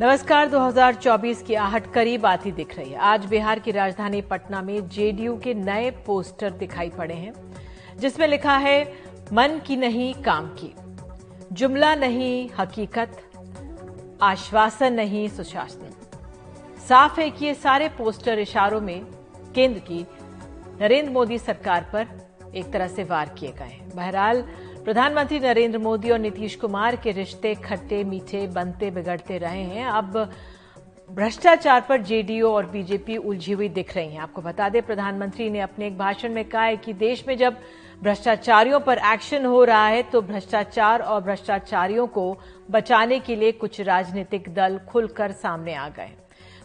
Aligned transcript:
नमस्कार 0.00 0.48
2024 0.48 1.42
की 1.42 1.54
आहट 1.54 1.92
करीब 1.92 2.26
आती 2.26 2.52
दिख 2.52 2.76
रही 2.76 2.90
है। 2.90 2.98
आज 2.98 3.26
बिहार 3.26 3.58
की 3.58 3.70
राजधानी 3.70 4.20
पटना 4.20 4.62
में 4.62 4.88
जेडीयू 4.88 5.36
के 5.36 5.54
नए 5.54 5.90
पोस्टर 5.90 6.50
दिखाई 6.50 6.90
पड़े 6.90 7.14
हैं, 7.14 7.32
जिसमें 7.96 8.26
लिखा 8.26 8.56
है, 8.56 8.92
मन 9.32 9.60
की 9.66 9.76
नहीं, 9.76 10.14
काम 10.14 10.46
की। 10.48 10.74
जुमला 11.52 11.94
नहीं, 11.94 12.50
हकीकत। 12.58 13.22
आश्वासन 14.22 14.92
नहीं, 14.92 15.28
सुशासन। 15.28 15.90
साफ़ 16.88 17.20
है 17.20 17.30
कि 17.30 17.46
ये 17.46 17.54
सारे 17.54 17.88
पोस्टर 17.88 18.38
इशारों 18.38 18.80
में 18.80 19.04
केंद्र 19.54 19.78
की 19.78 20.06
नरेंद्र 20.80 21.12
मोदी 21.12 21.38
सरकार 21.38 21.90
पर 21.92 22.06
एक 22.54 22.72
तरह 22.72 22.88
से 22.88 23.04
वार 23.04 23.28
किए 23.28 23.52
गए 23.52 23.64
हैं। 23.64 23.90
बहरहाल 23.96 24.44
प्रधानमंत्री 24.88 25.38
नरेंद्र 25.40 25.78
मोदी 25.78 26.10
और 26.10 26.18
नीतीश 26.18 26.54
कुमार 26.56 26.96
के 26.96 27.10
रिश्ते 27.12 27.54
खट्टे, 27.54 28.02
मीठे, 28.04 28.46
बनते, 28.46 28.90
बिगड़ते 28.90 29.38
रहे 29.38 29.62
हैं। 29.62 29.84
अब 29.86 30.16
भ्रष्टाचार 31.10 31.80
पर 31.80 32.02
जेडीयू 32.02 32.48
और 32.48 32.66
बीजेपी 32.66 33.16
उलझी 33.16 33.52
हुई 33.52 33.68
दिख 33.68 33.94
रही 33.96 34.12
हैं। 34.12 34.20
आपको 34.20 34.42
बता 34.42 34.68
दें, 34.68 34.80
प्रधानमंत्री 34.82 35.50
ने 35.50 35.60
अपने 35.60 35.86
एक 35.86 35.98
भाषण 35.98 36.32
में 36.34 36.44
कहा 36.44 36.62
है 36.62 36.76
कि 36.76 36.92
देश 36.94 37.24
में 37.28 37.36
जब 37.36 37.56
भ्रष्टाचारियों 38.02 38.80
पर 38.80 38.98
एक्शन 39.12 39.44
हो 39.46 39.62
रहा 39.64 39.86
है 39.86 40.02
तो 40.02 40.22
भ्रष्टाचार 40.22 41.02
और 41.02 41.20
भ्रष्टाचारियों 41.20 42.06
को 42.06 42.38
बचाने 42.70 43.20
के 43.20 43.36
लिए 43.36 43.52
कुछ 43.52 43.80
राजनीतिक 43.80 44.52
दल 44.54 44.80
खुलकर 44.88 45.32
सामने 45.34 45.74
आ 45.74 45.88
गए 45.88 46.10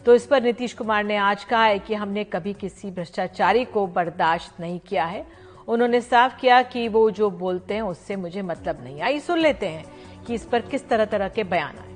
तो 0.06 0.14
इस 0.14 0.26
पर 0.26 0.42
नीतीश 0.42 0.72
कुमार 0.72 1.04
ने 1.04 1.16
आज 1.16 1.44
कहा 1.44 1.64
है 1.64 1.78
कि 1.78 1.94
हमने 1.94 2.24
कभी 2.24 2.52
किसी 2.54 2.90
भ्रष्टाचारी 2.90 3.64
को 3.64 3.86
बर्दाश्त 3.86 4.60
नहीं 4.60 4.80
किया 4.80 5.04
है। 5.04 5.43
उन्होंने 5.68 6.00
साफ़ 6.00 6.36
किया 6.40 6.62
कि 6.64 6.86
वो 6.88 7.10
जो 7.10 7.30
बोलते 7.32 7.74
हैं, 7.74 7.82
उससे 7.82 8.16
मुझे 8.16 8.42
मतलब 8.42 8.84
नहीं 8.84 9.02
आई 9.02 9.20
सुन 9.20 9.38
लेते 9.38 9.68
हैं 9.68 10.24
कि 10.24 10.34
इस 10.34 10.44
पर 10.52 10.60
किस 10.70 10.88
तरह 10.88 11.04
तरह 11.04 11.28
के 11.28 11.44
बयान 11.44 11.78
आए। 11.78 11.92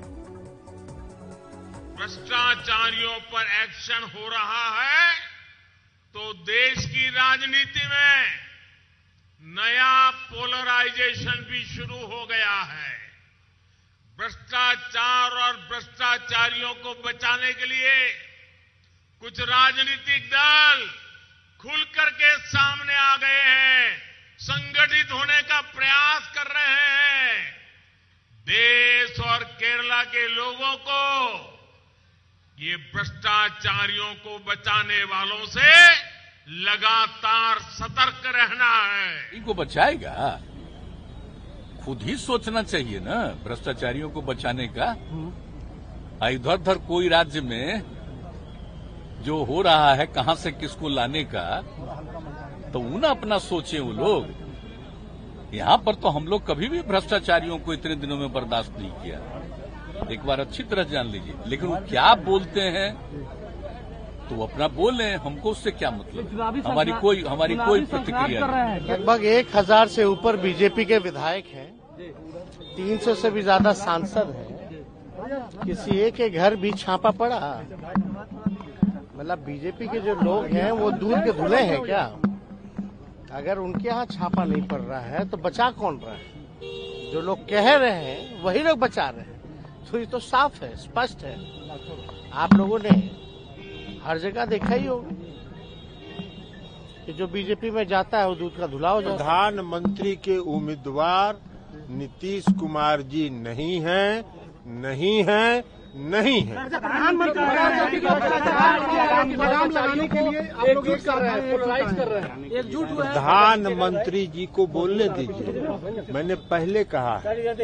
भ्रष्टाचारियों 1.97 3.17
पर 3.31 3.45
एक्शन 3.63 4.03
हो 4.15 4.27
रहा 4.29 4.67
है 4.81 5.13
तो 6.15 6.33
देश 6.45 6.85
की 6.85 7.09
राजनीति 7.09 7.87
में 7.87 8.25
नया 9.41 10.09
पोलराइजेशन 10.11 11.45
भी 11.49 11.63
शुरू 11.65 12.05
हो 12.05 12.25
गया 12.25 12.61
है। 12.63 12.97
भ्रष्टाचार 14.19 15.31
और 15.43 15.53
भ्रष्टाचारियों 15.69 16.73
को 16.75 16.93
बचाने 17.03 17.51
के 17.53 17.65
लिए 17.65 17.93
कुछ 19.21 19.39
राजनीतिक 19.41 20.25
दल 20.27 20.87
खुल 21.59 21.83
करके 21.95 22.37
सामने 22.37 22.95
आ 22.95 23.15
गए 23.17 23.41
हैं। 23.45 23.87
संगठित 24.39 25.11
होने 25.11 25.41
का 25.41 25.61
प्रयास 25.61 26.31
कर 26.35 26.45
रहे 26.47 26.75
हैं। 26.85 27.39
देश 28.47 29.19
और 29.19 29.43
केरला 29.43 30.03
के 30.03 30.27
लोगों 30.27 30.75
को 30.87 31.01
ये 32.57 32.75
भ्रष्टाचारियों 32.75 34.13
को 34.15 34.37
बचाने 34.39 35.03
वालों 35.03 35.45
से 35.47 35.67
लगातार 36.63 37.59
सतर्क 37.59 38.21
रहना 38.25 38.71
है। 38.85 39.37
इनको 39.37 39.53
बचाएगा? 39.53 40.41
खुद 41.85 42.01
ही 42.03 42.15
सोचना 42.17 42.63
चाहिए 42.63 42.99
ना 42.99 43.23
भ्रष्टाचारियों 43.43 44.09
को 44.09 44.21
बचाने 44.21 44.67
का। 44.77 44.91
इधर 46.29 46.53
उधर 46.53 46.77
कोई 46.87 47.09
राज्य 47.09 47.41
में 47.41 47.98
जो 49.23 49.43
हो 49.45 49.61
रहा 49.61 49.93
है 49.93 50.05
कहाँ 50.07 50.35
से 50.35 50.51
किसको 50.53 50.89
लाने 50.89 51.23
का 51.25 51.45
तो 52.73 52.79
उन 52.79 53.01
अपना 53.05 53.37
सोचे 53.39 53.79
वो 53.79 53.91
लोग। 53.93 54.25
यहाँ 55.53 55.77
पर 55.85 55.95
तो 55.95 56.07
हम 56.09 56.27
लोग 56.27 56.45
कभी 56.47 56.67
भी 56.69 56.81
भ्रष्टाचारियों 56.83 57.57
को 57.59 57.73
इतने 57.73 57.95
दिनों 57.97 58.17
में 58.17 58.31
बर्दाश्त 58.33 58.77
नहीं 58.79 58.91
किया। 58.93 59.19
एक 60.11 60.25
बार 60.25 60.39
अच्छी 60.39 60.63
तरह 60.65 60.83
जान 60.85 61.07
लीजिए। 61.07 61.33
लेकिन 61.47 61.69
वो 61.69 61.75
क्या 61.89 62.13
बोलते 62.25 62.61
हैं 62.75 62.89
तो 64.29 64.35
वो 64.35 64.43
अपना 64.43 64.67
बोले 64.69 65.11
हमको 65.15 65.51
उससे 65.51 65.71
क्या 65.71 65.91
मतलब? 65.91 66.63
हमारी 66.65 66.91
कोई 67.01 67.23
हमारी 67.23 67.55
कोई 67.57 67.85
प्रतिक्रिया 67.85 68.47
नहीं। 68.47 68.89
लगभग 68.89 69.25
एक 69.27 69.55
हज़ार 69.55 69.87
से 69.87 70.03
ऊपर 70.05 70.37
बीजेपी 70.37 70.85
के 70.85 70.97
विधायक 70.99 71.45
हैं। 71.53 71.69
तीन 72.75 72.97
सौ 72.97 73.15
से 73.15 73.29
भी 73.31 73.41
ज़्यादा 73.41 73.73
सांसद 73.75 74.35
हैं। 74.37 74.57
किसी 75.65 75.97
एक 75.99 76.13
के 76.15 76.29
घर 76.29 76.55
भी 76.57 76.71
छापा 76.73 77.11
पड़ा। 77.13 77.39
मतलब 79.19 79.39
बीजेपी 79.45 79.87
के 79.87 79.99
जो 79.99 80.13
लोग 80.15 80.45
हैं, 80.45 80.71
वो 80.71 80.91
दूध 80.91 81.23
के 81.23 81.31
धुले 81.31 81.61
हैं 81.61 81.81
क्या? 81.81 82.03
अगर 83.31 83.57
उनके 83.57 83.87
यहाँ 83.87 84.05
छापा 84.05 84.43
नहीं 84.43 84.61
पड़ 84.67 84.79
रहा 84.81 84.99
है 84.99 85.27
तो 85.29 85.37
बचा 85.37 85.69
कौन 85.71 85.99
रहा 86.03 86.13
है? 86.13 87.11
जो 87.11 87.21
लोग 87.21 87.39
कह 87.49 87.75
रहे 87.75 87.91
हैं, 87.91 88.43
वही 88.43 88.63
लोग 88.63 88.79
बचा 88.79 89.09
रहे 89.09 89.21
हैं। 89.21 89.87
तो 89.91 89.97
ये 89.99 90.05
तो 90.05 90.19
साफ़ 90.19 90.63
है, 90.63 90.75
स्पष्ट 90.75 91.23
है। 91.23 91.35
आप 92.33 92.53
लोगों 92.53 92.79
ने 92.79 92.89
हर 94.03 94.17
जगह 94.17 94.45
देखा 94.45 94.73
ही 94.73 94.85
होगा 94.85 95.09
कि 97.05 97.13
जो 97.13 97.27
बीजेपी 97.27 97.69
में 97.71 97.85
जाता 97.87 98.19
है, 98.19 98.27
वो 98.27 98.35
दूध 98.35 98.57
का 98.57 98.67
धुला 98.67 98.89
हो 98.89 99.01
जाता 99.01 99.15
प्रधानमंत्री 99.15 100.15
के 100.15 100.37
उम्मीदवार 100.37 101.39
नीतीश 101.89 102.45
कुमार 102.59 103.01
जी 103.01 103.29
नहीं 103.29 103.79
हैं 103.81 104.23
नहीं 104.81 105.23
हैं। 105.23 105.63
नहीं। 105.95 106.41
है 106.41 106.67
प्रधानमंत्री 112.95 114.25
जी 114.27 114.45
को 114.45 114.67
बोलने 114.67 115.07
दीजिए। 115.09 116.13
मैंने 116.13 116.35
पहले 116.35 116.83
कहा 116.83 117.17
है 117.17 117.55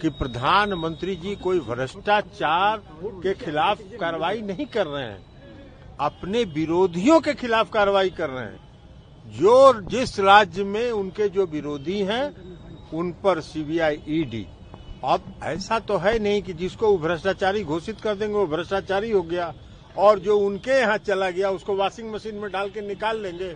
कि 0.00 0.08
प्रधानमंत्री 0.08 1.16
जी 1.16 1.34
कोई 1.36 1.60
भ्रष्टाचार 1.60 2.82
के 3.04 3.34
खिलाफ 3.34 3.78
कार्रवाई 4.00 4.40
नहीं 4.40 4.66
कर 4.66 4.86
रहे 4.86 5.04
हैं। 5.04 5.24
अपने 6.00 6.44
विरोधियों 6.44 7.20
के 7.20 7.34
खिलाफ 7.34 7.70
कार्रवाई 7.70 8.10
कर 8.10 8.30
रहे 8.30 8.44
हैं। 8.44 8.60
जो 9.26 9.80
जिस 9.80 10.20
राज्य 10.20 10.64
में 10.64 10.90
उनके 10.92 11.28
जो 11.28 11.46
विरोधी 11.46 12.00
हैं 12.02 12.24
उन 12.94 13.12
पर 13.12 13.40
सीबीआई 13.40 14.02
ईडी 14.08 14.46
अब 15.04 15.24
ऐसा 15.44 15.78
तो 15.80 15.96
है 15.96 16.18
नहीं 16.18 16.42
कि 16.42 16.52
जिसको 16.54 16.90
वो 16.90 16.98
भ्रष्टाचारी 16.98 17.62
घोषित 17.64 18.00
कर 18.00 18.14
देंगे, 18.14 18.34
वो 18.34 18.46
भ्रष्टाचारी 18.46 19.10
हो 19.10 19.22
गया 19.22 19.52
और 19.96 20.18
जो 20.18 20.38
उनके 20.38 20.78
यहाँ 20.80 20.96
चला 20.98 21.30
गया, 21.30 21.50
उसको 21.50 21.74
वॉशिंग 21.76 22.12
मशीन 22.12 22.34
में 22.34 22.50
डाल 22.52 22.70
के 22.70 22.80
निकाल 22.80 23.20
लेंगे 23.22 23.54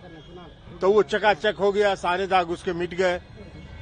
तो 0.81 0.91
वो 0.91 1.03
चकाचक 1.03 1.55
हो 1.59 1.71
गया, 1.71 1.93
सारे 1.95 2.27
दाग 2.27 2.49
उसके 2.51 2.73
मिट 2.73 2.93
गए। 2.93 3.19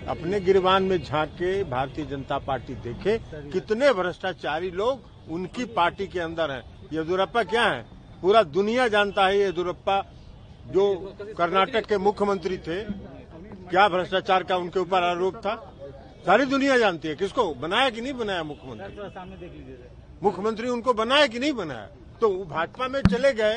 अपने 0.07 0.39
गिरवान 0.39 0.83
में 0.83 0.97
झाँक 0.97 1.29
के 1.31 1.63
भारतीय 1.65 2.05
जनता 2.05 2.37
पार्टी 2.39 2.73
देखे 2.83 3.17
कितने 3.51 3.91
भ्रष्टाचारी 3.93 4.71
लोग 4.71 5.31
उनकी 5.31 5.65
पार्टी 5.75 6.07
के 6.07 6.19
अंदर 6.19 6.51
हैं। 6.51 6.63
येदुरप्पा 6.93 7.43
क्या 7.45 7.63
है? 7.63 7.85
पूरा 8.21 8.43
दुनिया 8.43 8.87
जानता 8.87 9.25
है 9.27 9.37
येदुरप्पा, 9.37 10.01
जो 10.67 11.15
कर्नाटक 11.37 11.85
के 11.85 11.97
मुख्यमंत्री 11.99 12.57
थे। 12.59 12.83
क्या 12.83 13.87
भ्रष्टाचार 13.89 14.43
का 14.43 14.57
उनके 14.57 14.79
ऊपर 14.79 15.03
आरोप 15.03 15.35
था? 15.37 15.55
सारी 16.27 16.45
दुनिया 16.45 16.77
जानती 16.77 17.07
है 17.07 17.15
किसको? 17.15 17.43
बनाया 17.55 17.89
कि 17.89 18.01
नहीं 18.01 18.13
बनाया 18.13 18.43
मुख्यमंत्री? 18.43 19.75
मुख्यमंत्री 20.23 20.69
उनको 20.69 20.93
बनाया 20.93 21.27
कि 21.27 21.39
नहीं 21.39 21.53
बनाया? 21.53 21.87
तो 22.21 22.29
वो 22.29 22.43
भाजपा 22.45 22.87
में 22.87 23.01
चले 23.03 23.31
गए 23.33 23.53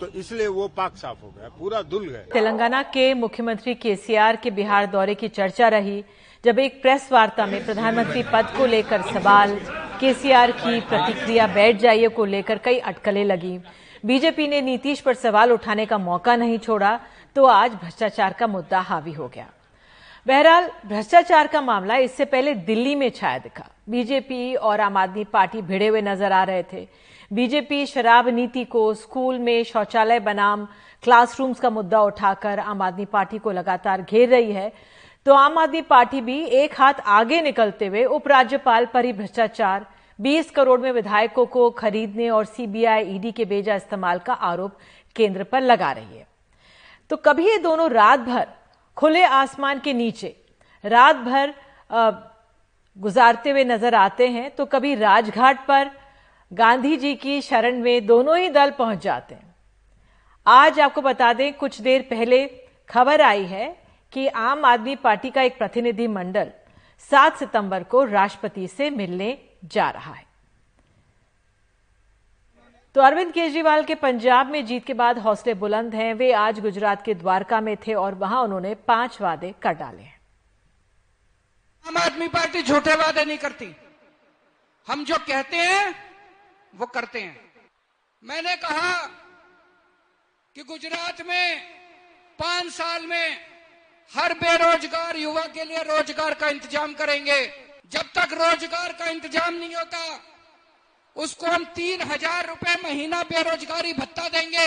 तो 0.00 0.06
इसलिए 0.18 0.46
वो 0.48 0.66
पाक 0.68 0.96
साफ़ 0.96 1.18
हो 1.22 1.30
गया 1.30 1.48
पूरा 1.58 1.80
धुल 1.84 2.04
गए। 2.06 2.24
तेलंगाना 2.32 2.82
के 2.94 3.12
मुख्यमंत्री 3.14 3.74
केसीआर 3.74 4.36
के 4.36 4.50
बिहार 4.50 4.86
दौरे 4.86 5.14
की 5.14 5.28
चर्चा 5.30 5.68
रही 5.68 6.04
जब 6.44 6.58
एक 6.58 6.80
प्रेस 6.82 7.08
वार्ता 7.12 7.46
में 7.46 7.64
प्रधानमंत्री 7.64 8.22
पद 8.32 8.52
को 8.56 8.66
लेकर 8.66 9.02
सवाल 9.10 9.54
केसीआर 10.00 10.50
की 10.52 10.80
प्रतिक्रिया 10.82 11.46
बैठ 11.54 11.80
जाइए 11.80 12.08
को 12.08 12.24
लेकर 12.24 12.58
कई 12.58 12.78
अटकलें 12.90 13.24
लगी। 13.24 13.58
बीजेपी 14.04 14.46
ने 14.48 14.60
नीतीश 14.60 15.00
पर 15.00 15.14
सवाल 15.14 15.52
उठाने 15.52 15.86
का 15.86 15.98
मौका 16.00 16.36
नहीं 16.36 16.58
छोड़ा 16.58 16.98
तो 17.36 17.44
आज 17.46 17.74
भ्रष्टाचार 17.74 18.32
का 18.32 18.46
मुद्दा 18.46 18.80
हावी 18.82 19.12
हो 19.12 19.28
गया। 19.28 19.48
बहरहाल, 20.26 20.68
भ्रष्टाचार 20.86 21.46
का 21.46 21.60
मामला 21.60 21.94
इससे 21.96 22.24
पहले 22.24 22.54
दिल्ली 22.56 22.94
में 22.94 23.08
छाया 23.10 23.38
दिखा। 23.38 23.64
बीजेपी 23.90 24.54
और 24.54 24.80
आम 24.80 24.96
आदमी 24.96 25.24
पार्टी 25.24 25.62
भिड़े 25.62 25.86
हुए 25.86 26.02
नज़र 26.02 26.32
आ 26.32 26.42
रहे 26.44 26.62
थे। 26.72 26.86
बीजेपी 27.30 27.86
शराब 27.86 28.28
नीति 28.28 28.64
को 28.64 28.92
स्कूल 28.94 29.38
में 29.38 29.62
शौचालय 29.64 30.20
बनाम 30.20 30.64
क्लासरूम्स 31.04 31.60
का 31.60 31.70
मुद्दा 31.70 32.02
उठाकर 32.02 32.58
आम 32.58 32.82
आदमी 32.82 33.04
पार्टी 33.04 33.38
को 33.38 33.50
लगातार 33.50 34.02
घेर 34.02 34.28
रही 34.28 34.52
है। 34.52 34.72
तो 35.26 35.34
आम 35.34 35.58
आदमी 35.58 35.82
पार्टी 35.82 36.20
भी 36.20 36.40
एक 36.44 36.80
हाथ 36.80 37.00
आगे 37.08 37.40
निकलते 37.42 37.86
हुए 37.86 38.04
उपराज्यपाल 38.04 38.86
पर 38.86 39.04
ही 39.04 39.12
भ्रष्टाचार 39.12 39.86
20 40.18 40.50
करोड़ 40.50 40.80
में 40.80 40.90
विधायकों 40.92 41.46
को 41.48 41.70
खरीदने 41.72 42.30
और 42.30 42.44
सीबीआई 42.44 43.14
ईडी 43.14 43.32
के 43.32 43.44
बेजा 43.44 43.74
इस्तेमाल 43.74 44.18
का 44.18 44.32
आरोप 44.32 44.78
केंद्र 45.16 45.44
पर 45.44 45.60
लगा 45.60 45.92
रही 45.92 46.18
है। 46.18 46.26
तो 47.10 47.16
कभी 47.18 47.50
ये 47.50 47.58
दोनों 47.58 47.90
रात 47.90 48.20
भर 48.20 48.46
खुले 48.96 49.22
आसमान 49.24 49.78
के 49.78 49.92
नीचे 49.92 50.34
रात 50.84 51.16
भर 51.18 51.54
गुजारते 52.96 53.50
हुए 53.50 53.64
नज़र 53.64 53.94
आते 53.94 54.28
हैं 54.28 54.50
तो 54.50 54.64
कभी 54.66 54.94
राजघाट 54.94 55.66
पर 55.66 55.90
गांधी 56.52 56.96
जी 56.96 57.14
की 57.14 57.40
शरण 57.42 57.80
में 57.82 58.06
दोनों 58.06 58.38
ही 58.38 58.48
दल 58.48 58.70
पहुँच 58.70 59.02
जाते 59.02 59.34
हैं। 59.34 59.54
आज 60.46 60.80
आपको 60.80 61.00
बता 61.00 61.32
दें, 61.32 61.52
कुछ 61.52 61.80
देर 61.80 62.02
पहले 62.10 62.46
खबर 62.90 63.20
आई 63.20 63.44
है 63.44 63.76
कि 64.12 64.26
आम 64.28 64.64
आदमी 64.64 64.96
पार्टी 64.96 65.30
का 65.30 65.42
एक 65.42 65.58
प्रतिनिधि 65.58 66.06
मंडल 66.08 66.50
7 67.10 67.36
सितंबर 67.36 67.82
को 67.82 68.04
राष्ट्रपति 68.04 68.66
से 68.68 68.90
मिलने 68.90 69.36
जा 69.64 69.88
रहा 69.90 70.12
है। 70.12 70.24
तो 72.94 73.00
अरविंद 73.00 73.32
केजरीवाल 73.32 73.84
के 73.84 73.94
पंजाब 73.94 74.50
में 74.50 74.64
जीत 74.66 74.84
के 74.86 74.94
बाद 74.94 75.18
हौसले 75.18 75.52
बुलंद 75.54 75.94
हैं। 75.94 76.12
वे 76.14 76.32
आज 76.36 76.58
गुजरात 76.60 77.02
के 77.04 77.14
द्वारका 77.14 77.60
में 77.60 77.76
थे 77.76 77.94
और 77.94 78.14
वहाँ 78.14 78.42
उन्होंने 78.42 78.74
पाँच 78.84 79.20
वादे 79.20 79.52
कर 79.62 79.74
डाले 79.74 80.02
हैं। 80.02 80.20
आम 81.84 81.96
आदमी 81.96 82.28
पार्टी 82.28 82.62
झूठे 82.62 82.94
वादे 82.94 83.24
नहीं 83.24 83.38
करती। 83.38 83.74
हम 84.88 85.04
जो 85.04 85.16
कहते 85.18 85.56
हैं, 85.56 85.94
वो 86.74 86.86
करते 86.86 87.20
हैं। 87.20 87.40
मैंने 88.22 88.56
कहा 88.56 88.92
कि 90.56 90.62
गुजरात 90.64 91.22
में 91.26 91.60
पाँच 92.38 92.72
साल 92.72 93.06
में 93.06 93.36
हर 94.12 94.34
बेरोजगार 94.34 95.16
युवा 95.16 95.46
के 95.48 95.64
लिए 95.64 95.82
रोज़गार 95.84 96.34
का 96.34 96.48
इंतज़ाम 96.48 96.92
करेंगे। 96.92 97.40
जब 97.92 98.12
तक 98.14 98.32
रोज़गार 98.34 98.92
का 98.92 99.06
इंतज़ाम 99.06 99.54
नहीं 99.54 99.74
होता 99.74 99.98
उसको 101.16 101.46
हम 101.46 101.64
तीन 101.74 102.02
हज़ार 102.02 102.46
रुपए 102.46 102.74
महीना 102.84 103.22
बेरोजगारी 103.24 103.92
भत्ता 103.92 104.28
देंगे। 104.28 104.66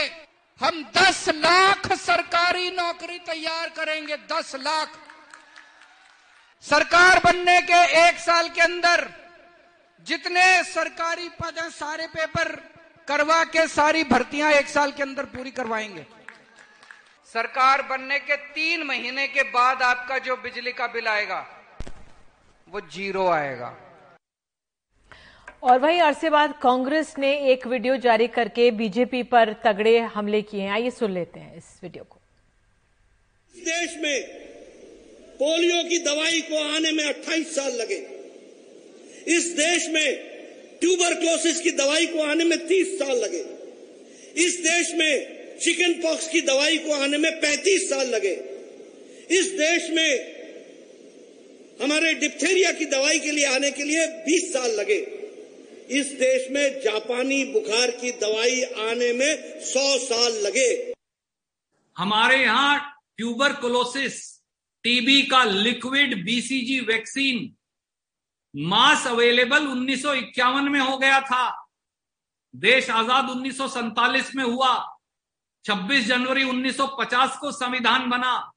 हम 0.61 0.83
दस 0.97 1.27
लाख 1.35 1.91
सरकारी 1.95 2.69
नौकरी 2.71 3.17
तैयार 3.21 3.69
करेंगे, 3.69 4.17
दस 4.27 4.55
लाख। 4.57 4.97
सरकार 6.65 7.19
बनने 7.19 7.61
के 7.61 7.83
एक 7.99 8.19
साल 8.19 8.49
के 8.49 8.61
अंदर 8.61 9.07
जितने 10.07 10.63
सरकारी 10.65 11.29
पद 11.31 11.59
हैं, 11.59 11.69
सारे 11.71 12.07
पेपर 12.07 12.51
करवा 13.07 13.43
के 13.45 13.67
सारी 13.67 14.03
भर्तियाँ 14.03 14.51
एक 14.51 14.67
साल 14.69 14.91
के 14.91 15.03
अंदर 15.03 15.25
पूरी 15.27 15.51
करवाएँगे। 15.51 16.05
सरकार 17.29 17.81
बनने 17.81 18.19
के 18.19 18.35
तीन 18.53 18.83
महीने 18.83 19.27
के 19.27 19.43
बाद 19.51 19.81
आपका 19.83 20.17
जो 20.19 20.35
बिजली 20.37 20.71
का 20.71 20.87
बिल 20.87 21.07
आएगा, 21.07 21.45
वो 22.67 22.81
ज़ीरो 22.83 23.27
आएगा। 23.29 23.73
और 25.65 25.79
वहीं 25.79 25.99
अरसे 25.99 26.29
बाद 26.29 26.53
कांग्रेस 26.61 27.13
ने 27.19 27.51
एक 27.51 27.67
वीडियो 27.67 27.97
जारी 27.97 28.27
करके 28.27 28.71
बीजेपी 28.71 29.23
पर 29.23 29.53
तगड़े 29.53 29.99
हमले 29.99 30.41
किए 30.41 30.61
हैं। 30.61 30.71
आइए 30.71 30.89
सुन 30.89 31.13
लेते 31.13 31.39
हैं 31.39 31.57
इस 31.57 31.63
वीडियो 31.83 32.03
को। 32.03 32.19
इस 33.55 33.63
देश 33.63 33.97
में 33.97 34.21
पोलियो 35.35 35.83
की 35.89 35.99
दवाई 35.99 36.41
को 36.41 36.75
आने 36.75 36.91
में 36.91 37.03
28 37.03 37.55
साल 37.55 37.71
लगे। 37.73 37.97
इस 39.27 39.47
देश 39.47 39.89
में 39.89 40.15
ट्यूबरक्लोसिस 40.81 41.61
की 41.61 41.71
दवाई 41.71 42.05
को 42.05 42.23
आने 42.23 42.43
में 42.43 42.67
30 42.67 42.99
साल 42.99 43.17
लगे। 43.17 43.43
इस 44.45 44.59
देश 44.59 44.93
में 44.95 45.57
चिकन 45.57 45.93
पॉक्स 45.93 46.27
की 46.27 46.41
दवाई 46.41 46.77
को 46.77 46.93
आने 46.93 47.17
में 47.17 47.41
35 47.41 47.89
साल 47.89 48.07
लगे। 48.07 48.33
इस 49.31 49.51
देश 49.51 49.89
में 49.89 50.35
हमारे 51.81 52.13
डिप्थेरिया 52.13 52.71
की 52.71 52.85
दवाई 52.85 53.19
के 53.19 53.31
लिए 53.31 53.45
आने 53.45 53.71
के 53.71 53.83
लिए 53.83 54.07
20 54.07 54.53
साल 54.53 54.71
लगे। 54.71 55.14
इस 55.89 56.11
देश 56.19 56.47
में 56.51 56.81
जापानी 56.81 57.43
बुखार 57.45 57.91
की 57.91 58.11
दवाई 58.11 58.61
आने 58.89 59.11
में 59.13 59.59
सौ 59.61 59.97
साल 59.97 60.33
लगे। 60.41 60.93
हमारे 61.97 62.37
यहाँ 62.43 62.79
ट्यूबरकुलोसिस, 63.17 64.15
टीबी 64.83 65.21
का 65.21 65.43
liquid 65.43 66.23
BCG 66.25 66.79
vaccine 66.79 67.55
mass 68.53 69.05
available 69.07 69.67
उन्नीस 69.67 70.01
सौ 70.01 70.13
इक्यावन 70.13 70.69
में 70.69 70.79
हो 70.79 70.97
गया 70.97 71.19
था। 71.21 71.69
देश 72.53 72.89
आज़ाद 72.89 73.29
उन्नीस 73.29 74.31
में 74.35 74.43
हुआ। 74.43 74.73
26 75.65 76.05
जनवरी 76.07 76.43
1950 76.43 77.37
को 77.37 77.51
संविधान 77.51 78.09
बना। 78.09 78.51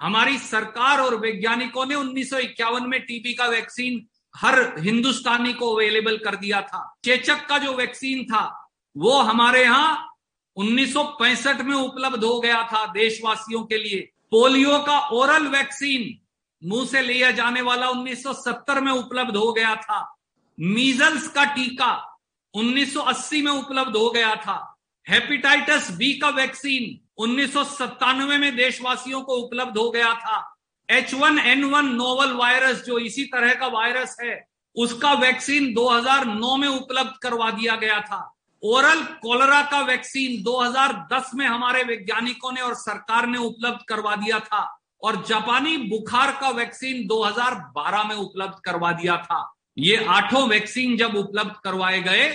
हमारी 0.00 0.38
सरकार 0.38 1.00
और 1.00 1.14
वैज्ञानिकों 1.20 1.86
ने 1.86 1.94
उन्नीस 1.94 2.30
सौ 2.30 2.38
इक्यावन 2.38 2.86
में 2.86 3.00
टीबी 3.00 3.34
का 3.34 3.46
वैक्सीन 3.46 4.06
हर 4.38 4.74
हिंदुस्तानी 4.78 5.52
को 5.52 5.74
अवेलेबल 5.74 6.16
कर 6.16 6.36
दिया 6.36 6.60
था। 6.62 6.98
चेचक 7.04 7.46
का 7.46 7.58
जो 7.58 7.72
वैक्सीन 7.72 8.24
था, 8.24 8.70
वो 8.96 9.18
हमारे 9.18 9.62
यहाँ 9.62 10.08
1965 10.56 11.60
में 11.62 11.76
उपलब्ध 11.76 12.24
हो 12.24 12.40
गया 12.40 12.62
था 12.62 12.86
देशवासियों 12.86 13.64
के 13.64 13.78
लिए। 13.78 14.00
पोलियो 14.30 14.78
का 14.78 14.98
ओरल 15.08 15.46
वैक्सीन 15.46 16.18
मुँह 16.68 16.86
से 16.86 17.02
लिया 17.02 17.30
जाने 17.30 17.60
वाला 17.60 17.88
1970 17.88 18.80
में 18.80 18.92
उपलब्ध 18.92 19.36
हो 19.36 19.52
गया 19.52 19.74
था। 19.76 20.16
मीजल्स 20.60 21.28
का 21.28 21.44
टीका 21.44 22.18
1980 22.54 23.42
में 23.42 23.52
उपलब्ध 23.52 23.96
हो 23.96 24.10
गया 24.10 24.34
था। 24.36 24.78
हेपेटाइटिस 25.08 25.90
बी 25.90 26.12
का 26.12 26.28
वैक्सीन 26.28 27.00
उन्नीस 27.18 27.52
सौ 27.52 27.64
सत्तानवे 27.64 28.38
में 28.38 28.56
देशवासियों 28.56 29.22
को 29.22 29.32
उपलब्ध 29.32 29.78
हो 29.78 29.90
गया 29.90 30.14
था। 30.14 30.57
H 30.88 31.14
one 31.14 31.38
N 31.38 31.64
one 31.64 31.86
novel 31.94 32.32
virus 32.34 32.82
जो 32.84 32.98
इसी 32.98 33.24
तरह 33.24 33.54
का 33.54 33.66
वायरस 33.68 34.16
है, 34.22 34.44
उसका 34.76 35.12
वैक्सीन 35.12 35.72
2009 35.74 36.56
में 36.56 36.68
उपलब्ध 36.68 37.18
करवा 37.22 37.50
दिया 37.50 37.76
गया 37.76 38.00
था। 38.00 38.20
ओरल 38.62 39.02
कोलरा 39.22 39.60
का 39.62 39.80
वैक्सीन 39.82 40.42
2010 40.42 41.30
में 41.34 41.46
हमारे 41.46 41.82
वैज्ञानिकों 41.82 42.52
ने 42.52 42.60
और 42.60 42.74
सरकार 42.74 43.26
ने 43.26 43.38
उपलब्ध 43.38 43.84
करवा 43.88 44.14
दिया 44.16 44.38
था 44.40 44.62
और 45.02 45.24
जापानी 45.28 45.76
बुखार 45.88 46.30
का 46.40 46.48
वैक्सीन 46.50 47.06
2012 47.06 48.04
में 48.04 48.14
उपलब्ध 48.16 48.60
करवा 48.64 48.92
दिया 48.92 49.16
था। 49.16 49.40
ये 49.78 50.04
आठों 50.10 50.48
वैक्सीन 50.48 50.96
जब 50.96 51.16
उपलब्ध 51.16 51.54
करवाए 51.64 52.00
गए 52.02 52.28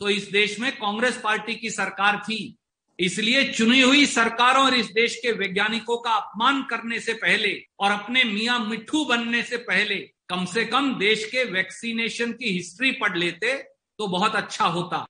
तो 0.00 0.08
इस 0.08 0.28
देश 0.30 0.58
में 0.60 0.70
कांग्रेस 0.72 1.20
पार्टी 1.24 1.54
की 1.54 1.70
सरकार 1.70 2.16
थी। 2.18 2.56
इसलिए 2.98 3.42
चुनी 3.44 3.80
हुई 3.80 4.04
सरकारों 4.06 4.64
और 4.64 4.74
इस 4.74 4.86
देश 4.92 5.16
के 5.16 5.32
वैज्ञानिकों 5.32 5.96
का 5.96 6.10
अपमान 6.10 6.62
करने 6.62 7.00
से 7.00 7.12
पहले 7.14 7.52
और 7.80 7.90
अपने 7.90 8.22
मियाँ 8.24 8.58
मिठू 8.60 9.04
बनने 9.04 9.42
से 9.42 9.56
पहले 9.64 9.96
कम 10.28 10.44
से 10.44 10.64
कम 10.64 10.94
देश 10.98 11.24
के 11.24 11.44
वैक्सीनेशन 11.44 12.32
की 12.32 12.52
हिस्ट्री 12.52 12.90
पढ़ 12.92 13.16
लेते 13.18 13.52
तो 13.98 14.06
बहुत 14.06 14.36
अच्छा 14.36 14.64
होता। 14.66 15.04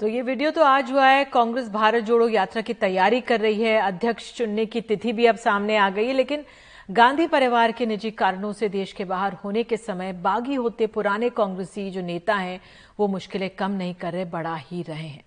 तो 0.00 0.06
ये 0.06 0.22
वीडियो 0.22 0.50
तो 0.50 0.62
आज 0.62 0.90
हुआ 0.92 1.06
है। 1.06 1.24
कांग्रेस 1.24 1.68
भारत 1.68 2.04
जोड़ो 2.04 2.28
यात्रा 2.28 2.62
की 2.62 2.74
तैयारी 2.74 3.20
कर 3.20 3.40
रही 3.40 3.62
है। 3.62 3.76
अध्यक्ष 3.82 4.32
चुनने 4.34 4.66
की 4.66 4.80
तिथि 4.80 5.12
भी 5.12 5.26
अब 5.26 5.36
सामने 5.36 5.76
आ 5.76 5.88
गई 5.90 6.06
है, 6.06 6.12
लेकिन 6.12 6.44
गांधी 6.90 7.26
परिवार 7.26 7.72
के 7.72 7.86
निजी 7.86 8.10
कारणों 8.10 8.52
से 8.52 8.68
देश 8.68 8.92
के 8.92 9.04
बाहर 9.04 9.34
होने 9.34 9.62
के 9.62 9.76
समय 9.76 10.12
बागी 10.22 10.54
होते 10.54 10.86
पुराने 10.86 11.30
कांग्रेसी 11.30 11.90
जो 11.90 12.02
नेता 12.02 12.34
हैं, 12.36 12.60
वो 12.98 13.08
मुश्किलें 13.08 13.50
कम 13.50 13.70
नहीं 13.70 13.94
कर 13.94 14.12
रहे 14.12 14.24
बढ़ा 14.24 14.56
ही 14.56 14.82
रहे 14.82 15.08
हैं। 15.08 15.24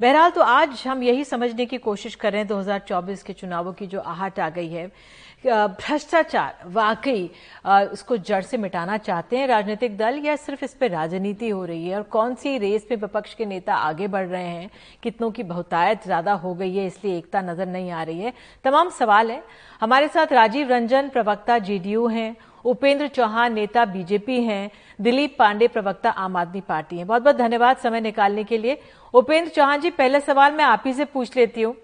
बहरहाल 0.00 0.30
तो 0.30 0.40
आज 0.40 0.82
हम 0.86 1.02
यही 1.02 1.24
समझने 1.24 1.64
की 1.66 1.78
कोशिश 1.78 2.14
कर 2.14 2.32
रहे 2.32 2.40
हैं 2.40 2.48
2024 2.48 3.22
के 3.22 3.32
चुनावों 3.32 3.72
की 3.72 3.86
जो 3.86 4.00
आहट 4.00 4.38
आ 4.40 4.48
गई 4.50 4.68
है। 4.68 4.86
भ्रष्टाचार, 5.46 6.54
वाकई 6.66 7.30
उसको 7.92 8.16
जड़ 8.18 8.40
से 8.42 8.56
मिटाना 8.56 8.96
चाहते 8.98 9.38
हैं 9.38 9.46
राजनीतिक 9.46 9.96
दल 9.96 10.18
या 10.24 10.36
सिर्फ़ 10.36 10.64
इस 10.64 10.74
पर 10.74 10.90
राजनीति 10.90 11.48
हो 11.48 11.64
रही 11.64 11.88
है? 11.88 11.96
और 11.96 12.02
कौन 12.02 12.34
सी 12.34 12.56
रेस 12.58 12.86
में 12.90 12.96
विपक्ष 12.98 13.34
के 13.34 13.46
नेता 13.46 13.74
आगे 13.74 14.08
बढ़ 14.08 14.26
रहे 14.26 14.42
हैं? 14.42 14.70
कितनों 15.02 15.30
की 15.30 15.42
बहुतायत 15.42 16.04
ज़्यादा 16.04 16.32
हो 16.34 16.54
गई 16.54 16.74
है, 16.76 16.86
इसलिए 16.86 17.16
एकता 17.18 17.40
नज़र 17.42 17.66
नहीं 17.68 17.90
आ 17.90 18.02
रही 18.02 18.20
है। 18.20 18.32
तमाम 18.64 18.90
सवाल 18.90 19.30
है। 19.30 19.42
हमारे 19.80 20.08
साथ 20.08 20.32
राजीव 20.32 20.68
रंजन, 20.68 21.08
प्रवक्ता, 21.08 21.58
जेडीयू 21.60 22.06
हैं। 22.08 22.36
उपेंद्र 22.64 23.06
चौहान 23.08 23.52
नेता 23.54 23.84
बीजेपी 23.86 24.40
हैं, 24.42 24.70
दिलीप 24.98 25.36
पांडे 25.38 25.68
प्रवक्ता 25.68 26.10
आम 26.10 26.36
आदमी 26.36 26.60
पार्टी 26.60 26.96
हैं। 26.96 27.06
बहुत 27.06 27.22
बहुत 27.22 27.36
धन्यवाद 27.36 27.76
समय 27.76 28.00
निकालने 28.00 28.44
के 28.44 28.58
लिए। 28.58 28.78
उपेंद्र 29.14 29.50
चौहान 29.50 29.80
जी, 29.80 29.90
पहले 29.90 30.20
सवाल 30.20 30.52
मैं 30.52 30.64
आप 30.64 30.82
ही 30.86 30.92
से 30.94 31.04
पूछ 31.06 31.36
लेती 31.36 31.62
हूँ, 31.62 31.74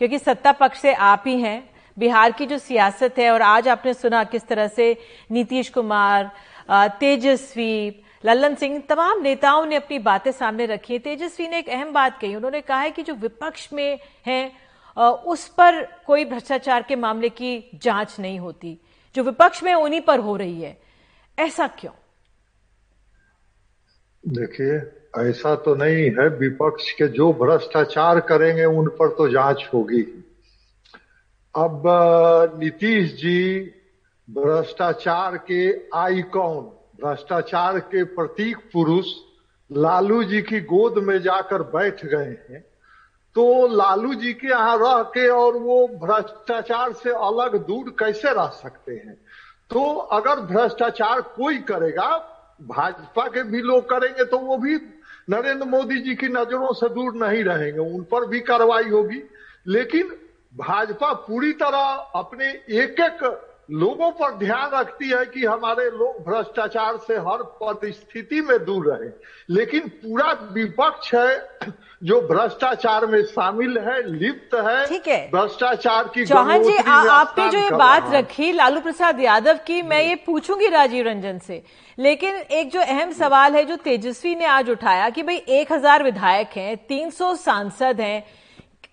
क्योंकि 0.00 0.18
सत्ता 0.18 0.52
पक्ष 0.52 0.80
से 0.80 0.94
आप 0.94 1.24
ही 1.26 1.40
हैं। 1.40 1.62
बिहार 1.96 2.32
की 2.32 2.46
जो 2.46 2.58
सियासत 2.58 3.18
है, 3.18 3.30
और 3.30 3.42
आज 3.42 3.68
आपने 3.68 3.94
सुना 3.94 4.24
किस 4.24 4.46
तरह 4.46 4.68
से 4.68 4.96
नीतीश 5.30 5.68
कुमार 5.70 6.30
तेजस्वी, 7.00 8.00
लल्लन 8.24 8.54
सिंह, 8.54 8.78
तमाम 8.88 9.20
नेताओं 9.22 9.64
ने 9.66 9.76
अपनी 9.76 9.98
बातें 10.00 10.30
सामने 10.32 10.66
रखी 10.66 10.98
तेजस्वी 10.98 11.48
ने 11.48 11.58
एक 11.58 11.68
अहम 11.68 11.92
बात 11.92 12.18
कही, 12.18 12.34
उन्होंने 12.34 12.60
कहा 12.60 12.80
है 12.80 12.90
कि 12.90 13.02
जो 13.02 13.14
विपक्ष 13.14 13.68
में 13.72 13.98
है 14.26 14.52
उस 14.96 15.46
पर 15.48 15.82
कोई 16.06 16.24
भ्रष्टाचार 16.24 16.82
के 16.82 16.96
मामले 16.96 17.28
की 17.30 17.70
जाँच 17.74 18.16
नहीं 18.20 18.38
होती। 18.38 18.76
जो 19.14 19.22
विपक्ष 19.22 19.62
में 19.62 19.74
उन्हीं 19.74 20.00
पर 20.00 20.18
हो 20.18 20.36
रही 20.36 20.62
है। 20.62 20.80
ऐसा 21.38 21.66
क्यों? 21.66 21.92
देखिए, 24.28 24.76
ऐसा 25.28 25.54
तो 25.54 25.74
नहीं 25.74 26.10
है। 26.10 26.28
विपक्ष 26.28 26.92
के 26.92 27.08
जो 27.08 27.32
भ्रष्टाचार 27.32 28.20
करेंगे, 28.20 28.64
उन 28.64 28.88
पर 28.88 29.08
तो 29.08 29.28
जाँच 29.28 29.70
होगी। 29.74 30.24
अब, 31.56 31.82
नीतीश 32.58 33.14
जी, 33.14 33.60
भ्रष्टाचार 34.30 35.36
के 35.36 35.88
आइकॉन, 35.94 36.60
भ्रष्टाचार 37.04 37.78
के 37.78 38.04
प्रतीक 38.04 38.56
पुरुष, 38.56 39.06
लालू 39.72 40.24
जी 40.24 40.42
की 40.42 40.60
गोद 40.60 41.04
में 41.04 41.22
जाकर 41.22 41.62
बैठ 41.62 42.06
गए 42.06 42.54
हैं। 42.54 42.73
तो 43.36 43.66
लालू 43.66 44.14
जी 44.14 44.32
के 44.32 44.48
यहाँ 44.48 44.76
रह 44.78 45.02
के 45.02 45.28
और 45.28 45.56
वो 45.56 45.86
भ्रष्टाचार 46.02 46.92
से 46.92 47.10
अलग 47.10 47.56
दूर 47.66 47.88
कैसे 47.98 48.32
रह 48.32 48.46
सकते 48.54 48.92
हैं? 48.92 49.14
तो 49.70 49.94
अगर 50.12 50.40
भ्रष्टाचार 50.40 51.20
कोई 51.20 51.58
करेगा, 51.60 52.10
भाजपा 52.62 53.26
के 53.26 53.42
भी 53.42 53.60
लोग 53.60 53.88
करेंगे 53.90 54.24
तो 54.24 54.38
वो 54.38 54.56
भी 54.56 54.74
नरेंद्र 55.30 55.66
मोदी 55.66 55.98
जी 56.00 56.14
की 56.14 56.28
नज़रों 56.28 56.72
से 56.72 56.88
दूर 56.88 57.14
नहीं 57.14 57.42
रहेंगे, 57.44 57.78
उन 57.78 58.02
पर 58.02 58.26
भी 58.26 58.40
कार्रवाई 58.40 58.88
होगी। 58.88 59.22
लेकिन 59.66 60.12
भाजपा 60.54 61.12
पूरी 61.12 61.52
तरह 61.52 62.10
अपने 62.14 62.48
एक 62.48 63.00
एक 63.00 63.22
लोगों 63.68 64.10
पर 64.12 64.34
ध्यान 64.38 64.70
रखती 64.70 65.08
है 65.08 65.24
कि 65.26 65.44
हमारे 65.44 65.84
लोग 65.90 66.18
भ्रष्टाचार 66.24 66.96
से 67.06 67.14
हर 67.18 67.42
परिस्थिति 67.62 68.40
में 68.40 68.58
दूर 68.64 68.86
रहे। 68.88 69.08
लेकिन 69.48 69.88
पूरा 70.02 70.32
विपक्ष 70.52 71.14
है 71.14 71.72
जो 72.02 72.20
भ्रष्टाचार 72.22 73.06
में 73.06 73.22
शामिल 73.24 73.78
है 73.78 73.96
लिप्त 74.08 74.54
है। 74.66 74.86
ठीक 74.86 75.08
है। 75.08 75.18
भ्रष्टाचार 75.30 76.08
की 76.14 76.26
चौहान 76.26 76.62
जी 76.62 76.76
आ, 76.76 77.00
आपने 77.10 77.48
जो 77.50 77.58
ये 77.58 77.70
बात 77.72 78.10
रखी 78.12 78.52
लालू 78.52 78.80
प्रसाद 78.80 79.20
यादव 79.20 79.58
की 79.66 79.80
मैं 79.82 80.02
ये 80.02 80.14
पूछूँगी 80.26 80.68
राजीव 80.68 81.06
रंजन 81.06 81.38
से। 81.38 81.62
लेकिन 81.98 82.34
एक 82.34 82.70
जो 82.70 82.80
अहम 82.80 83.12
सवाल 83.14 83.54
है 83.54 83.64
जो 83.64 83.76
तेजस्वी 83.78 84.34
ने 84.34 84.44
आज 84.46 84.70
उठाया 84.70 85.08
कि 85.10 85.22
भाई 85.22 85.36
एक 85.50 85.72
हज़ार 85.72 86.02
विधायक 86.02 86.56
हैं 86.56 86.76
तीन 86.88 87.10
सौ 87.10 87.34
सांसद 87.36 88.00
हैं 88.00 88.24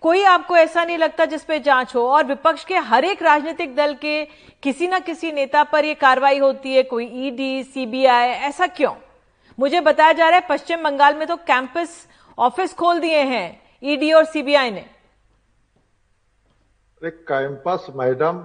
कोई 0.02 0.22
आपको 0.24 0.56
ऐसा 0.56 0.84
नहीं 0.84 0.98
लगता 0.98 1.24
जिस 1.24 1.42
पे 1.44 1.58
जाँच 1.60 1.94
हो? 1.94 2.06
और 2.08 2.24
विपक्ष 2.26 2.64
के 2.64 2.76
हर 2.76 3.04
एक 3.04 3.22
राजनीतिक 3.22 3.74
दल 3.76 3.94
के 3.94 4.24
किसी 4.62 4.86
ना 4.86 4.98
किसी 5.00 5.32
नेता 5.32 5.62
पर 5.64 5.84
ये 5.84 5.94
कार्रवाई 5.94 6.38
होती 6.38 6.74
है? 6.74 6.82
कोई 6.82 7.04
ईडी 7.26 7.62
सीबीआई 7.64 8.28
ऐसा 8.48 8.66
क्यों? 8.68 8.94
मुझे 9.58 9.80
बताया 9.80 10.12
जा 10.12 10.28
रहा 10.28 10.38
है 10.38 10.46
पश्चिम 10.48 10.82
बंगाल 10.82 11.14
में 11.16 11.26
तो 11.28 11.36
कैंपस 11.46 11.96
ऑफ़िस 12.38 12.74
खोल 12.74 13.00
दिए 13.00 13.22
हैं 13.24 13.60
ईडी 13.82 14.12
और 14.12 14.24
सीबीआई 14.24 14.70
ने। 14.70 14.84
कैंपस 17.02 17.86
मैडम 17.96 18.38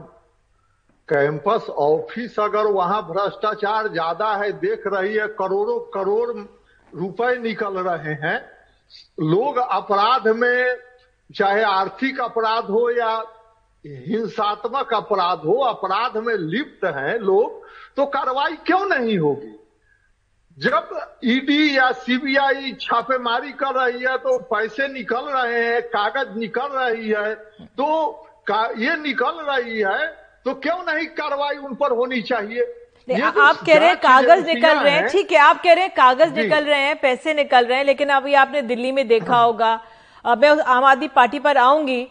कैंपस 1.10 1.70
ऑफ़िस 1.72 2.40
अगर 2.40 2.68
वहाँ 2.68 3.02
भ्रष्टाचार 3.04 3.88
ज़्यादा 3.88 4.34
है, 4.36 4.52
देख 4.54 4.84
रही 4.88 5.16
है, 5.16 5.28
करोड़ों 5.40 5.80
करोड़ 5.94 6.32
रुपए 6.94 7.36
निकल 7.40 7.78
रहे 7.80 8.14
हैं, 8.24 8.40
लोग 9.22 9.58
अपराध 9.58 10.28
में 10.36 10.78
चाहे 11.30 11.64
आर्थिक 11.64 12.20
अपराध 12.22 12.70
हो 12.70 12.90
या 12.92 13.12
हिंसात्मक 13.86 14.94
अपराध 14.94 15.42
हो 15.46 15.56
अपराध 15.64 16.18
में 16.18 16.34
लिप्त 16.36 16.86
हैं 16.96 17.18
लोग 17.20 17.66
तो 17.98 18.06
कार्रवाई 18.06 18.56
क्यों 18.66 18.86
नहीं 18.86 19.18
होगी? 19.18 19.54
जब 20.58 20.90
ईडी 21.26 21.78
या 21.78 21.92
सीबीआई 22.04 22.72
छापेमारी 22.82 23.52
कर 23.62 23.76
रही 23.76 24.00
है 24.04 24.18
तो 24.18 24.38
पैसे 24.52 24.88
निकल 24.88 25.26
रहे 25.26 25.64
हैं 25.66 25.82
कागज़ 25.90 26.38
निकल 26.40 26.70
रही 26.74 27.10
है 27.10 27.34
तो 27.78 27.90
ये 28.80 28.96
निकल 28.98 29.40
रही 29.50 29.78
है 29.80 30.08
तो 30.46 30.54
क्यों 30.56 30.78
नहीं 30.86 31.06
कार्रवाई 31.16 31.56
उन 31.58 31.74
पर 31.76 31.92
होनी 31.92 32.22
चाहिए? 32.22 32.66
जो 33.10 33.42
आप 33.42 33.60
कह 33.66 33.78
रहे 33.78 33.88
हैं 33.88 33.98
कागज़ 34.00 34.46
निकल 34.46 34.78
रहे 34.80 34.94
हैं 34.94 35.08
ठीक 35.10 35.32
है 35.32 35.38
आप 35.40 35.62
कह 35.64 35.74
रहे 35.74 35.84
हैं 35.84 35.94
कागज़ 35.96 36.34
निकल 36.34 36.64
रहे 36.64 36.80
हैं 36.82 36.96
पैसे 37.02 37.34
निकल 37.34 37.66
रहे 37.66 37.78
हैं 37.78 37.86
लेकिन 37.86 38.10
अभी 38.10 38.34
आपने 38.42 38.62
दिल्ली 38.64 38.92
में 38.92 39.08
देखा 39.08 39.38
होगा 39.42 39.74
मैं 40.26 40.50
आम 40.50 40.84
आदमी 40.86 41.08
पार्टी 41.10 41.40
पर 41.40 41.58
आऊँगी। 41.60 42.08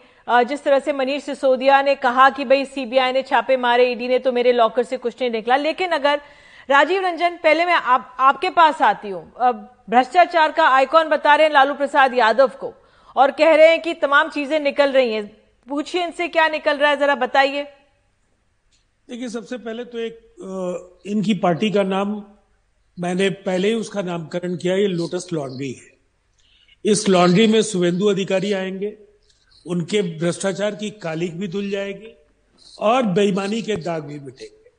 जिस 0.47 0.63
तरह 0.63 0.79
से 0.79 0.93
मनीष 0.93 1.23
सिसोदिया 1.23 1.81
ने 1.81 1.93
कहा 1.97 2.29
कि 2.29 2.45
भाई 2.45 2.65
सीबीआई 2.67 3.11
ने 3.11 3.21
छापे 3.23 3.57
मारे 3.57 3.91
ईडी 3.91 4.07
ने 4.07 4.19
तो 4.19 4.31
मेरे 4.31 4.51
लॉकर 4.53 4.83
से 4.83 4.97
कुछ 4.97 5.15
नहीं 5.21 5.31
निकला। 5.31 5.55
लेकिन 5.57 5.91
अगर 5.91 6.21
राजीव 6.69 7.01
रंजन 7.01 7.37
पहले 7.43 7.65
मैं 7.65 7.73
आप, 7.73 8.15
आपके 8.19 8.49
पास 8.51 8.81
आती 8.81 9.09
हूँ। 9.09 9.23
भ्रष्टाचार 9.89 10.51
का 10.51 10.67
आइकॉन 10.67 11.09
बता 11.09 11.35
रहे 11.35 11.47
हैं 11.47 11.53
लालू 11.53 11.73
प्रसाद 11.75 12.13
यादव 12.13 12.51
को 12.59 12.73
और 13.15 13.31
कह 13.31 13.55
रहे 13.55 13.67
हैं 13.67 13.81
कि 13.81 13.93
तमाम 13.95 14.29
चीज़ें 14.29 14.59
निकल 14.59 14.91
रही 14.91 15.13
हैं। 15.13 15.25
पूछिए 15.67 16.03
इनसे 16.03 16.27
क्या 16.27 16.47
निकल 16.49 16.77
रहा 16.77 16.89
है 16.89 16.97
जरा 16.97 17.15
बताइए। 17.17 17.63
देखिए 19.07 19.29
सबसे 19.29 19.57
पहले 19.57 19.83
तो 19.85 19.99
एक 19.99 21.03
इनकी 21.07 21.33
पार्टी 21.39 21.71
का 21.71 21.83
नाम 21.85 22.21
मैंने 22.97 23.29
पहले 23.45 23.67
ही 23.67 23.75
उसका 23.75 24.01
नामकरण 24.03 24.55
किया 24.57 24.75
ये 24.75 24.87
लोटस 24.89 25.27
लॉन्ड्री 25.33 25.71
है। 25.71 25.95
इस 26.85 27.09
लॉन्ड्री 27.09 27.47
में 27.47 27.61
शुभेंदु 27.61 28.05
अधिकारी 28.05 28.53
आएँगे, 28.53 28.97
उनके 29.65 30.19
भ्रष्टाचार 30.19 30.75
की 30.75 30.89
कालिक 30.89 31.39
भी 31.39 31.47
धुल 31.47 31.69
जाएगी 31.69 32.15
और 32.79 33.03
बेईमानी 33.03 33.61
के 33.61 33.75
दाग 33.75 34.03
भी 34.03 34.19
मिटेंगे। 34.19 34.71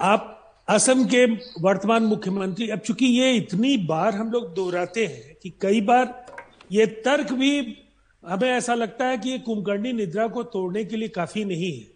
आप 0.00 0.34
असम 0.68 1.04
के 1.04 1.24
वर्तमान 1.60 2.02
मुख्यमंत्री, 2.02 2.68
अब 2.68 2.78
चूँकि 2.78 3.06
ये 3.06 3.32
इतनी 3.32 3.76
बार 3.76 4.14
हम 4.14 4.30
लोग 4.30 4.54
दोहराते 4.54 5.06
हैं 5.06 5.36
कि 5.42 5.50
कई 5.60 5.80
बार 5.80 6.26
ये 6.72 6.86
तर्क 6.86 7.32
भी, 7.32 7.78
हमें 8.26 8.50
ऐसा 8.50 8.74
लगता 8.74 9.06
है 9.06 9.18
कि 9.18 9.30
ये 9.30 9.38
कुंभकर्णी 9.38 9.92
निद्रा 9.92 10.28
को 10.28 10.42
तोड़ने 10.42 10.84
के 10.84 10.96
लिए 10.96 11.08
काफ़ी 11.08 11.44
नहीं 11.44 11.80
है। 11.80 11.86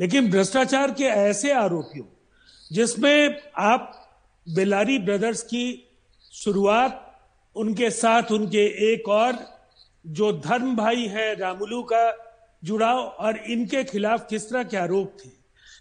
लेकिन 0.00 0.30
भ्रष्टाचार 0.30 0.90
के 0.90 1.04
ऐसे 1.04 1.52
आरोपियों, 1.52 2.04
जिसमें 2.72 3.42
आप 3.58 4.02
बेलारी 4.54 4.98
ब्रदर्स 4.98 5.42
की 5.42 5.88
शुरुआत 6.32 7.02
उनके 7.56 7.90
साथ 7.90 8.32
उनके 8.32 8.64
एक 8.92 9.08
और 9.08 9.38
जो 10.04 10.32
धर्म 10.32 10.76
भाई 10.76 11.06
है 11.06 11.34
रामुलू 11.34 11.82
का 11.82 12.04
जुड़ाव 12.62 12.98
और 12.98 13.36
इनके 13.36 13.84
खिलाफ 13.84 14.26
किस 14.30 14.50
तरह 14.50 14.62
के 14.62 14.76
आरोप 14.76 15.16
थे 15.24 15.30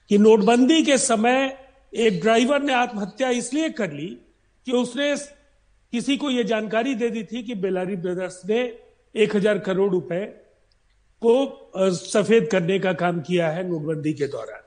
कि 0.10 0.17
नोटबंदी 0.17 0.84
के 0.84 0.98
समय 0.98 1.58
एक 1.94 2.22
ड्राइवर 2.22 2.62
ने 2.62 2.74
आत्महत्या 2.74 3.29
इसलिए 3.29 3.70
कर 3.70 3.91
ली 3.91 4.08
कि 4.67 4.72
उसने 4.72 5.15
किसी 5.94 6.17
को 6.17 6.29
यह 6.29 6.44
जानकारी 6.44 6.96
दे 6.96 7.10
दी 7.10 7.24
थी 7.24 7.44
कि 7.44 7.55
बेलारी 7.55 7.96
ब्रदर्स 7.96 8.41
ने 8.46 8.62
एक 9.15 9.36
हज़ार 9.36 9.60
करोड़ 9.60 9.91
रुपए 9.91 10.25
को 11.22 11.91
सफ़ेद 11.91 12.48
करने 12.51 12.79
का 12.79 12.94
काम 12.94 13.22
किया 13.22 13.50
है 13.50 13.67
नोटबंदी 13.70 14.13
के 14.13 14.27
दौरान। 14.27 14.62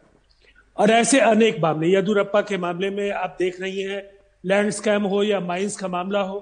और 0.76 0.90
ऐसे 0.90 1.20
अनेक 1.20 1.58
मामले, 1.60 1.92
यदुरप्पा 1.92 2.40
के 2.40 2.56
मामले 2.56 2.90
में 2.90 3.10
आप 3.10 3.36
देख 3.38 3.60
रही 3.60 3.82
हैं, 3.82 4.02
लैंड 4.44 4.70
स्कैम 4.70 5.02
हो 5.02 5.22
या 5.22 5.40
माइंस 5.40 5.76
का 5.76 5.88
मामला 5.88 6.20
हो 6.20 6.38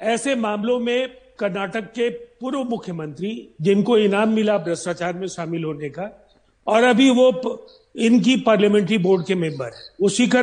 ऐसे 0.00 0.34
मामलों 0.34 0.78
में 0.78 1.08
कर्नाटक 1.38 1.80
के 1.80 2.10
पूर्व 2.10 2.64
मुख्यमंत्री 2.64 3.48
जिनको 3.60 3.98
इनाम 3.98 4.28
मिला 4.28 4.58
भ्रष्टाचार 4.58 5.12
में 5.12 5.26
शामिल 5.28 5.64
होने 5.64 5.88
का 5.88 6.26
और 6.66 6.84
अभी 6.84 7.10
वो 7.10 7.32
प- 7.32 7.66
इनकी 7.96 8.36
पार्लियामेंट्री 8.36 8.98
बोर्ड 8.98 9.26
के 9.26 9.34
मेंबर 9.34 9.66
है। 9.66 9.82
वो 10.00 10.08
शिखर 10.08 10.42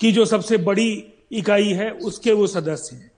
की 0.00 0.12
जो 0.12 0.24
सबसे 0.24 0.56
बड़ी 0.56 1.12
इकाई 1.32 1.68
है 1.68 1.90
उसके 1.90 2.32
वो 2.32 2.46
सदस्य 2.46 2.96
हैं। 2.96 3.10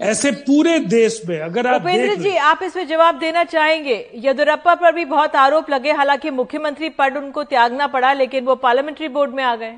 ऐसे 0.00 0.30
पूरे 0.30 0.78
देश 0.78 1.22
में 1.28 1.40
अगर 1.40 1.66
आप 1.66 1.80
उपेंद्र 1.80 2.08
देख 2.08 2.18
जी 2.18 2.36
आप 2.36 2.60
इसमें 2.62 2.86
जवाब 2.86 3.18
देना 3.18 3.44
चाहेंगे? 3.44 4.10
येदुरप्पा 4.14 4.74
पर 4.74 4.92
भी 4.92 5.04
बहुत 5.04 5.36
आरोप 5.36 5.70
लगे 5.70 5.92
हालाँकि 5.92 6.30
मुख्यमंत्री 6.30 6.88
पद 6.88 7.16
उनको 7.16 7.44
त्यागना 7.44 7.86
पड़ा 7.86 8.12
लेकिन 8.12 8.44
वो 8.44 8.54
पार्लियामेंट्री 8.54 9.08
बोर्ड 9.08 9.30
में 9.30 9.44
आ 9.44 9.56
गए। 9.56 9.76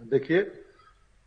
देखिए 0.00 0.61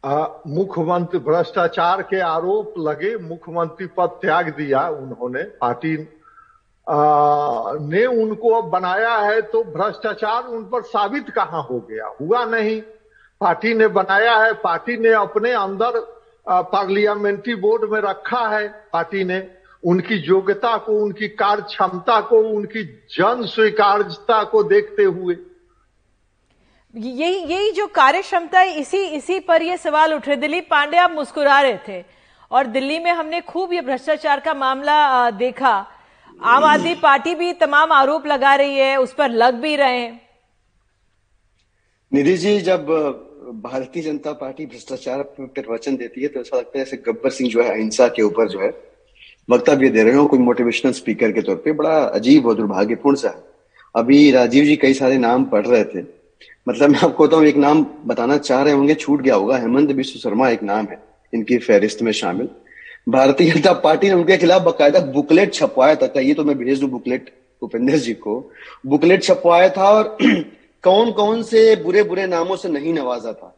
मुख्यमंत्री 0.06 1.20
भ्रष्टाचार 1.20 2.02
के 2.02 2.20
आरोप 2.20 2.74
लगे 2.80 3.16
मुख्यमंत्री 3.20 3.88
पद 3.98 4.10
त्याग 4.22 4.50
दिया 4.50 4.88
उन्होंने, 4.90 5.44
पार्टी 5.44 5.96
ने 6.88 8.06
उनको 8.06 8.50
अब 8.52 8.70
बनाया 8.70 9.16
है 9.18 9.42
तो 9.42 9.64
भ्रष्टाचार 9.66 10.48
उन 10.48 10.64
पर 10.64 10.82
साबित 10.84 11.30
कहाँ 11.30 11.62
हो 11.64 11.80
गया? 11.90 12.12
हुआ 12.22 12.44
नहीं। 12.46 12.82
पार्टी 13.42 13.74
ने 13.74 13.88
बनाया 13.88 14.36
है, 14.36 14.54
पार्टी 14.54 14.98
ने 14.98 15.10
अपने 15.12 15.52
अंदर 15.54 16.00
पार्लियामेंट्री 16.48 17.56
बोर्ड 17.56 17.92
में 17.92 18.00
रखा 18.02 18.48
है, 18.50 18.68
पार्टी 18.94 19.24
ने। 19.24 19.48
उनकी 19.84 20.16
योग्यता 20.18 20.78
को, 20.78 20.94
उनकी 20.96 21.28
कार्य 21.30 21.64
क्षमता 21.64 22.20
को, 22.22 22.40
उनकी 22.50 22.84
जन 23.12 23.46
स्वीकार्यता 23.46 24.44
को 24.44 24.64
देखते 24.64 25.04
हुए 25.04 25.36
यही 26.96 27.36
यही 27.46 27.72
जो 27.72 27.86
कार्य 27.88 28.22
क्षमता 28.22 28.60
है, 28.60 28.80
इसी 28.80 28.98
इसी 28.98 29.40
पर 29.40 29.62
ये 29.62 29.78
सवाल 29.78 30.14
उठ 30.14 30.28
रहे 30.28 30.36
दिलीप 30.38 30.68
पांडे, 30.72 30.98
आप 30.98 31.12
मुस्कुरा 31.12 31.60
रहे 31.62 31.78
थे 31.88 32.04
और 32.52 32.68
दिल्ली 32.68 33.00
में 33.00 33.12
हमने 33.12 33.42
खूब 33.42 33.74
ये 33.74 33.82
भ्रष्टाचार 33.82 34.40
का 34.40 34.54
मामला 34.54 35.30
देखा। 35.32 35.74
आम 36.40 36.64
आदमी 36.64 36.94
पार्टी 36.96 37.36
भी 37.36 37.52
तमाम 37.56 37.92
आरोप 37.92 38.28
लगा 38.28 38.56
रही 38.56 38.78
है, 38.78 38.96
उस 38.98 39.14
पर 39.14 39.30
लग 39.32 39.56
भी 39.56 39.76
रहे 39.76 39.98
हैं। 39.98 40.22
निधि 42.12 42.38
जी, 42.38 42.60
जब 42.62 42.88
भारतीय 43.64 44.04
जनता 44.04 44.32
पार्टी 44.34 44.66
भ्रष्टाचार 44.66 45.22
पर 45.22 45.46
प्रवचन 45.56 45.96
देती 45.96 46.22
है 46.22 46.28
तो 46.28 46.40
ऐसा 46.40 46.58
लगता 46.58 46.80
है 46.80 46.86
जैसे 46.86 46.98
गब्बर 47.06 47.30
सिंह 47.30 47.50
जो 47.50 47.64
है, 47.64 47.70
अहिंसा 47.70 48.08
के 48.08 48.22
ऊपर 48.22 48.48
जो 48.50 48.60
है, 48.60 48.70
वक्तव्य 49.50 49.90
दे 49.90 50.04
रहे 50.04 50.14
हो 50.14 50.26
कोई 50.28 50.40
मोटिवेशनल 50.40 50.92
स्पीकर 50.94 51.32
के 51.32 51.42
तौर 51.42 51.56
पे। 51.56 51.72
बड़ा 51.74 51.98
अजीब 52.00 52.46
और 52.46 52.56
दुर्भाग्यपूर्ण 52.56 53.16
सा 53.16 53.30
है। 53.30 53.44
अभी 53.96 54.32
राजीव 54.32 54.66
जी 54.66 54.76
कई 54.76 54.94
सारे 54.94 55.18
नाम 55.18 55.44
पढ़ 55.46 55.66
रहे 55.68 55.84
थे। 55.86 56.02
मतलब 56.68 56.90
मैं 56.90 57.00
आपको 57.00 57.28
बताऊँ, 57.28 57.46
एक 57.46 57.58
नाम 57.58 57.86
बताना 58.06 58.38
चाह 58.38 58.62
रहे 58.64 58.74
होंगे, 58.74 58.94
छूट 58.96 59.22
गया 59.22 59.36
होगा। 59.36 59.58
हेमंत 59.58 59.92
बिश्व 59.92 60.20
शर्मा 60.20 60.50
एक 60.50 60.64
नाम 60.64 60.86
है, 60.86 61.00
इनकी 61.34 61.58
फहरिस्त 61.58 62.02
में 62.02 62.12
शामिल। 62.12 62.50
भारतीय 63.10 63.52
जनता 63.52 63.74
पार्टी 63.74 64.08
ने 64.08 64.14
उनके 64.14 64.38
खिलाफ 64.38 64.62
बकायदा 64.62 65.00
बुकलेट 65.00 65.54
छपवाया 65.54 65.96
था। 65.96 66.08
कहिए 66.08 66.34
तो 66.34 66.44
मैं 66.44 66.58
भेज 66.58 66.80
दू 66.80 66.88
बुकलेट, 66.88 67.30
उपेंद्र 67.62 67.98
जी 67.98 68.14
को। 68.14 68.52
बुकलेट 68.86 69.24
छपवाया 69.24 69.70
था 69.70 69.90
और 69.90 70.18
कौन 70.84 71.12
कौन 71.12 71.44
से 71.44 71.76
बुरे 71.76 72.04
बुरे 72.04 72.26
नामों 72.28 72.56
से 72.56 72.70
नहीं 72.70 72.94
नवाजा 72.94 73.34
था। 73.34 73.56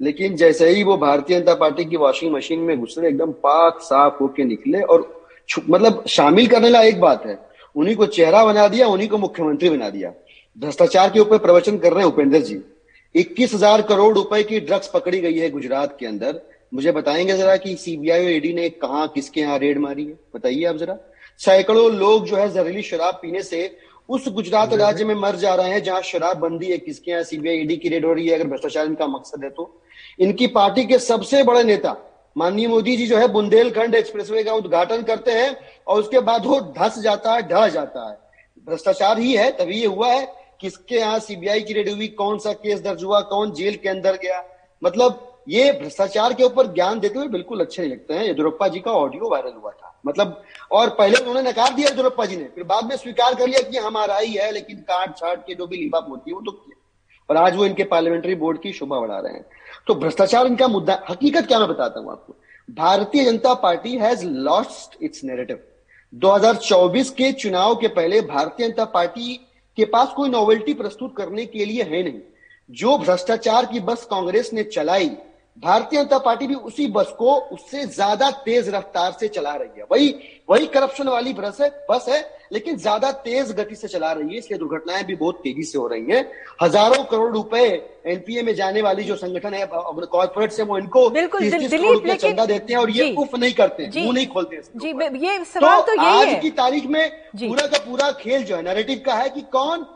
लेकिन 0.00 0.36
जैसे 0.36 0.68
ही 0.68 0.82
वो 0.82 0.96
भारतीय 0.96 1.38
जनता 1.40 1.54
पार्टी 1.54 1.84
की 1.84 1.96
वॉशिंग 1.96 2.32
मशीन 2.32 2.60
में 2.60 2.78
घुसरे 2.80 3.08
एकदम 3.08 3.32
पाक 3.32 3.78
साफ़ 3.82 4.18
होके 4.20 4.44
निकले 4.44 4.80
और 4.80 5.26
मतलब 5.70 6.04
शामिल 6.08 6.46
करने 6.46 6.70
ला 6.70 6.82
एक 6.82 7.00
बात 7.00 7.26
है, 7.26 7.38
उन्हीं 7.76 7.96
को 7.96 8.06
चेहरा 8.06 8.44
बना 8.44 8.68
दिया, 8.68 8.86
उन्हीं 8.86 9.08
को 9.08 9.18
मुख्यमंत्री 9.18 9.70
बना 9.70 9.90
दिया। 9.90 10.12
भ्रष्टाचार 10.58 11.10
के 11.10 11.20
ऊपर 11.20 11.38
प्रवचन 11.38 11.76
कर 11.78 11.92
रहे 11.92 12.04
हैं 12.04 12.12
उपेंद्र 12.12 12.38
जी। 12.40 12.60
इक्कीस 13.14 13.52
हज़ार 13.54 13.82
करोड़ 13.82 14.14
रुपए 14.14 14.42
की 14.42 14.60
ड्रग्स 14.60 14.90
पकड़ी 14.94 15.20
गई 15.20 15.38
है 15.38 15.50
गुजरात 15.50 15.96
के 16.00 16.06
अंदर। 16.06 16.40
मुझे 16.74 16.92
बताएँगे 16.92 17.36
जरा 17.36 17.56
कि 17.56 17.74
सीबीआई 17.76 18.24
और 18.24 18.30
ईडी 18.30 18.52
ने 18.52 18.68
कहा 18.70 19.06
किसके 19.06 19.40
यहाँ 19.40 19.58
रेड 19.58 19.78
मारी 19.78 20.04
है? 20.04 20.14
बताइए 20.34 20.64
आप 20.64 20.76
जरा। 20.76 20.96
सैकड़ों 21.40 21.90
लोग 21.92 22.26
जो 22.26 22.36
है 22.36 22.48
जहरीली 22.52 22.82
शराब 22.82 23.18
पीने 23.22 23.42
से 23.42 23.70
उस 24.08 24.28
गुजरात 24.28 24.72
राज्य 24.74 25.04
में 25.04 25.14
मर 25.14 25.36
जा 25.36 25.54
रहे 25.54 25.70
हैं 25.70 25.82
जहाँ 25.82 26.02
शराब 26.02 26.36
बंदी 26.38 26.66
है। 26.66 26.78
किसके 26.78 27.10
यहाँ 27.10 27.22
सीबीआई 27.22 27.56
ईडी 27.56 27.76
की 27.76 27.88
रेड 27.88 28.04
हो 28.04 28.12
रही 28.12 28.26
है? 28.28 28.34
अगर 28.34 28.48
भ्रष्टाचार 28.48 28.86
इनका 28.86 29.06
मकसद 29.06 29.44
है 29.44 29.50
तो। 29.50 29.82
इनकी 30.20 30.46
पार्टी 30.48 30.84
के 30.84 30.98
सबसे 30.98 31.42
बड़े 31.42 31.62
नेता 31.64 31.96
माननीय 32.36 32.68
मोदी 32.68 32.96
जी 32.96 33.06
जो 33.06 33.16
है 33.18 33.28
बुंदेलखंड 33.28 33.94
एक्सप्रेसवे 33.94 34.42
का 34.44 34.52
उद्घाटन 34.54 35.02
करते 35.02 35.32
हैं 35.32 35.56
और 35.86 36.00
उसके 36.00 36.20
बाद 36.20 36.46
वो 36.46 36.60
धस 36.78 36.98
जाता 36.98 37.34
है 37.34 37.42
ढह 37.48 37.68
जाता 37.68 38.08
है। 38.10 38.16
भ्रष्टाचार 38.66 39.18
ही 39.18 39.32
है 39.32 39.50
तभी 39.52 39.80
ये 39.80 39.86
हुआ 39.86 40.12
है। 40.12 40.26
किसके 40.60 40.96
यहाँ 40.96 41.18
सीबीआई 41.18 41.60
की 41.60 41.72
रेड 41.72 41.88
हुई? 41.88 42.08
कौन 42.08 42.38
सा 42.38 42.52
केस 42.52 42.80
दर्ज 42.80 43.04
हुआ? 43.04 43.20
कौन 43.20 43.52
जेल 43.52 43.76
के 43.76 43.88
अंदर 43.88 44.16
गया? 44.16 44.44
मतलब 44.84 45.24
ये 45.48 45.72
भ्रष्टाचार 45.72 46.32
के 46.32 46.44
ऊपर 46.44 46.66
ज्ञान 46.66 46.98
देते 47.00 47.18
हुए 47.18 47.28
बिल्कुल 47.28 47.60
अच्छे 47.60 47.82
नहीं 47.82 47.92
लगते 47.92 48.14
हैं। 48.14 48.24
येदुरप्पा 48.24 48.68
जी 48.68 48.80
का 48.80 48.92
ऑडियो 48.92 49.28
वायरल 49.30 49.52
हुआ 49.62 49.70
था। 49.70 50.00
मतलब 50.06 50.42
और 50.72 50.88
पहले 50.88 51.16
उन्होंने 51.16 51.42
नकार 51.50 51.74
दिया 51.74 51.88
येदुरप्पा 51.88 52.26
जी 52.26 52.36
ने, 52.36 52.44
फिर 52.44 52.64
बाद 52.64 52.84
में 52.84 52.96
स्वीकार 52.96 53.34
कर 53.34 53.46
लिया 53.46 53.70
कि 53.70 53.78
हमारा 53.78 54.18
ही 54.18 54.34
है, 54.34 54.50
लेकिन 54.52 54.76
काट 54.76 55.16
छाट 55.16 55.46
के 55.46 55.54
जो 55.54 55.66
भी 55.66 55.76
लिबाप 55.76 56.06
होती 56.10 56.30
है, 56.30 56.34
वो 56.34 56.40
तो 56.40 56.50
किया। 56.50 56.74
और 57.30 57.36
आज 57.36 57.56
वो 57.56 57.64
इनके 57.64 57.84
पार्लियामेंट्री 57.84 58.34
बोर्ड 58.34 58.60
की 58.62 58.72
शोभा 58.72 59.00
बढ़ा 59.00 59.18
रहे 59.18 59.32
हैं। 59.32 59.44
तो 59.86 59.94
भ्रष्टाचार 59.94 60.46
इनका 60.46 60.68
मुद्दा, 60.68 61.02
हकीकत 61.10 61.46
क्या 61.46 61.58
मैं 61.58 61.68
बताता 61.68 62.00
हूँ 62.00 62.10
आपको। 62.10 62.36
Bharatiya 62.70 63.24
Janata 63.24 63.54
Party 63.54 63.96
has 63.96 64.24
lost 64.26 65.02
its 65.02 65.24
narrative 65.24 65.58
2024 66.14 67.10
के 67.10 67.32
चुनाव 67.32 67.74
के 67.74 67.88
पहले 67.88 68.20
भारतीय 68.20 68.68
जनता 68.68 68.84
पार्टी 68.84 69.40
के 69.78 69.84
पास 69.84 70.12
कोई 70.16 70.28
नोवेल्टी 70.28 70.74
प्रस्तुत 70.74 71.14
करने 71.16 71.44
के 71.46 71.64
लिए 71.64 71.82
है 71.82 72.02
नहीं। 72.02 72.20
जो 72.70 72.96
भ्रष्टाचार 72.98 73.66
की 73.66 73.80
बस 73.80 74.04
कांग्रेस 74.04 74.50
ने 74.52 74.62
चलाई 74.64 75.10
भारतीय 75.58 76.02
जनता 76.02 76.18
पार्टी 76.18 76.46
भी 76.46 76.54
उसी 76.54 76.86
बस 76.92 77.14
को 77.18 77.34
उससे 77.52 77.84
ज़्यादा 77.86 78.30
तेज 78.44 78.68
रफ्तार 78.68 79.12
से 79.20 79.28
चला 79.28 79.54
रही 79.54 79.78
है। 79.78 79.86
वही 79.92 80.14
वही 80.50 80.66
करप्शन 80.66 81.08
वाली 81.08 81.32
बस 81.34 81.60
है 81.60 81.68
बस 81.90 82.04
है 82.08 82.20
लेकिन 82.52 82.76
ज़्यादा 82.76 83.10
तेज 83.24 83.50
गति 83.52 83.74
से 83.74 83.88
चला 83.88 84.10
रही 84.12 84.28
है। 84.28 84.38
इसलिए 84.38 84.58
दुर्घटनाएँ 84.58 85.04
भी 85.04 85.14
बहुत 85.14 85.40
तेज़ी 85.44 85.62
से 85.62 85.78
हो 85.78 85.86
रही 85.86 86.04
हैं। 86.06 86.24
हज़ारों 86.62 87.02
करोड़ 87.04 87.32
रुपए 87.32 87.64
एनपीए 88.06 88.42
में 88.42 88.54
जाने 88.54 88.82
वाली 88.82 89.04
जो 89.04 89.16
संगठन 89.16 89.54
है 89.54 89.66
कॉर्पोरेट 89.66 90.52
से 90.52 90.62
वो 90.62 90.78
इनको 90.78 91.08
बिल्कुल 91.10 91.50
चंदा 91.50 92.44
देते 92.46 92.72
हैं 92.72 92.80
और 92.80 92.90
ये 92.90 93.12
उफ 93.14 93.34
नहीं 93.34 93.52
करते 93.52 93.88
मुँह 93.96 94.12
नहीं 94.12 94.26
खोलते 94.26 94.60
जी 94.76 94.88
ये 95.26 95.44
सवाल 95.44 95.80
तो, 95.80 95.94
तो 95.94 96.02
आज 96.02 96.38
की 96.42 96.50
तारीख 96.52 96.86
में 96.86 97.10
पूरा 97.38 97.66
का 97.66 97.78
पूरा 97.78 98.10
खेल 98.20 98.44
जो 98.44 98.56
है 98.56 98.62
नरेटिव 98.62 99.02
का 99.06 99.14
है 99.14 99.28
कि 99.30 99.40
कौन 99.52 99.86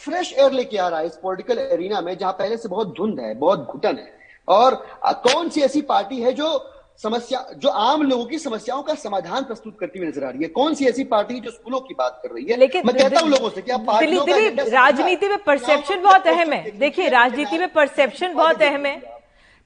फ्रेश 0.00 0.32
एयर 0.32 0.52
लेके 0.52 0.78
आ 0.78 0.88
रहा 0.88 1.00
है 1.00 1.06
इस 1.06 1.18
पॉलिटिकल 1.22 1.58
एरिना 1.60 2.00
में 2.00 2.16
जहाँ 2.18 2.32
पहले 2.32 2.56
से 2.56 2.68
बहुत 2.68 2.94
धुंध 2.96 3.20
है 3.20 3.34
बहुत 3.38 3.66
घुटन 3.66 3.96
है। 3.96 4.19
और 4.50 4.74
कौन 5.04 5.48
सी 5.48 5.60
ऐसी 5.62 5.80
पार्टी 5.88 6.20
है 6.20 6.32
जो 6.32 6.48
समस्या 7.02 7.44
जो 7.56 7.68
आम 7.68 8.02
लोगों 8.02 8.24
की 8.24 8.38
समस्याओं 8.38 8.82
का 8.82 8.94
समाधान 8.94 9.44
प्रस्तुत 9.44 9.76
करती 9.80 9.98
हुई 9.98 10.08
नज़र 10.08 10.24
आ 10.24 10.30
रही 10.30 10.42
है? 10.42 10.48
कौन 10.50 10.74
सी 10.74 10.86
ऐसी 10.86 11.04
पार्टी 11.04 11.38
जो 11.40 11.50
स्कूलों 11.50 11.80
की 11.80 11.94
बात 11.98 12.20
कर 12.22 12.34
रही 12.34 12.44
है? 12.44 12.56
लेकिन 12.56 12.82
मैं 12.86 12.96
कहता 12.96 13.20
हूँ 13.20 13.28
लोगों 13.30 13.50
से 13.50 13.62
कि 13.62 13.70
आप 13.72 13.86
राजनीति 14.72 15.28
में 15.28 15.38
परसेप्शन 15.44 16.02
बहुत 16.02 16.26
अहम 16.26 16.52
है? 16.52 16.70
देखिए 16.78 17.08
राजनीति 17.08 17.58
में 17.58 17.72
परसेप्शन 17.72 18.34
बहुत 18.34 18.62
अहम 18.62 18.86
है। 18.86 18.98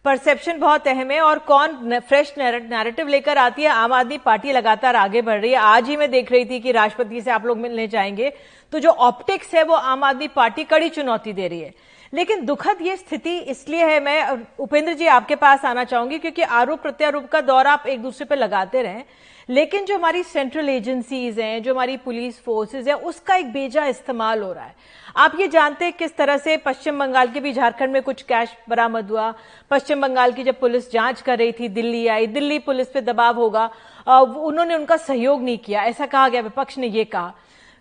परसेप्शन 0.04 0.58
बहुत 0.60 0.88
अहम 0.88 1.10
है 1.10 1.20
और 1.20 1.38
कौन 1.40 1.98
फ्रेश 2.00 2.32
नैरेटिव 2.38 3.08
लेकर 3.08 3.38
आती 3.38 3.62
है? 3.62 3.68
आम 3.68 3.92
आदमी 3.92 4.18
पार्टी 4.24 4.52
लगातार 4.52 4.96
आगे 4.96 5.22
बढ़ 5.22 5.40
रही 5.40 5.50
है। 5.50 5.58
आज 5.58 5.88
ही 5.88 5.96
मैं 5.96 6.10
देख 6.10 6.32
रही 6.32 6.44
थी 6.44 6.60
कि 6.60 6.72
राष्ट्रपति 6.72 7.20
से 7.20 7.30
आप 7.30 7.46
लोग 7.46 7.58
मिलने 7.58 7.86
जाएँगे। 7.88 8.32
तो 8.74 8.78
जो 8.80 8.90
ऑप्टिक्स 8.90 9.54
है 9.54 9.62
वो 9.64 9.74
आम 9.74 10.04
आदमी 10.04 10.28
पार्टी 10.28 10.64
कड़ी 10.64 10.88
चुनौती 10.88 11.32
दे 11.32 11.48
रही 11.48 11.60
है। 11.60 11.74
लेकिन 12.14 12.44
दुखद 12.46 12.78
ये 12.82 12.96
स्थिति 12.96 13.36
इसलिए 13.38 13.84
है, 13.84 14.00
मैं, 14.00 14.46
उपेंद्र 14.58 14.92
जी 14.92 15.06
आपके 15.06 15.34
पास 15.34 15.64
आना 15.64 15.84
चाहूँगी 15.84 16.18
क्योंकि 16.18 16.42
आरोप 16.42 16.80
प्रत्यारोप 16.80 17.28
का 17.28 17.40
दौर 17.40 17.66
आप 17.66 17.86
एक 17.86 18.02
दूसरे 18.02 18.24
पर 18.24 18.36
लगाते 18.36 18.82
रहे। 18.82 19.02
लेकिन 19.48 19.84
जो 19.84 19.98
हमारी 19.98 20.22
सेंट्रल 20.22 20.68
एजेंसीज 20.68 21.38
हैं, 21.40 21.62
जो 21.62 21.74
हमारी 21.74 21.96
पुलिस 21.96 22.42
फोर्सेज 22.44 22.88
है, 22.88 22.94
उसका 22.94 23.34
एक 23.34 23.52
बेजा 23.52 23.84
इस्तेमाल 23.86 24.42
हो 24.42 24.52
रहा 24.52 24.64
है। 24.64 24.74
आप 25.16 25.40
ये 25.40 25.48
जानते 25.48 25.84
हैं 25.84 25.94
किस 25.94 26.16
तरह 26.16 26.36
से 26.36 26.56
पश्चिम 26.56 26.98
बंगाल 26.98 27.28
के 27.28 27.40
भी 27.40 27.52
झारखंड 27.52 27.92
में 27.92 28.02
कुछ 28.02 28.22
कैश 28.22 28.56
बरामद 28.68 29.10
हुआ। 29.10 29.34
पश्चिम 29.70 30.00
बंगाल 30.00 30.32
की 30.32 30.44
जब 30.44 30.60
पुलिस 30.60 30.92
जाँच 30.92 31.20
कर 31.20 31.38
रही 31.38 31.52
थी, 31.52 31.68
दिल्ली 31.68 32.06
आई, 32.06 32.26
दिल्ली 32.26 32.58
पुलिस 32.58 32.88
पे 32.88 33.00
दबाव 33.00 33.36
होगा। 33.36 33.70
उन्होंने 34.08 34.74
उनका 34.74 34.96
सहयोग 34.96 35.42
नहीं 35.42 35.58
किया। 35.58 35.84
ऐसा 35.84 36.06
कहा 36.06 36.28
गया, 36.28 36.40
विपक्ष 36.40 36.78
ने 36.78 36.86
ये 36.86 37.04
कहा। 37.04 37.32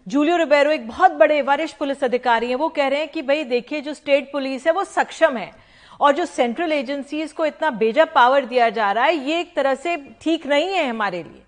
जूलियो 0.07 0.37
रिबेरो 0.37 0.71
एक 0.71 0.87
बहुत 0.87 1.11
बड़े 1.11 1.41
वरिष्ठ 1.41 1.77
पुलिस 1.77 2.03
अधिकारी 2.03 2.47
हैं 2.47 2.55
वो 2.55 2.67
कह 2.69 2.87
रहे 2.87 2.99
हैं 2.99 3.07
कि 3.07 3.21
भाई 3.21 3.43
देखिए 3.43 3.81
जो 3.81 3.93
स्टेट 3.93 4.31
पुलिस 4.31 4.65
है 4.67 4.71
वो 4.73 4.83
सक्षम 4.83 5.37
है 5.37 5.51
और 5.99 6.13
जो 6.13 6.25
सेंट्रल 6.25 6.71
एजेंसीज 6.71 7.31
को 7.31 7.45
इतना 7.45 7.69
बेजा 7.71 8.05
पावर 8.05 8.45
दिया 8.45 8.69
जा 8.69 8.91
रहा 8.91 9.05
है 9.05 9.15
ये 9.29 9.39
एक 9.39 9.55
तरह 9.55 9.75
से 9.75 9.95
ठीक 10.21 10.47
नहीं 10.47 10.67
है 10.67 10.87
हमारे 10.87 11.21
लिए। 11.23 11.41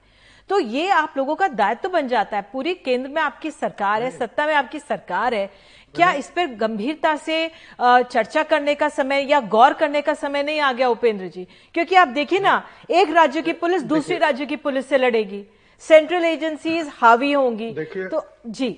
तो 0.50 0.60
ये 0.60 0.88
आप 0.90 1.14
लोगों 1.18 1.36
का 1.36 1.48
दायित्व 1.48 1.82
तो 1.84 1.90
बन 1.90 2.08
जाता 2.08 2.38
है। 2.38 2.46
पूरी 2.54 2.74
केंद्र 2.76 3.10
में 3.10 3.22
आपकी 3.22 3.52
सरकार 3.52 4.04
है 4.04 4.12
सत्ता 4.12 4.46
में 4.48 4.54
आपकी 4.54 4.80
सरकार 4.80 5.34
है। 5.34 5.50
क्या 5.96 6.12
इस 6.14 6.30
पर 6.36 6.46
गंभीरता 6.56 7.16
से 7.18 7.48
चर्चा 7.82 8.44
करने 8.44 8.76
का 8.76 8.90
समय 8.90 9.26
या 9.32 9.40
गौर 9.42 9.74
करने 9.74 10.02
का 10.02 10.14
समय 10.14 10.44
नहीं 10.44 10.60
आ 10.60 10.72
गया 10.72 10.90
उपेंद्र 10.90 11.28
जी? 11.28 11.48
क्योंकि 11.74 11.96
आप 11.96 12.08
देखिए 12.10 12.40
ना 12.40 12.62
एक 12.92 13.12
राज्य 13.12 13.42
की 13.42 13.54
पुलिस 13.54 13.84
दूसरी 13.84 14.18
राज्य 14.18 14.46
की 14.46 14.56
पुलिस 14.58 14.90
से 14.90 14.98
लड़ेगी। 14.98 15.44
सेंट्रल 15.82 16.26
एजेंसीज 16.26 16.92
हावी 16.94 17.32
होंगी। 17.32 17.72
तो 17.74 18.26
जी। 18.48 18.70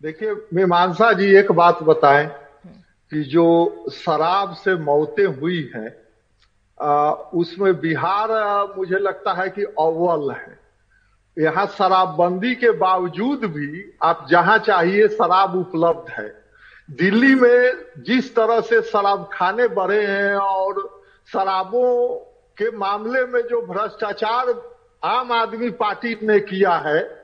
देखिए 0.00 0.34
मीमांसा 0.54 1.12
जी 1.12 1.34
एक 1.38 1.52
बात 1.52 1.82
बताएँ 1.82 2.26
कि 3.12 3.22
जो 3.24 3.46
शराब 3.92 4.54
से 4.54 4.74
मौतें 4.76 5.24
हुई 5.26 5.70
हैं 5.74 5.88
उसमें 7.34 7.72
बिहार 7.80 8.28
मुझे 8.76 8.98
लगता 8.98 9.32
है 9.34 9.48
कि 9.48 9.62
अव्वल 9.62 10.30
है। 10.30 10.58
यहाँ 11.36 11.66
शराबबंदी 11.68 12.54
के 12.54 12.70
बावजूद 12.78 13.44
भी 13.46 13.82
आप 14.02 14.26
जहाँ 14.30 14.58
चाहिए 14.60 15.08
शराब 15.08 15.54
उपलब्ध 15.56 16.10
है। 16.12 16.28
दिल्ली 16.88 17.34
में 17.34 17.72
जिस 18.06 18.34
तरह 18.36 18.60
से 18.60 18.80
शराब 18.82 19.28
खाने 19.32 19.68
बढ़े 19.70 20.04
हैं 20.06 20.34
और 20.34 20.80
शराबों 21.28 22.08
के 22.58 22.70
मामले 22.76 23.24
में 23.26 23.40
जो 23.42 23.60
भ्रष्टाचार 23.66 24.52
आम 25.02 25.32
आदमी 25.32 25.70
पार्टी 25.70 26.18
ने 26.22 26.38
किया 26.40 26.74
है। 26.76 27.20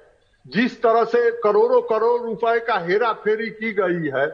जिस 0.47 0.83
तरह 0.83 1.05
से 1.05 1.31
करोड़ों 1.31 1.81
करोड़ 1.83 2.21
रुपए 2.23 2.59
का 2.61 2.79
हेरा 2.79 3.13
फेरी 3.13 3.51
की 3.51 3.73
गई 3.73 4.11
है 4.11 4.27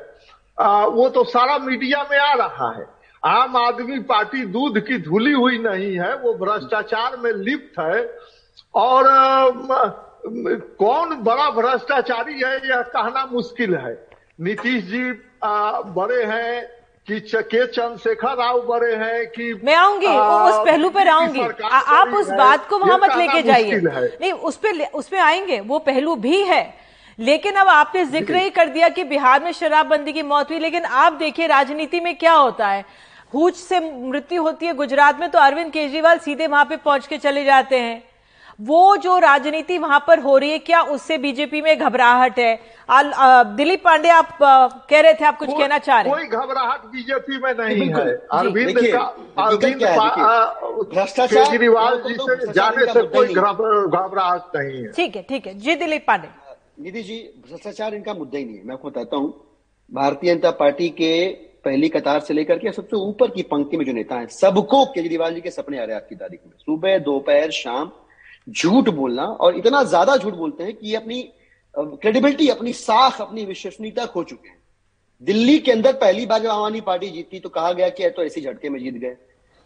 आ, 0.60 0.84
वो 0.86 1.08
तो 1.08 1.24
सारा 1.24 1.58
मीडिया 1.58 2.02
में 2.10 2.18
आ 2.18 2.32
रहा 2.34 2.70
है। 2.70 2.86
आम 3.24 3.56
आदमी 3.56 3.98
पार्टी 4.00 4.44
दूध 4.46 4.78
की 4.80 4.98
धुली 4.98 5.32
हुई 5.32 5.58
नहीं 5.58 5.94
है 5.98 6.14
वो 6.16 6.34
भ्रष्टाचार 6.34 7.16
में 7.16 7.32
लिप्त 7.32 7.80
है। 7.80 8.18
और 8.74 9.06
आ, 9.06 9.48
कौन 10.78 11.14
बड़ा 11.16 11.50
भ्रष्टाचारी 11.50 12.34
है 12.34 12.54
यह 12.68 12.82
कहना 12.82 13.24
मुश्किल 13.32 13.74
है। 13.74 14.08
नीतीश 14.40 14.84
जी 14.84 15.10
आ, 15.44 15.80
बड़े 15.80 16.22
हैं 16.24 16.81
कि 17.08 17.18
के 17.20 17.66
चंद्रशेखर 17.66 18.36
राव 18.36 18.60
बड़े 18.62 18.94
हैं 18.96 19.26
कि 19.28 19.52
मैं 19.64 19.74
आऊँगी 19.74 20.06
उस 20.06 20.58
पहलू 20.66 20.90
पर 20.90 21.08
आऊँगी। 21.08 21.40
आप 21.64 22.08
उस 22.08 22.28
बात 22.30 22.68
को 22.68 22.78
वहाँ 22.78 22.98
मत 22.98 23.16
लेके 23.16 23.42
जाइए। 23.42 23.80
नहीं 23.80 24.32
उस 24.32 24.56
पर 24.56 24.84
उस 24.84 25.08
पर 25.08 25.18
आएँगे 25.18 25.58
वो 25.62 25.78
पहलू 25.80 26.14
भी 26.16 26.42
है। 26.42 26.62
लेकिन 27.18 27.54
अब 27.54 27.68
आपने 27.68 28.04
ज़िक्र 28.04 28.36
ही 28.36 28.50
कर 28.50 28.68
दिया 28.68 28.88
कि 28.88 29.04
बिहार 29.04 29.42
में 29.44 29.50
शराबबंदी 29.52 30.12
की 30.12 30.22
मौत 30.22 30.50
हुई 30.50 30.58
लेकिन 30.58 30.84
आप 30.84 31.12
देखिए 31.12 31.46
राजनीति 31.46 32.00
में 32.00 32.14
क्या 32.18 32.32
होता 32.32 32.68
है। 32.68 32.84
हुच 33.32 33.56
से 33.56 33.80
मृत्यु 33.80 34.42
होती 34.42 34.66
है 34.66 34.74
गुजरात 34.74 35.20
में 35.20 35.30
तो 35.30 35.38
अरविंद 35.38 35.72
केजरीवाल 35.72 36.18
सीधे 36.18 36.46
वहाँ 36.46 36.64
पे 36.64 36.76
पहुँच 36.76 37.06
के 37.06 37.18
चले 37.18 37.44
जाते 37.44 37.78
हैं। 37.78 38.02
वो 38.60 38.96
जो 38.96 39.18
राजनीति 39.18 39.78
वहाँ 39.78 39.98
पर 40.06 40.18
हो 40.20 40.36
रही 40.38 40.50
है 40.50 40.58
क्या 40.60 40.80
उससे 40.94 41.18
बीजेपी 41.18 41.60
में 41.62 41.78
घबराहट 41.78 42.38
है? 42.38 42.54
दिलीप 43.56 43.82
पांडे 43.84 44.08
आप 44.10 44.38
कह 44.90 45.00
रहे 45.00 45.14
थे 45.14 45.24
आप 45.24 45.38
कुछ 45.38 45.48
कहना 45.50 45.78
चाह 45.78 46.00
रहे 46.00 46.12
कोई 46.12 46.26
घबराहट 46.26 46.84
बीजेपी 46.86 47.38
में 47.38 47.52
नहीं 47.54 47.88
है। 47.90 48.06
अरविंद 48.32 48.78
भ्रष्टाचार 50.92 51.44
केजरीवाल 51.44 52.02
जी 52.02 52.14
से 52.14 52.52
जाने 52.52 52.92
से 52.92 53.02
कोई 53.08 53.28
घबराहट 53.28 54.56
नहीं 54.56 54.82
है। 54.82 54.92
ठीक 54.92 55.16
है 55.16 55.22
ठीक 55.28 55.46
है। 55.46 55.54
जी 55.56 55.74
दिलीप 55.76 56.04
पांडे। 56.08 56.28
निधि 56.80 57.02
जी 57.02 57.18
भ्रष्टाचार 57.48 57.94
इनका 57.94 58.14
मुद्दा 58.14 58.38
ही 58.38 58.44
नहीं 58.44 58.56
है। 58.56 58.64
मैं 58.64 58.74
आपको 58.74 58.90
बताता 58.90 59.16
हूँ। 59.16 59.32
भारतीय 59.92 60.34
जनता 60.34 60.50
पार्टी 60.60 60.88
के 60.90 61.12
पहली 61.64 61.88
कतार 61.88 62.20
से 62.20 62.34
लेकर 62.34 62.58
के 62.58 62.72
सबसे 62.72 62.96
ऊपर 62.98 63.30
की 63.30 63.42
पंक्ति 63.50 63.76
में 63.76 63.84
जो 63.86 63.92
नेता 63.92 64.16
है 64.16 64.26
सबको 64.28 64.84
केजरीवाल 64.94 65.34
जी 65.34 65.40
के 65.40 65.50
सपने 65.50 65.78
आ 65.78 65.84
रहे 65.84 65.94
हैं 65.94 66.02
आज 66.02 66.08
की 66.08 66.14
तारीख 66.16 66.40
में। 66.46 66.52
सुबह 66.58 66.98
दोपहर 67.00 67.50
शाम 67.52 67.90
झूठ 68.46 68.88
बोलना 68.88 69.24
और 69.24 69.56
इतना 69.56 69.82
ज़्यादा 69.84 70.16
झूठ 70.16 70.34
बोलते 70.34 70.64
हैं 70.64 70.74
कि 70.74 70.88
ये 70.88 70.96
अपनी 70.96 71.22
क्रेडिबिलिटी 71.74 72.48
अपनी 72.48 72.72
साख, 72.72 73.20
अपनी 73.20 73.44
विश्वसनीयता 73.44 74.06
खो 74.06 74.22
चुके 74.24 74.48
हैं। 74.48 74.60
दिल्ली 75.22 75.58
के 75.58 75.72
अंदर 75.72 75.92
पहली 75.94 76.26
बार 76.26 76.40
जब 76.42 76.48
आम 76.48 76.64
आदमी 76.64 76.80
पार्टी 76.80 77.08
जीती 77.10 77.40
तो 77.40 77.48
कहा 77.48 77.72
गया 77.72 77.88
कि 77.88 78.08
तो 78.10 78.24
ऐसे 78.24 78.40
झटके 78.40 78.68
में 78.68 78.78
जीत 78.80 78.94
गए। 78.94 79.16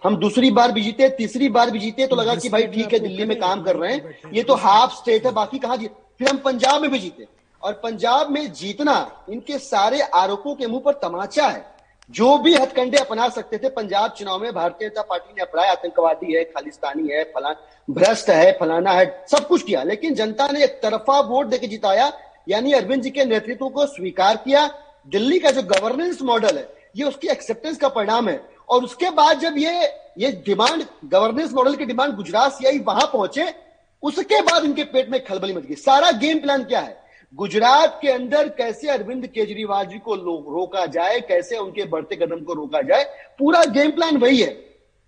हम 0.03 0.17
दूसरी 0.17 0.51
बार 0.51 0.73
भी 0.73 0.83
जीते, 0.83 1.09
तीसरी 1.09 1.49
बार 1.49 1.71
भी 1.71 1.79
जीते 1.79 2.07
तो 2.07 2.17
लगा 2.17 2.35
कि 2.35 2.49
भाई 2.49 2.67
ठीक 2.67 2.93
है, 2.93 2.99
दिल्ली 2.99 3.25
में 3.25 3.39
काम 3.41 3.63
कर 3.63 3.77
रहे 3.77 3.93
हैं। 3.93 4.33
ये 4.35 4.43
तो 4.43 4.55
हाफ़ 4.57 4.95
स्टेट 4.95 5.27
है, 5.27 5.33
बाकी 5.33 5.59
कहा 5.59 5.77
जीत? 5.77 5.93
फिर 6.19 6.29
हम 6.29 6.39
पंजाब 6.39 6.83
में 6.83 6.91
भी 6.91 6.99
जीते। 6.99 7.27
और 7.63 7.73
पंजाब 7.75 8.31
में 8.31 8.53
जीतना, 8.53 9.25
इनके 9.31 9.59
सारे 9.59 10.01
आरोपों 10.01 10.55
के 10.55 10.67
मुँह 10.67 10.83
पर 10.85 10.93
तमाचा 11.03 11.47
है। 11.47 11.65
जो 12.11 12.39
भी 12.39 12.55
हथकंडे 12.55 12.99
अपना 12.99 13.29
सकते 13.29 13.59
थे, 13.59 13.69
पंजाब 13.69 14.11
चुनाव 14.11 14.43
में 14.43 14.53
भारतीय 14.53 14.89
जनता 14.89 15.03
पार्टी 15.03 15.35
ने 15.37 15.43
अपनाया, 15.43 15.73
आतंकवादी 15.73 16.35
है, 16.35 16.45
खालिस्तानी 16.45 17.09
है, 17.09 17.25
फलान, 17.25 17.55
भ्रष्ट 17.91 18.31
है, 18.31 18.59
फलाना 18.61 18.93
है, 18.93 19.27
सब 19.31 19.49
कुछ 19.49 19.63
किया, 19.63 19.83
लेकिन 19.83 20.15
जनता 20.15 20.49
ने 20.49 20.65
एक 20.65 20.81
तरफा 20.83 21.21
वोट 21.21 21.47
देकर 21.47 21.67
जिताया, 21.67 22.13
यानी 22.49 22.73
अरविंद 22.73 23.03
जी 23.03 23.11
के 23.11 23.25
नेतृत्व 23.25 23.69
को 23.69 23.87
स्वीकार 23.87 24.37
किया। 24.37 24.71
दिल्ली 25.09 25.39
का 25.39 25.51
जो 25.51 25.63
गवर्नेंस 25.63 26.23
मॉडल 26.23 26.59
है, 26.59 26.69
ये 26.97 27.05
उसकी 27.05 27.29
एक्सेप्टेंस 27.29 27.77
का 27.77 27.89
परिणाम 27.89 28.29
है। 28.29 28.49
और 28.69 28.85
उसके 28.85 29.11
बाद 29.11 29.39
जब 29.39 29.55
ये 29.59 29.93
ये 30.19 30.33
डिमांड 30.33 30.85
गवर्नेंस 31.05 31.53
मॉडल 31.53 31.77
की 31.77 31.85
डिमांड 31.85 32.15
गुजरात 32.15 32.53
सीआई 32.53 32.79
वहाँ 32.79 33.07
पहुँचे, 33.07 33.55
उसके 34.03 34.43
बाद 34.43 34.65
इनके 34.65 34.85
पेट 34.85 35.09
में 35.09 35.25
खलबली 35.25 35.53
मच 35.53 35.63
गई। 35.63 35.75
सारा 35.75 36.11
गेम 36.11 36.39
प्लान 36.39 36.65
क्या 36.65 36.81
है? 36.81 37.06
गुजरात 37.35 37.99
के 38.03 38.09
अंदर 38.09 38.49
कैसे 38.49 38.89
अरविंद 38.89 39.27
केजरीवाल 39.27 39.87
जी 39.87 39.99
को 39.99 40.15
रोका 40.15 40.85
जाए 40.89 41.19
कैसे 41.21 41.57
उनके 41.57 41.85
बढ़ते 41.87 42.17
कदम 42.17 42.41
को 42.41 42.53
रोका 42.55 42.81
जाए 42.83 43.05
पूरा 43.39 43.65
गेम 43.71 43.91
प्लान 43.91 44.17
वही 44.17 44.41
है। 44.41 44.51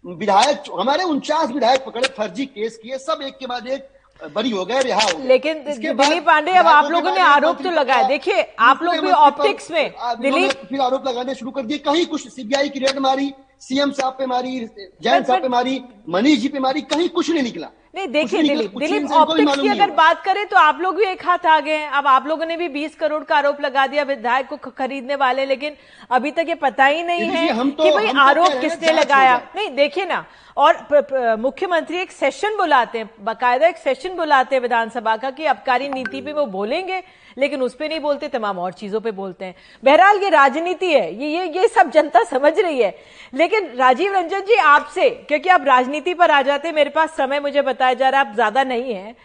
विधायक 0.05 0.65
हमारे 0.81 1.05
उनचास 1.05 1.51
विधायक 1.51 1.85
पकड़े 1.85 2.09
फर्जी 2.17 2.47
केस 2.47 2.77
किए 2.83 2.99
सब 2.99 3.23
एक 3.23 3.39
के 3.39 3.47
बाद 3.47 3.67
एक 3.69 3.89
बरी 4.35 4.51
हो 4.51 4.65
गए 4.67 4.81
रिहा 4.83 5.01
हो 5.03 5.19
लेकिन 5.27 5.63
दिलीप 5.65 6.25
पांडे 6.27 6.53
अब 6.53 6.67
आप 6.67 6.91
लोगों 6.91 7.11
ने 7.11 7.21
आरोप 7.23 7.63
तो 7.63 7.71
लगाया 7.71 8.09
देखिए 8.09 8.43
आप 8.61 8.83
लोग 8.83 8.99
भी 8.99 9.11
ऑप्टिक्स 9.11 9.71
में। 9.71 9.93
दिलीप 10.21 10.67
फिर 10.69 10.81
आरोप 10.81 11.07
लगाने 11.09 11.35
शुरू 11.35 11.51
कर 11.51 11.63
दिए। 11.63 11.79
कहीं 11.81 12.07
कुछ 12.07 12.29
सीबीआई 12.29 12.69
की 12.69 12.79
रेड 12.81 12.99
मारी 12.99 13.33
सीएम 13.61 13.91
साहब 13.93 14.13
पे 14.13 14.27
मारी 14.27 14.59
जैन 15.03 15.25
साहब 15.25 15.43
पे 15.43 15.49
मारी 15.49 15.81
मनीष 16.09 16.39
जी 16.41 16.49
पे 16.49 16.59
मारी 16.59 16.81
कहीं 16.85 17.09
कुछ 17.09 17.31
नहीं 17.31 17.43
निकला। 17.43 17.71
नहीं 17.95 18.09
देखिए 18.09 18.43
दिलीप 18.43 18.75
दिलीप 18.79 19.13
ऑप्टिक्स 19.13 19.61
की 19.61 19.69
अगर 19.69 19.91
बात 19.91 20.23
करें 20.25 20.45
तो 20.47 20.57
आप 20.57 20.81
लोग 20.81 20.97
भी 20.97 21.05
एक 21.05 21.25
हाथ 21.27 21.47
आ 21.47 21.59
गए 21.61 21.77
हैं। 21.77 21.89
अब 21.91 22.07
आप 22.07 22.27
लोगों 22.27 22.47
ने 22.47 22.57
भी 22.57 22.69
20 22.71 22.95
करोड़ 22.95 23.23
का 23.25 23.37
आरोप 23.37 23.61
लगा 23.61 23.87
दिया 23.87 24.03
विधायक 24.05 24.47
को 24.49 24.57
खरीदने 24.73 25.15
वाले 25.17 25.47
लेकिन 25.47 25.77
अभी 26.11 26.31
तक 26.31 26.49
ये 26.49 26.55
पता 26.57 26.87
ही 26.87 27.03
नहीं 27.03 27.27
है 27.27 27.49
तो, 27.49 27.83
कि 27.83 27.91
भाई 27.91 28.07
आरोप 28.07 28.15
तो 28.15 28.21
आरोप 28.21 28.61
किसने 28.61 28.93
लगाया। 28.93 29.37
नहीं 29.57 29.71
देखिए 29.77 30.05
ना 30.05 30.25
और 30.57 31.37
मुख्यमंत्री 31.41 31.99
एक 31.99 32.13
सेशन 32.13 32.57
बुलाते 32.57 32.99
हैं 32.99 33.11
बाकायदा 33.25 33.67
एक 33.67 33.77
सेशन 33.79 34.17
बुलाते 34.17 34.55
हैं 34.57 34.63
विधानसभा 34.63 35.17
का 35.17 35.31
कि 35.31 35.45
अबकारी 35.47 35.89
नीति 35.89 36.21
पे 36.21 36.33
वो 36.33 36.47
बोलेंगे। 36.49 37.03
लेकिन 37.39 37.63
उस 37.63 37.75
पर 37.75 37.89
नहीं 37.89 38.01
बोलते, 38.01 38.29
तमाम 38.29 38.59
और 38.59 38.73
चीज़ों 38.73 39.01
पर 39.01 39.11
बोलते 39.13 39.45
हैं। 39.45 39.55
बहरहाल, 39.83 40.23
ये 40.23 40.29
राजनीति 40.31 40.93
है, 40.93 41.15
ये 41.15 41.29
ये 41.29 41.47
ये 41.53 41.69
सब 41.69 41.91
जनता 41.91 42.23
समझ 42.27 42.59
रही 42.59 42.81
है। 42.81 42.95
लेकिन 43.35 43.71
राजीव 43.77 44.15
रंजन 44.15 44.41
जी 44.41 44.55
आपसे, 44.57 45.09
क्योंकि 45.11 45.49
आप 45.49 45.65
राजनीति 45.67 46.15
पर 46.15 46.31
आ 46.31 46.43
जाते 46.43 46.73
मेरे 46.73 46.91
पास 46.91 47.17
समय 47.17 47.41
मुझे 47.41 47.63
बताया 47.63 47.95
जा 47.95 48.09
रहा 48.09 48.21
है, 48.21 48.29
आप 48.29 48.35
ज़्यादा 48.35 48.65
नहीं 48.65 48.95
है। 48.95 49.17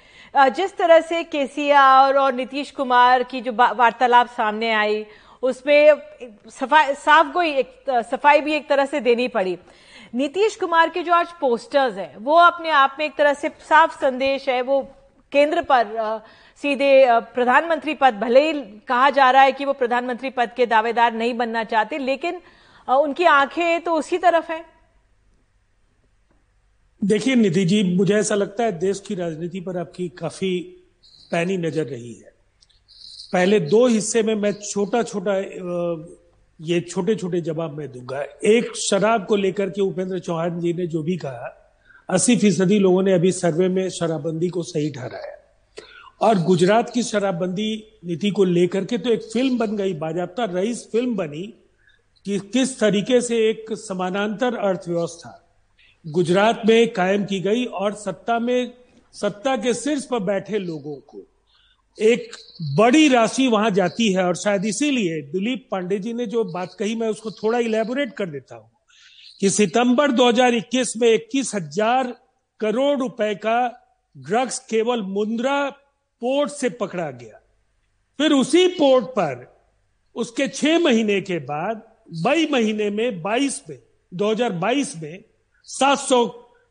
जिस 0.51 0.75
तरह 0.77 0.99
से 1.01 1.23
केसीआर 1.25 2.15
और 2.15 2.33
नीतीश 2.33 2.71
कुमार 2.71 3.23
की 3.23 3.41
जो 3.41 3.51
वार्तालाप 3.53 4.27
सामने 4.29 4.71
आई, 4.73 5.05
उसमें 5.43 6.01
सफ़ाई 6.49 6.93
साफ़ 6.95 7.31
कोई 7.31 7.51
एक 7.53 7.73
सफ़ाई 8.11 8.41
भी 8.41 8.53
एक 8.53 8.67
तरह 8.69 8.85
से 8.85 8.99
देनी 9.01 9.27
पड़ी। 9.27 9.57
नीतीश 10.15 10.55
कुमार 10.55 10.89
के 10.89 11.01
जो 11.03 11.13
आज 11.13 11.31
पोस्टर्स 11.39 11.97
हैं, 11.97 12.15
वो 12.17 12.35
अपने 12.37 12.69
आप 12.71 12.95
में 12.99 13.05
एक 13.05 13.15
तरह 13.15 13.33
से 13.33 13.49
साफ़ 13.61 13.99
संदेश 13.99 14.47
है, 14.49 14.61
वो 14.61 14.81
केंद्र 15.31 15.61
पर 15.61 16.21
सीधे 16.59 17.05
प्रधानमंत्री 17.35 17.93
पद, 17.93 18.13
भले 18.13 18.41
ही 18.41 18.53
कहा 18.87 19.09
जा 19.09 19.29
रहा 19.31 19.41
है 19.41 19.51
कि 19.51 19.65
वो 19.65 19.73
प्रधानमंत्री 19.73 20.29
पद 20.29 20.51
के 20.57 20.65
दावेदार 20.65 21.13
नहीं 21.13 21.33
बनना 21.37 21.63
चाहते, 21.63 21.97
लेकिन 21.97 22.41
उनकी 22.87 23.25
आँखें 23.25 23.81
तो 23.83 23.93
उसी 23.93 24.17
तरफ़ 24.17 24.51
है। 24.51 24.63
देखिए, 27.01 27.35
निधि 27.35 27.65
जी, 27.65 27.83
मुझे 27.95 28.13
ऐसा 28.15 28.35
लगता 28.35 28.63
है 28.63 28.71
देश 28.79 28.99
की 28.99 29.15
राजनीति 29.15 29.59
पर 29.61 29.77
आपकी 29.77 30.07
काफ़ी 30.09 30.59
पैनी 31.31 31.57
नज़र 31.57 31.85
रही 31.85 32.13
है। 32.13 32.31
पहले 33.33 33.59
दो 33.59 33.85
हिस्से 33.87 34.23
में 34.23 34.35
मैं 34.35 34.51
छोटा 34.53 35.03
छोटा 35.03 35.37
ये 36.59 36.79
छोटे 36.81 37.15
छोटे 37.15 37.41
जवाब 37.41 37.77
मैं 37.77 37.91
दूँगा। 37.91 38.21
एक, 38.21 38.75
शराब 38.77 39.25
को 39.25 39.35
लेकर 39.35 39.69
के 39.69 39.81
उपेंद्र 39.81 40.19
चौहान 40.19 40.59
जी 40.59 40.73
ने 40.73 40.87
जो 40.87 41.03
भी 41.03 41.17
कहा, 41.17 41.53
अस्सी 42.09 42.35
फ़ीसदी 42.37 42.79
लोगों 42.79 43.03
ने 43.03 43.13
अभी 43.13 43.31
सर्वे 43.31 43.67
में 43.69 43.89
शराबबंदी 43.89 44.49
को 44.49 44.63
सही 44.63 44.89
ठहराया। 44.91 45.37
और 46.21 46.39
गुजरात 46.43 46.89
की 46.89 47.03
शराबबंदी 47.03 47.71
नीति 48.05 48.29
को 48.31 48.43
लेकर 48.43 48.85
के 48.85 48.97
तो 48.97 49.09
एक 49.09 49.23
फ़िल्म 49.23 49.57
बन 49.57 49.75
गई 49.77 49.93
बाजाबता 49.93 50.45
रईस 50.51 50.87
फ़िल्म 50.91 51.15
बनी, 51.15 51.41
कि 52.25 52.39
किस 52.53 52.79
तरीके 52.79 53.19
से 53.21 53.37
एक 53.49 53.65
समानांतर 53.77 54.55
अर्थव्यवस्था 54.57 55.39
गुजरात 56.05 56.61
में 56.65 56.93
कायम 56.93 57.25
की 57.25 57.39
गई 57.39 57.65
और 57.65 57.93
सत्ता 57.95 58.37
में, 58.39 58.73
सत्ता 59.13 59.55
के 59.57 59.73
शीर्ष 59.73 60.05
पर 60.05 60.19
बैठे 60.19 60.57
लोगों 60.59 60.95
को 60.95 61.25
एक 61.97 62.35
बड़ी 62.77 63.07
राशि 63.07 63.47
वहाँ 63.47 63.69
जाती 63.71 64.11
है। 64.13 64.25
और 64.25 64.35
शायद 64.35 64.65
इसीलिए 64.65 65.21
दिलीप 65.31 65.67
पांडे 65.71 65.99
जी 65.99 66.13
ने 66.13 66.25
जो 66.25 66.43
बात 66.45 66.75
कही, 66.79 66.95
मैं 66.95 67.07
उसको 67.07 67.31
थोड़ा 67.31 67.59
इलेबोरेट 67.59 68.13
कर 68.13 68.29
देता 68.29 68.55
हूँ 68.55 68.69
कि 69.39 69.49
सितंबर 69.49 70.11
2021 70.11 70.95
में 70.97 71.13
इक्कीस 71.13 71.55
हज़ार 71.55 72.15
करोड़ 72.59 72.97
रुपए 72.99 73.33
का 73.35 73.59
ड्रग्स 74.15 74.59
केवल 74.69 75.01
मुंद्रा 75.01 75.57
पोर्ट 76.23 76.51
से 76.51 76.69
पकड़ा 76.69 77.11
गया। 77.11 77.39
फिर 78.19 78.31
उसी 78.31 78.67
पोर्ट 78.67 79.05
पर 79.05 79.53
उसके 80.15 80.47
छह 80.47 80.79
महीने 80.79 81.21
के 81.21 81.39
बाद, 81.39 81.81
मई 82.25 82.47
महीने 82.51 82.89
में 82.89 83.21
22 83.21 83.61
में 83.69 83.79
2022 84.13 84.95
में 85.03 85.23
700 85.63 86.25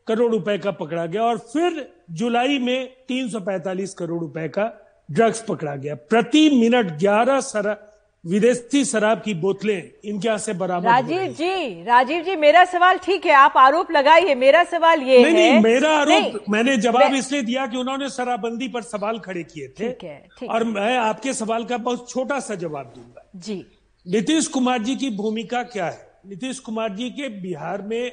करोड़ 0.06 0.32
रुपए 0.32 0.58
का 0.58 0.70
पकड़ा 0.70 1.06
गया 1.06 1.22
और 1.22 1.38
फिर 1.38 1.92
जुलाई 2.10 2.58
में 2.58 3.04
345 3.08 3.94
करोड़ 3.94 4.20
रुपए 4.20 4.48
का 4.48 4.66
ड्रग्स 5.10 5.44
पकड़ा 5.48 5.76
गया। 5.76 5.94
प्रति 5.94 6.48
मिनट 6.50 6.98
11 6.98 7.40
सरा 7.40 7.76
विदेशी 8.24 8.84
शराब 8.84 9.22
की 9.24 9.32
बोतलें 9.34 9.90
इनके 10.04 10.26
यहाँ 10.28 10.38
से 10.38 10.52
बरामद 10.54 10.86
राजीव 10.86 11.22
जी 11.28 11.82
राजीव 11.84 12.22
जी 12.24 12.36
मेरा 12.36 12.64
सवाल 12.64 12.98
ठीक 12.98 13.24
है 13.26 13.32
आप 13.34 13.54
आरोप 13.56 13.90
लगाइए 13.90 14.34
मेरा 14.34 14.62
सवाल 14.64 15.00
ये 15.02 15.22
नहीं, 15.22 15.34
है। 15.36 15.52
नहीं 15.52 15.62
मेरा 15.62 15.90
आरोप 15.90 16.44
मैंने 16.50 16.76
जवाब 16.76 17.14
इसलिए 17.14 17.42
दिया 17.42 17.66
कि 17.66 17.76
उन्होंने 17.76 18.10
शराबबंदी 18.10 18.68
पर 18.68 18.82
सवाल 18.82 19.18
खड़े 19.18 19.42
किए 19.42 19.68
थे। 19.68 19.88
ठीक 19.88 20.04
है, 20.04 20.28
ठीक 20.38 20.50
और 20.50 20.64
मैं 20.64 20.96
आपके 20.98 21.32
सवाल 21.32 21.64
का 21.64 21.76
बहुत 21.78 22.08
छोटा 22.10 22.38
सा 22.40 22.54
जवाब 22.54 22.92
दूँगा। 22.96 23.24
जी। 23.36 23.64
नीतीश 24.06 24.46
कुमार 24.48 24.82
जी 24.82 24.96
की 24.96 25.10
भूमिका 25.10 25.62
क्या 25.62 25.86
है? 25.86 26.06
नीतीश 26.26 26.58
कुमार 26.58 26.94
जी 26.94 27.10
के 27.10 27.28
बिहार 27.40 27.82
में 27.82 28.12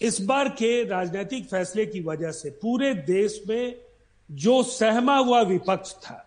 इस 0.00 0.20
बार 0.20 0.48
के 0.48 0.82
राजनीतिक 0.84 1.44
फैसले 1.44 1.86
की 1.86 2.00
वजह 2.00 2.30
से 2.30 2.50
पूरे 2.62 2.94
देश 2.94 3.42
में 3.48 3.74
जो 4.30 4.62
सहमा 4.62 5.18
हुआ 5.18 5.42
विपक्ष 5.42 5.92
था 5.92 6.24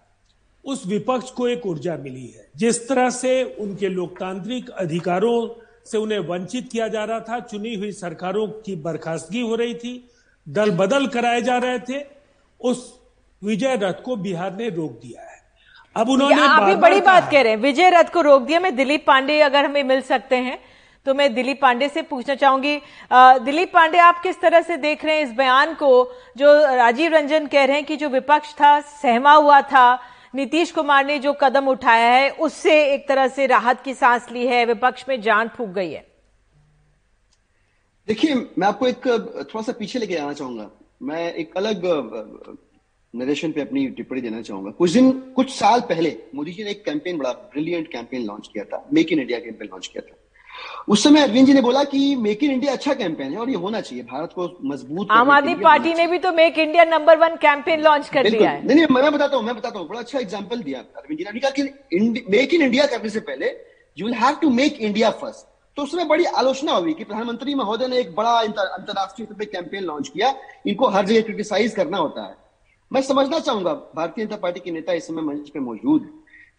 उस 0.66 0.86
विपक्ष 0.88 1.30
को 1.32 1.48
एक 1.48 1.66
ऊर्जा 1.66 1.96
मिली 1.98 2.26
है। 2.28 2.50
जिस 2.58 2.88
तरह 2.90 3.10
से 3.10 3.44
उनके 3.60 3.90
लोकतांत्रिक 3.90 4.70
अधिकारों 4.70 5.48
से 5.86 5.98
उन्हें 5.98 6.20
वंचित 6.20 6.70
किया 6.72 6.88
जा 6.88 7.04
रहा 7.04 7.20
था 7.20 7.40
चुनी 7.42 7.74
हुई 7.76 7.92
सरकारों 7.92 8.48
की 8.62 8.76
बर्खास्तगी 8.78 9.42
हो 9.42 9.56
रही 9.56 9.74
थी 9.76 9.94
दल 10.48 10.72
बदल 10.72 11.08
कराए 11.08 11.42
जा 11.42 11.58
रहे 11.58 11.80
थे 11.80 12.04
उस 12.62 12.84
विजय 13.42 13.76
रथ 13.76 14.02
को 14.04 14.16
बिहार 14.18 14.56
ने 14.56 14.70
रोक 14.70 14.92
दिया 14.92 15.22
है। 15.22 15.40
अब 15.96 16.10
उन्होंने 16.10 16.36
आप 16.38 16.64
भी 16.64 16.76
बड़ी 16.76 17.02
बात 17.02 17.32
कह 17.32 17.42
रहे 17.42 17.52
हैं। 17.52 17.60
विजय 17.60 17.90
रथ 17.90 18.12
को 18.14 18.22
रोक 18.22 18.42
दिया। 18.42 18.60
मैं 18.60 18.76
दिलीप 18.76 19.04
पांडे 19.08 19.40
अगर 19.42 19.66
हमें 19.66 19.84
मिल 19.84 20.02
सकते 20.02 20.36
हैं 20.38 20.60
तो 21.06 21.14
मैं 21.14 21.34
दिलीप 21.34 21.60
पांडे 21.62 21.88
से 21.90 22.02
पूछना 22.02 22.36
चाहूँगी 22.36 22.76
दिलीप 23.46 23.72
पांडे 23.74 23.98
आप 24.00 24.22
किस 24.24 24.40
तरह 24.42 24.62
से 24.62 24.78
देख 24.78 25.06
रहे 25.06 25.16
हैं 25.16 25.24
इस 25.24 25.32
बयान 25.34 25.74
को? 25.74 26.12
जो 26.38 26.54
राजीव 26.76 27.14
रंजन 27.14 27.48
कह 27.48 27.64
रहे 27.64 27.76
हैं 27.76 27.86
कि 27.86 27.96
जो 27.96 28.10
विपक्ष 28.10 28.54
था 28.54 28.80
सहमा 28.82 29.34
हुआ 29.34 29.62
था 29.64 30.00
नीतीश 30.34 30.72
कुमार 30.72 31.06
ने 31.06 31.18
जो 31.20 31.34
कदम 31.34 31.68
उठाया 31.68 32.10
है, 32.10 32.30
उससे 32.30 32.74
एक 32.94 33.08
तरह 33.08 33.28
से 33.28 33.46
राहत 33.48 33.82
की 33.82 33.94
सांस 33.94 34.32
ली 34.32 34.46
है, 34.48 34.66
विपक्ष 34.66 35.06
में 35.10 35.22
जान 35.22 35.48
फूक 35.48 35.70
गई 35.70 35.92
है। 35.92 36.06
देखिए, 38.08 38.36
मैं 38.36 38.68
आपको 38.68 38.88
एक, 38.88 39.08
थोड़ा 39.08 39.62
सा 39.62 39.72
पीछे 39.72 40.00
लेके 40.00 40.16
आना 40.16 40.34
चाहूँगा। 40.34 40.70
मैं 41.02 41.34
एक 41.34 41.56
अलग 41.58 41.82
नरेशन 43.14 43.52
पे 43.52 43.62
अपनी 43.62 43.88
टिप्पणी 43.90 44.22
देना 44.22 44.42
चाहूँगा। 44.42 44.72
कुछ 44.72 44.92
दिन, 44.92 45.12
कुछ 45.36 45.50
साल 45.50 45.82
पहले 45.82 46.18
मोदी 46.36 46.52
जी 46.52 46.64
ने 46.64 46.72
एक 46.72 46.84
कैंपेन 46.86 47.18
बड़ा 47.18 47.32
ब्रिलियंट 47.32 47.92
कैंपेन 47.92 48.26
लॉन्च 48.26 48.50
किया 48.54 48.64
था 48.64 48.86
make 48.94 49.12
in 49.12 49.20
India 49.20 49.40
campaign 49.40 49.68
launch 49.68 49.88
किया 49.88 50.02
था। 50.02 50.18
उस 50.88 51.04
समय 51.04 51.22
अरविंद 51.22 51.48
जी 51.48 51.54
ने 51.54 51.62
बोला 51.62 51.84
कि 51.86 52.16
मेक 52.18 52.44
इन 52.44 52.52
इंडिया 52.52 52.74
अच्छा 52.74 52.94
कैंपेन 52.94 53.32
है 53.32 53.40
और 53.40 53.50
ये 53.50 53.56
होना 53.58 53.82
चाहिए। 53.82 54.04
भारत 54.06 54.34
को 54.36 54.48
मज़बूत 54.66 55.08
आम 55.12 55.32
आदमी 55.32 55.56
पार्टी 55.58 55.94
ने 55.94 56.08
भी 56.08 56.18
तो 56.20 56.32
make 56.34 56.60
India 56.60 56.84
number 56.86 57.18
one 57.18 57.36
campaign 57.42 57.82
launch 57.82 58.10
कर 58.10 58.30
दिया 58.30 58.50
है। 58.50 58.66
नहीं 58.66 58.76
नहीं 58.76 58.88
मैं 58.92 59.12
बताता 59.14 59.38
हूँ 59.38 59.46
मैं 59.46 59.56
बताता 59.56 59.80
हूँ। 59.80 59.88
बड़ा 59.88 60.00
अच्छा 60.00 60.20
एग्ज़ाम्पल 60.20 60.62
दिया 60.64 60.80
अरविंद 60.80 61.20
जी 61.20 61.26
ने। 61.26 61.40
कहा 61.40 61.52
कि 61.52 61.64
मेक 62.30 62.54
इन 62.54 62.62
इंडिया 62.62 62.86
करने 62.88 63.10
से 63.10 63.20
पहले 63.22 63.56
you 63.98 64.06
will 64.06 64.16
have 64.16 64.36
to 64.42 64.50
make 64.52 64.82
India 64.82 65.10
first 65.22 65.50
तो 65.78 65.84
उसमें 65.84 66.08
बड़ी 66.08 66.26
आलोचना 66.26 66.72
हुई 66.74 66.94
कि 66.94 67.04
प्रधानमंत्री 67.04 67.54
महोदय 67.56 67.88
ने 67.88 67.98
एक 68.00 68.16
बड़ा 68.16 68.32
अंतर्राष्ट्रीय 68.32 69.26
स्तर 69.26 69.36
पर 69.36 69.46
कैंपेन 69.48 69.84
लॉन्च 69.84 70.08
किया। 70.10 70.34
इनको 70.68 70.88
हर 70.90 71.06
जगह 71.06 71.22
क्रिटिसाइज 71.22 71.74
करना 71.76 71.98
होता 71.98 72.24
है। 72.24 72.36
मैं 72.92 73.02
समझना 73.02 73.40
चाहूँगा 73.40 73.74
भारतीय 73.96 74.26
जनता 74.26 74.38
पार्टी 74.38 74.60
के 74.60 74.72
नेता 74.72 74.94
इस 74.94 75.08
समय 75.08 75.22
मंच 75.24 75.50
पे 75.50 75.60
मौजूद 75.62 76.02
है। 76.02 76.10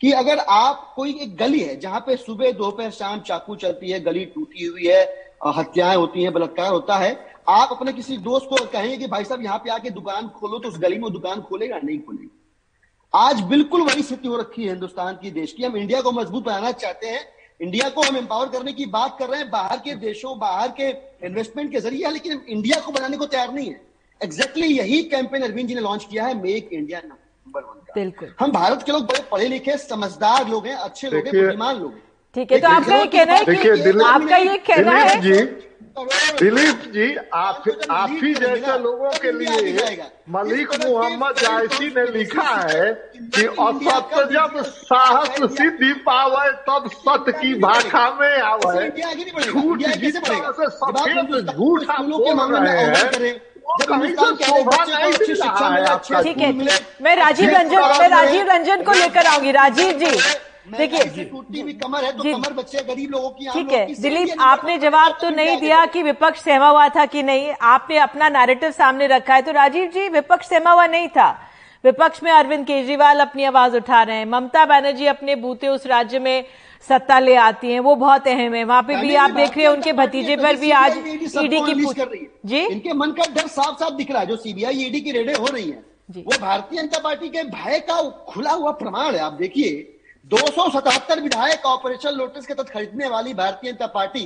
कि 0.03 0.11
अगर 0.13 0.39
आप 0.39 0.93
कोई 0.97 1.13
एक 1.23 1.37
गली 1.37 1.61
है, 1.61 1.79
जहाँ 1.81 2.01
पे 2.01 2.17
सुबह, 2.17 2.53
दोपहर, 2.53 2.91
शाम 2.91 3.21
चाकू 3.21 3.57
चलती 3.57 3.91
है, 3.91 4.01
गली 4.01 4.25
टूटी 4.27 4.65
हुई 4.65 4.87
है 4.87 5.03
हत्याएँ 5.49 5.97
होती 5.97 6.23
हैं, 6.23 6.33
बलात्कार 6.33 6.73
होता 6.73 6.97
है, 6.97 7.13
आप 7.49 7.69
अपने 7.73 7.93
किसी 7.93 8.17
दोस्त 8.17 8.47
को 8.47 8.65
कहेंगे 8.65 8.97
कि 8.97 9.07
भाई 9.07 9.25
साहब, 9.25 9.43
यहाँ 9.45 9.59
पे 9.59 9.71
आके 9.71 9.91
दुकान 9.91 10.29
खोलो 10.31 10.59
तो 10.59 10.69
उस 10.69 10.79
गली 10.79 10.99
में 10.99 11.13
दुकान 11.13 11.41
खोलेगा, 11.41 11.79
नहीं 11.79 11.99
खोलेगा। 11.99 13.19
आज 13.19 13.41
बिल्कुल 13.45 13.83
वही 13.83 14.03
स्थिति 14.03 14.29
हो 14.29 14.37
रखी 14.37 14.63
है 14.63 14.69
हिंदुस्तान 14.69 15.19
की, 15.23 15.31
देश 15.31 15.53
की। 15.53 15.63
हम 15.63 15.77
इंडिया 15.77 16.01
को 16.01 16.13
मज़बूत 16.13 16.45
बनाना 16.45 16.71
चाहते 16.75 17.07
हैं। 17.07 17.25
इंडिया 17.61 17.89
को 17.89 18.03
हम 18.03 18.17
एम्पावर 18.17 18.49
करने 18.49 18.73
की 18.73 18.87
बात 18.89 19.17
कर 19.19 19.29
रहे 19.29 19.41
हैं, 19.41 19.51
बाहर 19.51 19.79
के 19.79 19.95
देशों, 19.97 20.39
बाहर 20.39 20.69
के 20.81 20.89
इन्वेस्टमेंट 21.27 21.73
के 21.73 21.81
ज़रिए, 21.81 22.11
लेकिन 22.11 22.45
इंडिया 22.49 22.81
को 22.81 22.93
बनाने 22.93 23.17
को 23.17 23.27
तैयार 23.27 23.53
नहीं 23.55 23.69
है। 23.69 23.81
एग्जैक्टली 24.21 24.63
exactly 24.63 24.79
यही 24.79 25.03
कैंपेन 25.05 25.43
अरविंद 25.43 25.69
जी 25.69 25.75
ने 25.75 25.81
लॉन्च 25.81 26.05
किया 26.05 26.27
है 26.27 26.43
मेक 26.43 26.69
इंडिया 26.73 27.01
नंबर 27.01 27.22
वन 27.57 27.81
का 27.81 27.95
बिल्कुल 27.95 28.35
हम 28.41 28.53
भारत 28.53 28.83
के 28.83 28.93
लोग 28.93 29.05
बड़े 29.07 29.23
पढ़े 29.31 29.49
लिखे 29.49 29.77
समझदार 29.79 30.49
लोग 30.49 30.67
हैं 30.67 30.77
अच्छे 30.79 31.11
लोग 31.11 31.27
हैं 31.27 31.35
बुद्धिमान 31.35 31.77
लोग 31.77 31.93
हैं 31.93 32.03
ठीक 32.37 32.53
है 32.53 32.61
तो 32.61 32.69
आपका 32.69 32.97
ये 32.97 33.07
कहना 33.09 33.35
है 33.35 33.45
कि 33.47 34.01
आपका 34.05 34.37
ये 34.39 34.57
कहना 34.67 34.93
है 34.93 35.21
जी 35.21 35.41
दिलीप 35.95 36.85
जी 36.93 37.07
आप 37.35 37.65
आप 37.91 38.11
ही 38.13 38.33
जैसे 38.35 38.79
लोगों 38.79 39.11
के 39.23 39.33
लिए 39.33 39.97
मलिक 40.31 40.71
मोहम्मद 40.85 41.39
जायसी 41.39 41.89
ने 41.89 42.05
लिखा 42.13 42.49
है 42.63 42.93
कि 43.29 43.45
असत्य 43.47 44.25
जब 44.33 44.61
साहस 44.63 45.53
सिद्धि 45.53 45.93
पावे 46.07 46.51
तब 46.69 46.89
सत्य 46.95 47.33
की 47.33 47.55
भाषा 47.61 48.09
में 48.21 48.41
आवे 48.43 48.89
झूठ 49.43 49.87
जिस 49.97 50.17
तरह 50.19 50.51
से 50.53 50.71
सफ़ेद 50.73 51.37
झूठ 51.47 51.91
आप 51.91 52.05
बोल 52.07 52.57
रहे 52.57 52.85
हैं 52.85 53.41
है 55.73 55.85
आपका 55.87 56.23
ठीक 56.23 56.39
है 56.39 56.53
मैं 57.03 57.17
राजीव 57.17 57.51
रंजन 57.51 57.81
मैं 57.99 58.09
राजीव 58.09 58.49
रंजन 58.49 58.83
को 58.83 58.93
लेकर 58.95 59.27
आऊँगी। 59.27 59.51
राजीव 59.53 59.93
जी 59.99 60.11
देखिए 60.71 61.31
हुई 61.63 61.73
कमर 61.75 62.05
है 62.05 62.11
तो 62.13 62.23
कमर 62.25 62.53
बच्चे 62.55 62.83
गरीब 62.89 63.11
लोगों 63.11 63.31
की 63.31 63.49
ठीक 63.53 63.73
है 63.73 63.85
दिलीप 64.03 64.41
आपने 64.41 64.79
जवाब 64.79 65.17
तो 65.21 65.31
नहीं 65.31 65.57
दिया 65.61 65.85
कि 65.87 66.03
विपक्ष 66.03 66.43
सहमा 66.43 66.69
हुआ 66.69 66.89
था 66.89 67.05
कि 67.07 67.23
नहीं। 67.23 67.53
आपने 67.69 67.99
अपना 68.01 68.29
नैरेटिव 68.31 68.71
सामने 68.73 69.07
रखा 69.09 69.35
है 69.35 69.43
तो 69.43 69.53
राजीव 69.53 69.91
जी 69.95 70.09
विपक्ष 70.11 70.49
सहमा 70.49 70.73
हुआ 70.73 70.87
नहीं 70.87 71.09
था। 71.09 71.31
विपक्ष 71.85 72.23
में 72.23 72.31
अरविंद 72.33 72.67
केजरीवाल 72.67 73.21
अपनी 73.21 73.45
आवाज़ 73.45 73.77
उठा 73.77 74.03
रहे 74.03 74.17
हैं। 74.17 74.27
ममता 74.27 74.65
बनर्जी 74.65 75.07
अपने 75.07 75.37
बूते 75.37 75.69
उस 75.69 75.87
राज्य 75.87 76.19
में 76.19 76.45
सत्ता 76.89 77.19
ले 77.19 77.35
आती 77.35 77.73
हैं 77.73 77.81
वो 77.81 77.95
बहुत 77.97 78.29
अहम 78.29 78.55
है। 78.55 78.65
वहाँ 78.65 78.83
पे 78.83 78.97
भी 78.97 79.15
आप 79.15 79.31
देख 79.31 79.57
रहे 79.57 79.67
हैं 79.67 79.73
उनके 79.73 79.93
भतीजे 79.93 80.37
पर 80.37 80.57
भी 80.57 80.71
आज 80.71 80.93
ईडी 81.45 81.57
की 81.67 81.73
पूछ- 81.85 81.97
कर 81.97 82.09
रही 82.09 82.21
है। 82.21 82.31
जी? 82.47 82.59
इनके 82.59 82.93
मन 82.93 83.11
का 83.11 83.25
डर 83.35 83.47
साफ़ 83.47 83.77
साफ़ 83.81 83.95
दिख 83.95 84.11
रहा 84.11 84.21
है 84.21 84.27
जो 84.27 84.37
सीबीआई 84.37 84.75
ईडी 84.75 85.01
की 85.01 85.11
रेडें 85.11 85.35
हो 85.35 85.47
रही 85.47 85.71
है। 85.71 85.85
वो 86.23 86.39
भारतीय 86.41 86.83
जनता 86.83 86.99
पार्टी 86.99 87.29
के 87.29 87.43
भय 87.43 87.79
का 87.81 88.03
खुला 88.03 88.53
हुआ 88.53 88.71
प्रमाण 88.71 89.15
है। 89.15 89.21
आप 89.21 89.33
देखिए 89.33 90.01
277 90.27 91.21
विधायक 91.21 91.67
ऑपरेशन 91.67 92.11
लोटस 92.11 92.47
के 92.47 92.55
तहत 92.55 92.69
खरीदने 92.69 93.09
वाली 93.09 93.35
भारतीय 93.35 93.73
जनता 93.73 93.87
पार्टी 93.87 94.25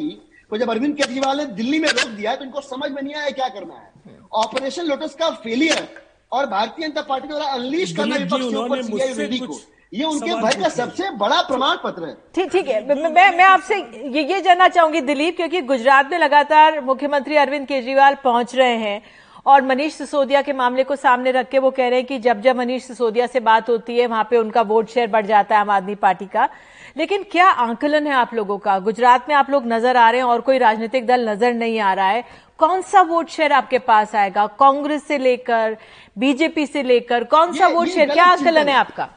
को 0.51 0.59
जब 0.59 0.71
अरविंद 0.71 0.97
केजरीवाल 0.97 1.39
ने 1.39 1.47
दिल्ली 1.47 1.79
में 1.79 1.89
रोक 1.89 2.09
दिया 2.09 2.31
है 2.31 2.37
तो 2.37 2.45
इनको 2.45 2.61
समझ 2.61 2.91
में 2.91 3.03
नहीं 3.03 3.15
आया 3.15 3.31
क्या 3.31 3.49
करना 3.49 3.75
है। 3.75 3.91
ऑपरेशन 4.33 4.83
लोटस 4.83 5.15
का 5.15 5.31
फेलियर 5.31 5.89
और 6.33 6.47
भारतीय 6.47 6.87
जनता 6.89 7.03
पार्टी 7.03 7.29
द्वारा 7.29 7.45
अनलीश 7.47 7.97
करना 7.97 8.17
विपक्ष 8.23 8.45
के 8.51 8.57
ऊपर 8.57 8.83
सीबीआई 8.83 9.39
को। 9.47 9.55
ये 9.97 10.05
उनके 10.05 10.35
भय 10.35 10.61
का 10.63 10.69
सबसे 10.69 11.11
बड़ा 11.11 11.41
प्रमाण 11.43 11.77
पत्र 11.85 12.05
है। 12.05 12.17
ठीक 12.35 12.51
ठीक 12.53 12.69
है। 12.69 12.81
मैं 12.89 13.11
मैं 13.11 13.37
मैं 13.37 13.45
आपसे 13.45 13.77
ये 13.77 14.23
ये 14.23 14.41
जानना 14.41 14.69
चाहूँगी 14.69 15.01
दिलीप 15.01 15.37
क्योंकि 15.37 15.61
गुजरात 15.61 16.11
में 16.11 16.19
लगातार 16.19 16.81
मुख्यमंत्री 16.81 17.37
अरविंद 17.37 17.67
केजरीवाल 17.67 18.15
पहुँच 18.15 18.55
रहे 18.55 18.77
हैं 18.77 19.03
और 19.47 19.63
मनीष 19.63 19.95
सिसोदिया 19.95 20.43
के 20.43 20.53
मामले 20.53 20.85
को 20.85 20.97
सामने 20.97 21.31
रख 21.31 21.49
के 21.49 21.59
वो 21.59 21.71
कह 21.71 21.89
रहे 21.89 21.99
हैं 21.99 22.07
कि 22.07 22.19
जब 22.19 22.41
जब 22.41 22.57
मनीष 22.57 22.85
सिसोदिया 22.85 23.27
से 23.27 23.41
बात 23.41 23.69
होती 23.69 23.99
है 23.99 24.07
वहाँ 24.07 24.27
पे 24.31 24.37
उनका 24.37 24.63
वोट 24.63 24.89
शेयर 24.89 25.09
बढ़ 25.09 25.27
जाता 25.27 25.55
है 25.55 25.61
आम 25.61 25.71
आदमी 25.71 25.95
पार्टी 25.95 26.27
का। 26.27 26.49
लेकिन 26.97 27.23
क्या 27.23 27.47
आंकलन 27.47 28.07
है 28.07 28.13
आप 28.13 28.35
लोगों 28.35 28.59
का? 28.59 28.79
गुजरात 28.79 29.29
में 29.29 29.35
आप 29.37 29.51
लोग 29.51 29.67
नज़र 29.67 29.97
आ 29.97 30.11
रहे 30.11 30.21
हैं 30.21 30.29
और 30.29 30.41
कोई 30.41 30.59
राजनीतिक 30.59 31.07
दल 31.07 31.29
नज़र 31.29 31.53
नहीं 31.53 31.81
आ 31.81 31.93
रहा 31.93 32.09
है। 32.09 32.25
कौन 32.59 32.83
सा 32.83 33.01
वोट 33.01 33.29
शेयर 33.29 33.53
आपके 33.53 33.79
पास 33.79 34.15
आएगा? 34.15 34.47
कांग्रेस 34.47 35.07
से 35.07 35.19
लेकर 35.19 35.77
बीजेपी 36.19 36.67
से 36.67 36.83
लेकर 36.83 37.25
कौन 37.25 37.53
सा 37.53 37.67
ये- 37.67 37.77
वोट 37.77 37.89
शेयर? 37.89 38.13
क्या 38.13 38.25
आंकलन 38.25 38.69
है। 38.69 38.75
आपका? 38.75 39.09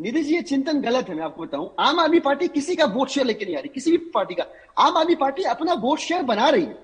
निधि 0.00 0.22
जी, 0.22 0.34
ये 0.34 0.42
चिंतन 0.42 0.80
गलत 0.80 1.08
है, 1.08 1.14
मैं 1.14 1.24
आपको 1.24 1.42
बताऊँ। 1.42 1.74
आम 1.78 2.00
आदमी 2.00 2.20
पार्टी 2.20 2.48
किसी 2.48 2.76
का 2.76 2.84
वोट 2.84 3.08
शेयर 3.08 3.26
लेके 3.26 3.44
नहीं 3.44 3.56
आ 3.56 3.58
रही, 3.58 3.68
किसी 3.68 3.90
भी 3.90 3.96
पार्टी 3.96 4.34
का। 4.34 4.44
आम 4.78 4.96
आदमी 4.96 5.14
पार्टी 5.14 5.42
अपना 5.42 5.72
वोट 5.72 5.98
शेयर 5.98 6.22
बना 6.22 6.48
रही 6.48 6.64
है। 6.64 6.78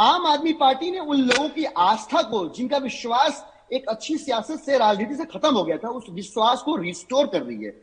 आम 0.00 0.26
आदमी 0.26 0.52
पार्टी 0.52 0.90
ने 0.90 0.98
उन 0.98 1.20
लोगों 1.20 1.48
की 1.48 1.64
आस्था 1.64 2.22
को, 2.22 2.48
जिनका 2.48 2.76
विश्वास 2.76 3.46
एक 3.72 3.88
अच्छी 3.88 4.16
सियासत 4.16 4.60
से, 4.60 4.78
राजनीति 4.78 5.14
से 5.14 5.24
खत्म 5.24 5.54
हो 5.54 5.64
गया 5.64 5.76
था, 5.76 5.88
उस 5.88 6.06
विश्वास 6.10 6.62
को 6.62 6.76
रिस्टोर 6.76 7.26
कर 7.26 7.42
रही 7.42 7.64
है। 7.64 7.74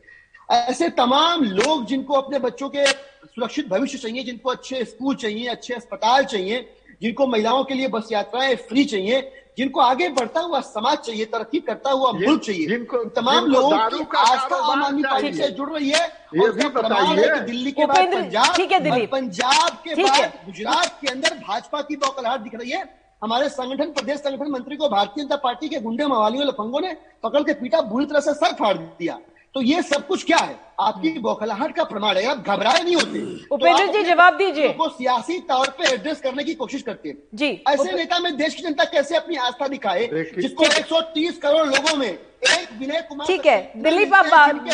ऐसे 0.51 0.89
तमाम 0.89 1.43
लोग 1.43 1.85
जिनको 1.85 2.13
अपने 2.13 2.39
बच्चों 2.39 2.69
के 2.69 2.85
सुरक्षित 2.85 3.67
भविष्य 3.67 3.97
चाहिए, 3.97 4.23
जिनको 4.23 4.49
अच्छे 4.49 4.85
स्कूल 4.85 5.15
चाहिए, 5.15 5.47
अच्छे 5.47 5.73
अस्पताल 5.73 6.23
चाहिए, 6.23 6.69
जिनको 7.01 7.27
महिलाओं 7.27 7.63
के 7.63 7.73
लिए 7.73 7.87
बस 7.87 8.09
यात्राएँ 8.11 8.55
फ्री 8.55 8.85
चाहिए 8.85 9.38
जिनको 9.57 9.79
आगे 9.81 10.07
बढ़ता 10.09 10.39
हुआ 10.41 10.59
समाज 10.61 10.97
चाहिए 10.97 11.25
तरक्की 11.25 11.59
करता 11.59 11.91
हुआ 11.91 12.11
जिन- 12.11 12.27
मुल्क 12.27 12.41
चाहिए 12.43 12.67
जिनको- 12.67 13.05
तमाम 13.15 13.45
लोगों 13.45 13.69
की 13.99 14.03
का 14.11 14.19
आस्था 14.19 14.55
आम 14.55 14.83
आदमी 14.83 15.01
पार्टी 15.03 15.27
से 15.33 15.47
जुड़ 15.51 15.69
रही 15.71 15.89
है 15.89 16.05
ये 16.35 16.41
और 16.43 16.51
भी 16.51 16.61
है 16.63 16.69
बताइए। 16.69 17.15
कि 17.33 17.39
दिल्ली 17.45 17.71
के 17.71 17.85
बाद 17.85 17.97
पंजाब 18.23 18.55
ठीक 18.55 18.71
है 18.71 18.79
दिल्ली 18.79 19.05
पंजाब 19.07 19.69
के 19.83 19.95
बाद 20.03 20.31
गुजरात 20.45 20.97
के 21.01 21.07
अंदर 21.07 21.33
भाजपा 21.47 21.81
की 21.81 21.95
बौखलाहट 21.95 22.39
दिख 22.39 22.55
रही 22.55 22.71
है। 22.71 22.83
हमारे 23.23 23.49
संगठन 23.49 23.91
प्रदेश 23.91 24.19
संगठन 24.19 24.51
मंत्री 24.51 24.75
को 24.75 24.89
भारतीय 24.89 25.23
जनता 25.23 25.35
पार्टी 25.35 25.69
के 25.69 25.79
गुंडे 25.79 26.05
मवालियों 26.05 26.47
लफंगों 26.47 26.81
ने 26.81 26.97
पकड़ 27.23 27.43
के 27.43 27.53
पीटा 27.53 27.81
बुरी 27.81 28.05
तरह 28.05 28.19
से 28.19 28.33
सर 28.33 28.53
फाड़ 28.53 28.77
दिया। 28.77 29.19
तो 29.55 29.61
ये 29.61 29.81
सब 29.81 30.05
कुछ 30.07 30.23
क्या 30.25 30.37
है 30.37 30.57
आपकी 30.79 31.09
बौखलाहट 31.19 31.75
का 31.75 31.83
प्रमाण 31.83 32.17
है 32.17 32.25
आप 32.25 32.43
घबराए 32.45 32.81
नहीं 32.83 32.95
होते 32.95 33.19
तो 33.19 33.55
उपेंद्र 33.55 33.83
आप 33.83 33.93
जी, 33.93 34.03
जवाब 34.03 34.37
दीजिए। 34.37 34.67
को 34.73 34.87
सियासी 34.89 35.39
तौर 35.49 35.69
पे 35.79 35.93
एड्रेस 35.93 36.19
करने 36.21 36.43
की 36.43 36.53
कोशिश 36.53 36.81
करते 36.81 37.09
हैं 37.09 37.17
जी 37.33 37.47
ऐसे 37.69 37.91
नेता 37.93 38.19
में 38.19 38.35
देश 38.37 38.55
की 38.55 38.63
जनता 38.63 38.83
कैसे 38.91 39.15
अपनी 39.15 39.35
आस्था 39.47 39.67
दिखाए 39.67 40.05
जिसको 40.35 40.65
130 40.65 41.37
करोड़ 41.37 41.65
लोगों 41.67 41.95
में 41.97 42.07
एक 42.07 42.67
विनय 42.79 43.01
कुमार 43.09 43.27
ठीक 43.27 43.45
है, 43.45 43.71
दिलीप, 43.77 44.13
आप 44.13 44.25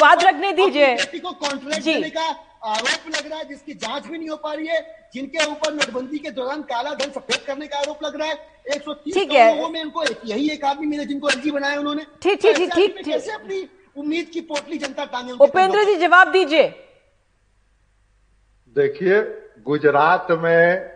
बात 0.02 0.24
रखने 0.24 0.52
दीजिए। 0.52 0.96
को 1.20 1.32
कॉन्ट्रैक्ट 1.32 1.84
जी। 1.84 1.94
देने 1.94 2.10
का 2.10 2.26
आरोप 2.66 3.08
लग 3.16 3.30
रहा 3.30 3.40
है 3.40 3.48
जिसकी 3.48 3.74
जाँच 3.76 4.08
भी 4.08 4.18
नहीं 4.18 4.30
हो 4.30 4.36
पा 4.44 4.54
रही 4.54 4.68
है 4.68 5.10
जिनके 5.14 5.46
ऊपर 5.46 5.74
नोटबंदी 5.74 6.18
के 6.20 6.32
दौरान 6.32 6.62
काला 6.70 6.94
धन 6.96 7.12
सफ़ेद 7.12 7.42
करने 7.48 7.68
का 7.68 7.80
आरोप 7.80 8.04
लग 8.04 8.20
रहा 8.20 8.28
है 8.28 8.36
130 8.70 9.14
ठीक 9.14 9.30
करोड़ 9.30 9.40
है। 9.40 9.56
लोगों 9.56 9.70
में 9.70 9.82
उनको 9.82 10.04
यही 10.26 10.50
एक 10.50 10.66
आदमी 10.66 10.88
मिले 10.88 11.06
जिनको 11.06 11.28
अर्जी 11.28 11.52
बनाया 11.52 11.80
उन्होंने 11.80 12.04
ठीक, 12.22 12.42
तो 12.42 12.54
ठीक, 12.54 12.74
ठीक, 12.74 12.96
ठीक। 12.96 13.06
कैसे 13.06 13.32
अपनी 13.32 13.62
उम्मीद 13.96 14.30
की 14.30 14.42
पोटली 14.42 14.78
जनता 14.78 15.06
टांगे 15.06 15.34
उपेंद्र 15.34 15.84
जी 15.84 15.96
जवाब 15.96 16.32
दीजिए। 16.32 16.68
देखिए 18.76 19.22
गुजरात 19.66 20.28
में 20.32 20.92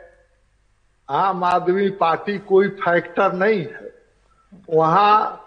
आम 1.09 1.43
आदमी 1.43 1.89
पार्टी 1.99 2.37
कोई 2.37 2.67
फैक्टर 2.79 3.33
नहीं 3.33 3.59
है। 3.59 3.91
वहाँ 4.69 5.45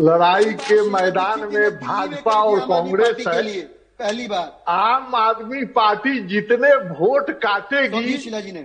लड़ाई 0.00 0.52
के 0.62 0.80
मैदान 0.90 1.40
में 1.54 1.70
भाजपा 1.76 2.32
और 2.32 2.60
कांग्रेस 2.60 3.26
है। 3.26 3.60
पहली 3.98 4.26
बार। 4.26 4.64
आम 4.68 5.14
आदमी 5.14 5.64
पार्टी 5.76 6.18
जितने 6.26 6.74
वोट 6.74 7.30
काटेगी 7.42 8.16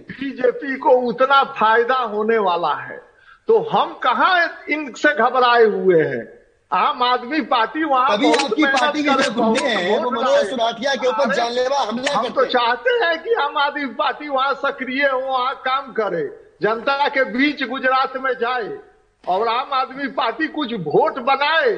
बीजेपी 0.02 0.78
को 0.78 0.90
उतना 1.10 1.44
फ़ायदा 1.54 1.96
होने 1.96 2.38
वाला 2.40 2.74
है। 2.76 2.98
तो 3.48 3.60
हम 3.70 3.94
कहा 3.94 4.34
इनसे 4.70 5.14
घबराए 5.16 5.64
हुए 5.64 6.04
हैं? 6.04 6.26
आम 6.72 7.04
आदमी 7.04 7.40
पार्टी 7.42 7.84
वहाँ 7.84 8.14
अभी 8.14 8.32
आपकी 8.34 8.64
पार्टी 8.66 9.04
के 9.04 9.14
जो 9.14 9.32
गुंडे 9.34 9.66
हैं 9.66 10.00
वो 10.00 10.10
मनोज 10.12 10.50
सुराठिया 10.50 10.96
के 10.96 11.08
ऊपर 11.08 11.34
जानलेवा 11.36 11.78
हमला 11.82 12.14
हम 12.14 12.24
करते 12.24 12.34
तो 12.36 12.46
चाहते 12.48 12.96
हैं 13.04 13.22
कि 13.24 13.34
आम 13.42 13.58
आदमी 13.58 13.86
पार्टी 13.96 14.28
वहाँ 14.30 14.54
सक्रिय 14.56 15.06
हो 15.06 15.20
वहाँ 15.20 15.54
काम 15.66 15.92
करे 15.94 16.24
जनता 16.62 17.08
के 17.08 17.24
बीच 17.32 17.64
गुजरात 17.64 18.18
में 18.18 18.32
जाए 18.42 18.68
और 19.24 19.48
आम 19.48 19.74
आदमी 19.74 20.08
पार्टी 20.14 20.48
कुछ 20.50 20.74
वोट 20.86 21.20
बनाए 21.22 21.72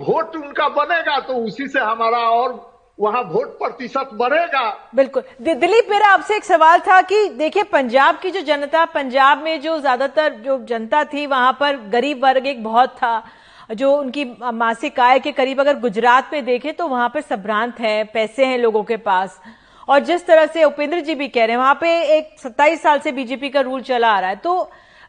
वोट 0.00 0.36
उनका 0.36 0.68
बनेगा 0.70 1.18
तो 1.26 1.34
उसी 1.44 1.66
से 1.68 1.80
हमारा 1.80 2.18
और 2.30 2.54
वहाँ 3.00 3.22
वोट 3.22 3.48
प्रतिशत 3.58 4.10
बढ़ेगा। 4.14 4.68
बिल्कुल। 4.94 5.22
दिलीप 5.42 5.86
मेरा 5.90 6.08
आपसे 6.08 6.36
एक 6.36 6.44
सवाल 6.44 6.80
था 6.80 7.00
कि 7.02 7.28
देखिए 7.38 7.62
पंजाब 7.72 8.18
की 8.18 8.30
जो 8.30 8.40
जनता 8.42 8.84
पंजाब 8.94 9.42
में 9.42 9.60
जो 9.60 9.78
ज़्यादातर 9.80 10.34
जो 10.44 10.58
जनता 10.68 11.02
थी 11.04 11.26
वहाँ 11.26 11.52
पर 11.60 11.76
गरीब 11.92 12.24
वर्ग 12.24 12.46
एक 12.46 12.62
बहुत 12.64 12.94
था। 12.96 13.16
जो 13.70 13.92
उनकी 13.92 14.24
मासिक 14.54 15.00
आय 15.00 15.18
के 15.18 15.32
करीब 15.32 15.60
अगर 15.60 15.78
गुजरात 15.80 16.30
में 16.32 16.44
देखें 16.44 16.72
तो 16.76 16.86
वहाँ 16.88 17.08
पर 17.08 17.20
संभ्रांत 17.22 17.80
है 17.80 18.02
पैसे 18.04 18.46
हैं 18.46 18.58
लोगों 18.58 18.82
के 18.84 18.96
पास। 18.98 19.40
और 19.88 20.00
जिस 20.00 20.26
तरह 20.26 20.46
से 20.46 20.64
उपेंद्र 20.64 21.00
जी 21.00 21.14
भी 21.14 21.28
कह 21.28 21.44
रहे 21.44 21.52
हैं 21.52 21.58
वहाँ 21.58 21.74
पे 21.80 21.88
एक 22.16 22.34
27 22.40 22.82
साल 22.82 22.98
से 22.98 23.12
बीजेपी 23.12 23.48
का 23.48 23.60
रूल 23.60 23.82
चला 23.82 24.08
आ 24.08 24.20
रहा 24.20 24.30
है। 24.30 24.36
तो 24.36 24.56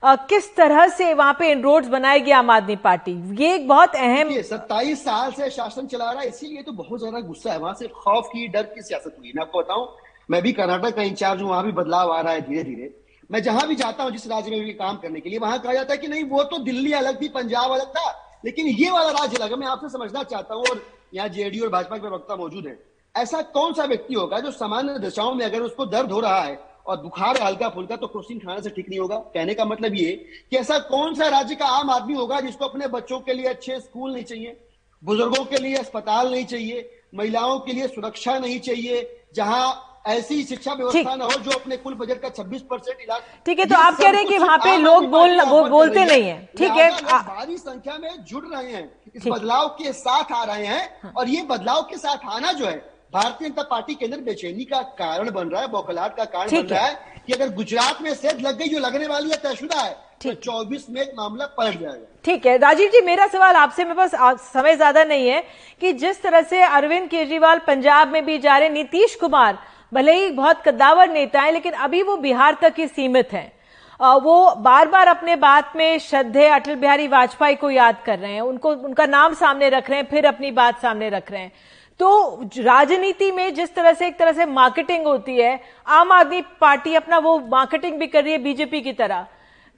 अ, 0.03 0.15
किस 0.29 0.55
तरह 0.55 0.87
से 0.87 1.13
वहाँ 1.13 1.33
पे 1.33 1.51
इनरोड्स 1.51 1.87
बनाएगी 1.87 2.31
आम 2.31 2.49
आदमी 2.51 2.75
पार्टी? 2.77 3.11
ये 3.35 3.53
एक 3.55 3.67
बहुत 3.67 3.95
अहम 3.95 4.29
सत्ताईस 4.43 5.03
साल 5.03 5.31
से 5.31 5.49
शासन 5.49 5.87
चला 5.87 6.11
रहा 6.11 6.21
है 6.21 6.27
इसीलिए 6.27 6.61
तो 6.61 6.71
बहुत 6.73 6.99
ज़्यादा 6.99 7.19
गुस्सा 7.21 7.51
है। 7.51 7.59
वहाँ 7.59 7.73
से 7.73 7.87
खौफ 7.95 8.29
की 8.33 8.47
डर 8.47 8.63
की 8.65 8.81
सियासत 8.81 9.15
हुई 9.19 9.31
मैं 9.35 9.41
आपको 9.43 9.59
बताऊँ 9.59 9.87
मैं 10.29 10.41
भी 10.41 10.51
कर्नाटक 10.51 10.95
का 10.95 11.01
इंचार्ज 11.03 11.41
हूँ 11.41 11.49
वहाँ 11.49 11.63
भी 11.63 11.71
बदलाव 11.71 12.11
आ 12.11 12.19
रहा 12.21 12.33
है 12.33 12.41
धीरे 12.41 12.63
धीरे 12.63 12.93
मैं 13.29 13.41
जहाँ 13.43 13.67
भी 13.67 13.75
जाता 13.75 14.03
हूँ 14.03 14.11
जिस 14.11 14.27
राज्य 14.27 14.51
में 14.51 14.63
भी 14.65 14.73
काम 14.75 14.97
करने 14.97 15.19
के 15.19 15.29
लिए 15.29 15.39
वहाँ 15.39 15.59
कहा 15.59 15.73
जाता 15.73 15.93
है 15.93 15.97
कि 15.97 16.07
नहीं 16.07 16.23
वो 16.29 16.43
तो 16.43 16.57
दिल्ली 16.63 16.91
अलग 16.93 17.21
थी 17.21 17.27
पंजाब 17.29 17.71
अलग 17.71 17.89
था। 17.89 18.09
लेकिन 18.47 18.67
ये 18.67 18.91
वाला 18.91 19.09
अलग 19.09 19.51
है 19.51 19.57
मैं 19.59 19.67
आपसे 19.67 19.89
समझना 19.89 20.23
चाहता 20.25 20.55
हूँ 20.55 20.63
और 20.65 20.81
यहाँ 21.13 21.29
जेडीयू 21.29 21.63
और 21.63 21.69
भाजपा 21.71 21.97
के 21.97 22.01
प्रवक्ता 22.01 22.35
मौजूद 22.35 22.67
है, 22.67 22.77
ऐसा 23.15 23.41
कौन 23.53 23.73
सा 23.73 23.85
व्यक्ति 23.85 24.13
होगा 24.13 24.39
जो 24.39 24.51
सामान्य 24.53 24.99
दशाओं 24.99 25.33
में 25.35 25.45
अगर 25.45 25.61
उसको 25.61 25.85
दर्द 25.87 26.11
हो 26.11 26.19
रहा 26.19 26.41
है 26.41 26.59
और 26.87 27.01
बुखार 27.01 27.41
हल्का 27.41 27.69
फुल्का 27.69 27.95
तो 27.95 28.07
क्रोसिन 28.07 28.39
खाने 28.39 28.61
से 28.61 28.69
ठीक 28.69 28.89
नहीं 28.89 28.99
होगा? 28.99 29.17
कहने 29.33 29.53
का 29.53 29.65
मतलब 29.65 29.95
ये 29.95 30.11
कि 30.51 30.57
ऐसा 30.57 30.77
कौन 30.87 31.15
सा 31.15 31.27
राज्य 31.29 31.55
का 31.55 31.65
आम 31.79 31.89
आदमी 31.91 32.13
होगा 32.13 32.39
जिसको 32.41 32.65
अपने 32.65 32.87
बच्चों 32.89 33.19
के 33.19 33.33
लिए 33.33 33.45
अच्छे 33.47 33.79
स्कूल 33.79 34.13
नहीं 34.13 34.23
चाहिए, 34.23 34.57
बुज़ुर्गों 35.03 35.43
के 35.45 35.57
लिए 35.57 35.75
अस्पताल 35.77 36.31
नहीं 36.31 36.45
चाहिए, 36.45 36.89
महिलाओं 37.15 37.59
के 37.59 37.73
लिए 37.73 37.87
सुरक्षा 37.87 38.37
नहीं 38.39 38.59
चाहिए, 38.59 39.01
जहाँ 39.35 39.96
ऐसी 40.07 40.43
शिक्षा 40.43 40.73
व्यवस्था 40.73 41.15
न 41.15 41.21
हो 41.21 41.39
जो 41.43 41.51
अपने 41.51 41.77
कुल 41.77 41.93
बजट 41.95 42.21
का 42.21 42.29
26 42.33 42.61
परसेंट 42.69 42.97
इलाज 43.01 43.21
ठीक 43.45 43.59
है 43.59 43.65
तो 43.65 43.75
आप 43.77 43.97
कह 43.97 44.09
रहे 44.09 44.21
हैं 44.21 44.27
कि 44.27 44.37
वहाँ 44.37 44.57
पे 44.57 44.75
लोग 44.77 45.05
बोल 45.09 45.41
वो 45.43 45.63
बोलते 45.69 46.05
नहीं 46.05 46.23
है। 46.23 46.37
ठीक 46.57 46.71
है 46.71 46.89
भारी 47.01 47.57
संख्या 47.57 47.97
में 47.97 48.09
जुड़ 48.23 48.45
रहे 48.45 48.71
हैं 48.71 48.89
इस 49.15 49.27
बदलाव 49.27 49.67
के 49.79 49.93
साथ 49.95 50.31
आ 50.33 50.43
रहे 50.45 50.65
हैं 50.65 51.11
और 51.13 51.29
ये 51.29 51.41
बदलाव 51.49 51.81
के 51.89 51.97
साथ 51.97 52.29
आना 52.29 52.51
जो 52.53 52.65
है 52.65 52.77
भारतीय 53.13 53.47
जनता 53.47 53.63
पार्टी 53.65 53.93
के 53.95 54.05
अंदर 54.05 54.19
बेचैनी 54.21 54.63
का 54.65 54.81
कारण 54.97 55.29
बन 55.31 55.49
रहा 55.49 55.61
है 55.61 55.67
बौखलाहट 55.69 56.15
का 56.15 56.25
कारण 56.25 56.49
बन 56.51 56.67
रहा 56.67 56.85
है। 56.85 57.23
कि 57.27 57.33
अगर 57.33 57.53
गुजरात 57.55 58.01
में 58.01 58.13
सेध 58.15 58.41
लग 58.41 58.57
गई 58.57 58.67
जो 58.69 58.79
लगने 58.79 59.07
वाली 59.07 59.29
है 59.29 59.37
तयशुदा 59.43 59.81
है 59.81 59.95
तो 60.23 60.63
में 60.91 61.13
मामला 61.17 61.45
पलट 61.57 61.79
जाएगा। 61.79 62.05
ठीक 62.25 62.45
है 62.45 62.57
राजीव 62.57 62.89
जी 62.89 63.01
मेरा 63.05 63.27
सवाल 63.27 63.55
आपसे 63.55 63.83
मेरे 63.83 63.95
पास 63.97 64.41
समय 64.43 64.75
ज़्यादा 64.75 65.03
नहीं 65.05 65.27
है 65.27 65.43
कि 65.81 65.91
जिस 65.95 66.21
तरह 66.21 66.41
से 66.43 66.61
अरविंद 66.63 67.09
केजरीवाल 67.09 67.59
पंजाब 67.67 68.13
में 68.13 68.25
भी 68.25 68.37
जा 68.39 68.57
रहे 68.57 68.69
नीतीश 68.69 69.15
कुमार 69.15 69.57
भले 69.91 70.13
ही 70.13 70.29
बहुत 70.31 70.61
कद्दावर 70.65 71.09
नेता 71.09 71.41
है, 71.41 71.51
लेकिन 71.51 71.73
अभी 71.73 72.01
वो 72.03 72.17
बिहार 72.17 72.57
तक 72.61 72.73
ही 72.77 72.87
सीमित 72.87 73.33
है। 73.33 73.51
वो 73.99 74.55
बार 74.55 74.87
बार 74.87 75.07
अपने 75.07 75.35
बात 75.37 75.75
में 75.75 75.97
श्रद्धे 75.99 76.47
अटल 76.47 76.75
बिहारी 76.75 77.07
वाजपेयी 77.07 77.55
को 77.55 77.69
याद 77.69 78.01
कर 78.05 78.19
रहे 78.19 78.33
हैं, 78.33 78.41
उनको, 78.41 78.71
उनका 78.71 79.05
नाम 79.05 79.33
सामने 79.33 79.69
रख 79.69 79.89
रहे 79.89 79.99
हैं, 79.99 80.07
फिर 80.07 80.25
अपनी 80.25 80.51
बात 80.51 80.81
सामने 80.81 81.09
रख 81.09 81.31
रहे 81.31 81.41
हैं। 81.41 81.51
तो 81.99 82.49
राजनीति 82.57 83.31
में 83.31 83.53
जिस 83.53 83.73
तरह 83.75 83.93
से, 83.93 84.07
एक 84.07 84.17
तरह 84.19 84.31
से 84.31 84.45
मार्केटिंग 84.45 85.05
होती 85.05 85.37
है, 85.37 85.59
आम 85.87 86.11
आदमी 86.11 86.41
पार्टी 86.61 86.95
अपना 86.95 87.17
वो 87.17 87.37
मार्केटिंग 87.47 87.99
भी 87.99 88.07
कर 88.07 88.23
रही 88.23 88.31
है 88.31 88.37
बीजेपी 88.37 88.81
की 88.81 88.93
तरह। 88.93 89.25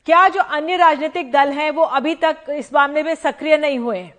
क्या 0.08 0.28
जो 0.28 0.42
अन्य 0.42 0.76
राजनीतिक 0.78 1.32
दल 1.32 1.50
हैं, 1.52 1.70
वो 1.72 1.84
अभी 1.84 2.16
तक 2.16 2.50
इस 2.50 2.74
मामले 2.74 3.04
में 3.04 3.14
सक्रिय 3.16 3.58
नहीं 3.58 3.80
हुए 3.80 3.98
हैं? 3.98 4.14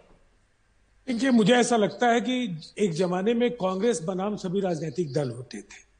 देखिए, 1.13 1.31
मुझे 1.31 1.55
ऐसा 1.55 1.77
लगता 1.77 2.09
है 2.09 2.21
कि 2.21 2.61
एक 2.79 2.93
जमाने 2.93 3.35
में 3.35 3.51
कांग्रेस 3.51 4.03
बनाम 4.03 4.37
सभी 4.37 4.61
राजनीतिक 4.61 5.13
दल 5.13 5.31
होते 5.31 5.59
थे। 5.59 5.91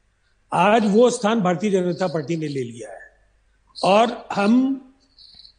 आज 0.53 0.81
वो 0.85 1.09
स्थान 1.09 1.41
भारतीय 1.41 1.71
जनता 1.71 2.07
पार्टी 2.07 2.35
ने 2.35 2.47
ले 2.47 2.63
लिया 2.63 2.91
है। 2.91 2.99
और 3.83 4.27
हम 4.33 4.81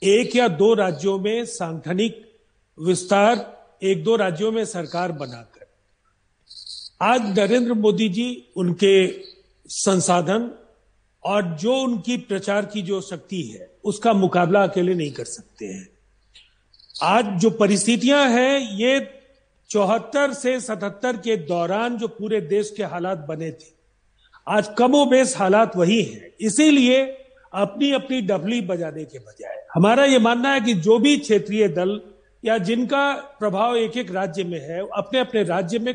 एक 0.02 0.36
या 0.36 0.48
दो 0.48 0.74
राज्यों 0.74 1.18
में 1.18 1.44
सांगठनिक 1.44 2.32
विस्तार, 2.80 3.64
एक 3.82 4.04
दो 4.04 4.16
राज्यों 4.16 4.52
में 4.52 4.64
सरकार 4.64 5.12
बनाकर। 5.12 5.66
आज 7.02 7.38
नरेंद्र 7.38 7.74
मोदी 7.74 8.08
जी 8.08 8.46
उनके 8.56 9.22
संसाधन 9.68 10.50
और 11.24 11.42
जो 11.42 11.74
उनकी 11.74 12.16
प्रचार 12.16 12.64
की 12.64 12.82
जो 12.82 13.00
शक्ति 13.00 13.42
है, 13.42 13.70
उसका 13.84 14.12
मुकाबला 14.12 14.62
अकेले 14.62 14.94
नहीं 14.94 15.12
कर 15.12 15.24
सकते 15.24 15.66
हैं। 15.66 15.88
आज 17.02 17.40
जो 17.40 17.50
परिस्थितियाँ 17.50 18.28
हैं, 18.28 18.58
ये 18.76 19.18
चौहत्तर 19.72 20.32
से 20.32 20.60
सतहत्तर 20.60 21.16
के 21.16 21.36
दौरान 21.36 21.96
जो 21.96 22.08
पूरे 22.08 22.40
देश 22.40 22.70
के 22.76 22.82
हालात 22.84 23.18
बने 23.18 23.50
थे। 23.50 23.70
आज 24.48 24.68
कमो 24.78 25.04
बेस 25.06 25.36
हालात 25.36 25.76
वही 25.76 26.02
है। 26.02 26.34
इसीलिए 26.40 27.00
अपनी 27.52 27.92
अपनी 27.92 28.20
डबली 28.20 28.60
बजाने 28.60 29.04
के 29.04 29.18
बजाय। 29.18 29.66
हमारा 29.74 30.04
ये 30.04 30.18
मानना 30.18 30.52
है 30.52 30.60
कि 30.60 30.74
जो 30.74 30.98
भी 30.98 31.16
क्षेत्रीय 31.16 31.68
दल 31.68 32.00
या 32.44 32.58
जिनका 32.58 33.12
प्रभाव 33.40 33.76
एक 33.76 33.96
एक 33.96 34.10
राज्य 34.12 34.44
में 34.44 34.60
है 34.60 34.80
अपने 34.80 35.20
अपने 35.20 35.42
राज्य 35.42 35.78
में 35.78 35.94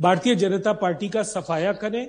भारतीय 0.00 0.34
जनता 0.34 0.72
पार्टी 0.72 1.08
का 1.08 1.22
सफाया 1.22 1.72
करें 1.72 2.06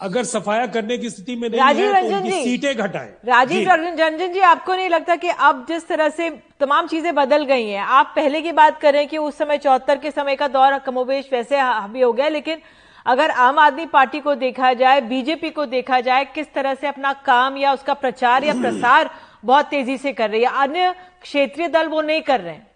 अगर 0.00 0.24
सफाया 0.24 0.66
करने 0.66 0.96
की 0.98 1.10
स्थिति 1.10 1.34
में 1.36 1.48
नहीं 1.48 1.60
राजीव 1.60 1.94
है 1.94 2.02
तो 2.02 2.08
रंजन 2.08 2.24
जी 2.24 2.42
सीटें 2.44 2.76
घटाएँ। 2.76 3.10
राजीव 3.24 3.68
रंजन 3.70 4.32
जी 4.32 4.40
आपको 4.40 4.74
नहीं 4.74 4.88
लगता 4.88 5.16
कि 5.16 5.28
अब 5.28 5.64
जिस 5.68 5.86
तरह 5.88 6.08
से 6.08 6.28
तमाम 6.60 6.86
चीज़ें 6.86 7.14
बदल 7.14 7.44
गई 7.44 7.68
हैं 7.68 7.82
आप 7.90 8.12
पहले 8.16 8.42
की 8.42 8.52
बात 8.52 8.80
करें 8.80 9.06
कि 9.08 9.18
उस 9.18 9.38
समय 9.38 9.58
चौहत्तर 9.58 9.98
के 9.98 10.10
समय 10.10 10.36
का 10.36 10.48
दौर 10.48 10.78
कमोवेश 10.78 11.28
वैसे 11.32 11.58
हावी 11.58 12.00
हो 12.00 12.12
गया 12.12 12.28
लेकिन 12.28 12.60
अगर 13.06 13.30
आम 13.30 13.58
आदमी 13.58 13.86
पार्टी 13.86 14.20
को 14.20 14.34
देखा 14.34 14.72
जाए 14.72 15.00
बीजेपी 15.00 15.50
को 15.50 15.66
देखा 15.66 16.00
जाए 16.00 16.24
किस 16.24 16.52
तरह 16.54 16.74
से 16.74 16.86
अपना 16.86 17.12
काम 17.12 17.56
या 17.56 17.72
उसका 17.72 17.94
प्रचार 17.94 18.44
या 18.44 18.54
प्रसार 18.54 19.10
बहुत 19.44 19.66
तेज़ी 19.66 19.96
से 19.98 20.12
कर 20.12 20.30
रही 20.30 20.42
है 20.42 20.50
अन्य 20.62 20.94
क्षेत्रीय 21.22 21.68
दल 21.68 21.88
वो 21.88 22.00
नहीं 22.00 22.22
कर 22.22 22.40
रहे 22.40 22.54
हैं। 22.54 22.70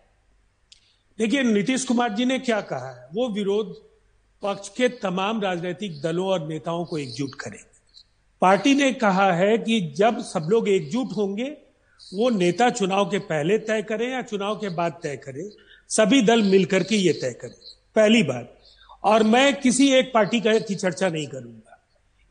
देखिए 1.18 1.42
नीतीश 1.42 1.85
कुमार 1.85 2.12
जी 2.12 2.24
ने 2.24 2.38
क्या 2.38 2.61
कहा 2.61 2.90
है? 2.90 3.09
वो 3.14 3.29
विरोध 3.29 3.74
पक्ष 4.42 4.68
के 4.68 4.88
तमाम 4.88 5.40
राजनीतिक 5.40 6.01
दलों 6.03 6.27
और 6.27 6.46
नेताओं 6.49 6.85
को 6.85 6.99
एकजुट 6.99 7.35
करें। 7.35 7.59
पार्टी 8.42 8.75
ने 8.75 8.92
कहा 8.92 9.33
है 9.33 9.59
कि 9.59 9.81
जब 9.96 10.20
सब 10.20 10.49
लोग 10.51 10.68
एकजुट 10.68 11.16
होंगे, 11.16 11.57
वो 12.14 12.29
नेता 12.31 12.70
चुनाव 12.70 13.11
के 13.11 13.18
पहले 13.18 13.59
तय 13.59 13.83
करें 13.83 14.11
या 14.12 14.22
चुनाव 14.22 14.57
के 14.57 14.68
बाद 14.68 14.99
तय 15.03 15.16
करें, 15.16 15.51
सभी 15.88 16.22
दल 16.22 16.42
मिलकर 16.42 16.83
के 16.83 16.96
ये 16.96 17.12
तय 17.12 17.33
करें। 17.33 17.55
पहली 17.96 18.22
बात, 18.22 18.53
और 19.05 19.22
मैं 19.22 19.61
किसी 19.61 19.92
एक 19.92 20.11
पार्टी 20.14 20.40
की 20.40 20.75
चर्चा 20.75 21.09
नहीं 21.09 21.27
करूँगा। 21.27 21.79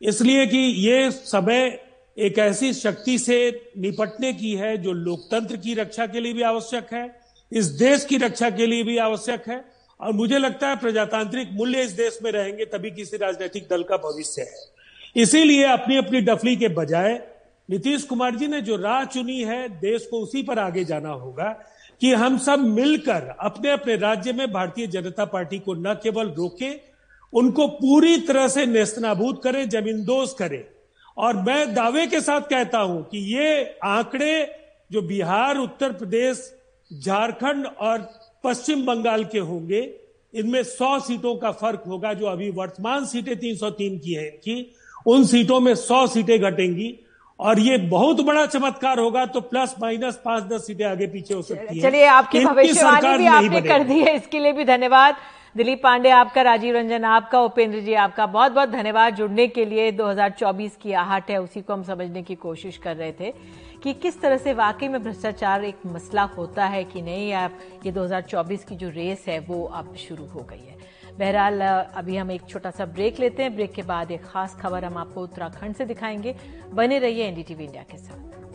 इसलिए 0.02 0.46
कि 0.46 0.58
ये 0.58 1.10
समय 1.10 1.78
एक 2.18 2.38
ऐसी 2.38 2.72
शक्ति 2.74 3.18
से 3.18 3.70
निपटने 3.78 4.32
की 4.32 4.54
है 4.54 4.76
जो 4.78 4.92
लोकतंत्र 4.92 5.56
की 5.56 5.74
रक्षा 5.74 6.06
के 6.06 6.20
लिए 6.20 6.32
भी 6.32 6.42
आवश्यक 6.42 6.92
है, 6.92 7.20
इस 7.52 7.66
देश 7.66 8.04
की 8.04 8.16
रक्षा 8.16 8.50
के 8.50 8.66
लिए 8.66 8.82
भी 8.82 8.96
आवश्यक 8.98 9.48
है 9.48 9.75
और 10.00 10.12
मुझे 10.12 10.38
लगता 10.38 10.68
है 10.68 10.76
प्रजातांत्रिक 10.76 11.50
मूल्य 11.52 11.82
इस 11.82 11.92
देश 11.92 12.18
में 12.22 12.30
रहेंगे, 12.32 12.64
तभी 12.64 12.90
किसी 12.90 13.16
राजनीतिक 13.16 13.66
दल 13.70 13.82
का 13.82 13.96
भविष्य 13.96 14.42
है। 14.42 15.22
इसीलिए 15.22 15.64
अपनी 15.64 15.96
अपनी 15.96 16.20
डफली 16.20 16.56
के 16.56 16.68
बजाय 16.68 17.20
नीतीश 17.68 18.02
कुमार 18.02 18.34
जी 18.36 18.46
ने 18.46 18.60
जो 18.60 18.76
राह 18.76 19.04
चुनी 19.04 19.40
है, 19.40 19.68
देश 19.68 20.06
को 20.06 20.20
उसी 20.20 20.42
पर 20.42 20.58
आगे 20.58 20.84
जाना 20.84 21.08
होगा 21.08 21.48
कि 22.00 22.12
हम 22.12 22.36
सब 22.38 22.58
मिलकर 22.58 23.34
अपने 23.40 23.70
अपने 23.70 23.96
राज्य 23.96 24.32
में 24.32 24.52
भारतीय 24.52 24.86
जनता 24.86 25.24
पार्टी 25.24 25.58
को 25.58 25.74
न 25.74 25.94
केवल 26.02 26.28
रोके, 26.28 26.70
उनको 27.32 27.66
पूरी 27.68 28.16
तरह 28.18 28.48
से 28.48 28.66
नेस्तनाबूद 28.66 29.40
करें, 29.44 29.68
जमींदोज 29.68 30.32
करें। 30.32 30.64
और 31.16 31.36
मैं 31.36 31.74
दावे 31.74 32.06
के 32.06 32.20
साथ 32.20 32.40
कहता 32.40 32.78
हूँ 32.78 33.02
कि 33.04 33.18
ये 33.34 33.78
आंकड़े 33.84 34.62
जो 34.92 35.02
बिहार, 35.02 35.56
उत्तर 35.56 35.92
प्रदेश, 35.92 36.52
झारखंड 36.90 37.66
और 37.66 37.98
पश्चिम 38.46 38.84
बंगाल 38.86 39.24
के 39.24 39.38
होंगे। 39.40 39.80
इनमें 40.34 40.62
100 40.64 40.98
सीटों 41.00 41.34
का 41.36 41.50
फ़र्क 41.54 41.82
होगा 41.88 42.12
जो 42.14 42.26
अभी 42.26 42.50
वर्तमान 42.52 43.04
सीटें 43.06 43.34
303 43.38 43.98
की 43.98 44.14
है 44.14 44.26
इनकी 44.26 44.56
उन 45.06 45.24
सीटों 45.26 45.60
में 45.60 45.74
100 45.74 46.06
सीटें 46.08 46.38
घटेंगी। 46.40 46.94
और 47.38 47.58
ये 47.60 47.76
बहुत 47.88 48.20
बड़ा 48.24 48.44
चमत्कार 48.46 48.98
होगा 48.98 49.24
तो 49.26 49.40
प्लस 49.42 49.74
माइनस 49.80 50.20
पाँच 50.24 50.44
दस 50.44 50.66
सीटें 50.66 50.84
आगे 50.86 51.06
पीछे 51.06 51.34
हो 51.34 51.42
सकती 51.42 51.78
है। 51.78 51.82
चलिए 51.82 52.04
आपकी 52.08 52.44
भविष्यवाणी 52.44 53.16
भी 53.18 53.26
आपने 53.28 53.60
कर 53.62 53.82
दी 53.84 53.98
है 54.00 54.14
इसके 54.16 54.38
लिए 54.38 54.52
भी 54.52 54.64
धन्यवाद। 54.64 55.16
दिलीप 55.56 55.82
पांडे 55.82 56.10
आपका 56.10 56.42
राजीव 56.42 56.74
रंजन 56.76 57.04
आपका 57.06 57.40
उपेंद्र 57.42 57.80
जी 57.80 57.94
आपका 57.96 58.26
बहुत 58.28 58.52
बहुत 58.52 58.68
धन्यवाद 58.68 59.14
जुड़ने 59.16 59.46
के 59.48 59.64
लिए। 59.64 59.90
2024 59.92 60.76
की 60.82 60.92
आहट 60.94 61.30
है 61.30 61.40
उसी 61.42 61.60
को 61.60 61.72
हम 61.72 61.82
समझने 61.82 62.22
की 62.22 62.34
कोशिश 62.36 62.76
कर 62.78 62.96
रहे 62.96 63.12
थे। 63.12 63.32
कि 63.82 63.92
किस 63.92 64.20
तरह 64.20 64.36
से 64.36 64.52
वाकई 64.52 64.88
में 64.88 65.02
भ्रष्टाचार 65.02 65.64
एक 65.64 65.76
मसला 65.86 66.22
होता 66.22 66.66
है 66.66 66.84
कि 66.84 67.02
नहीं? 67.02 67.32
आप, 67.32 67.58
ये 67.86 67.92
2024 67.92 68.64
की 68.64 68.76
जो 68.76 68.88
रेस 68.88 69.24
है, 69.28 69.38
वो 69.38 69.64
अब 69.64 69.96
शुरू 69.96 70.26
हो 70.26 70.40
गई 70.40 70.64
है। 70.66 70.76
बहरहाल, 71.18 71.60
अभी 71.94 72.16
हम 72.16 72.30
एक 72.30 72.42
छोटा 72.48 72.70
सा 72.70 72.86
ब्रेक 72.86 73.20
लेते 73.20 73.42
हैं। 73.42 73.54
ब्रेक 73.54 73.72
के 73.72 73.82
बाद 73.82 74.10
एक 74.10 74.24
खास 74.24 74.54
खबर 74.54 74.84
हम 74.84 74.96
आपको 74.96 75.22
उत्तराखंड 75.22 75.74
से 75.74 75.84
दिखाएँगे। 75.84 76.36
बने 76.72 76.98
रहिए 76.98 77.24
एनडीटीवी 77.24 77.64
इंडिया 77.64 77.82
के 77.82 77.96
साथ। 77.96 78.45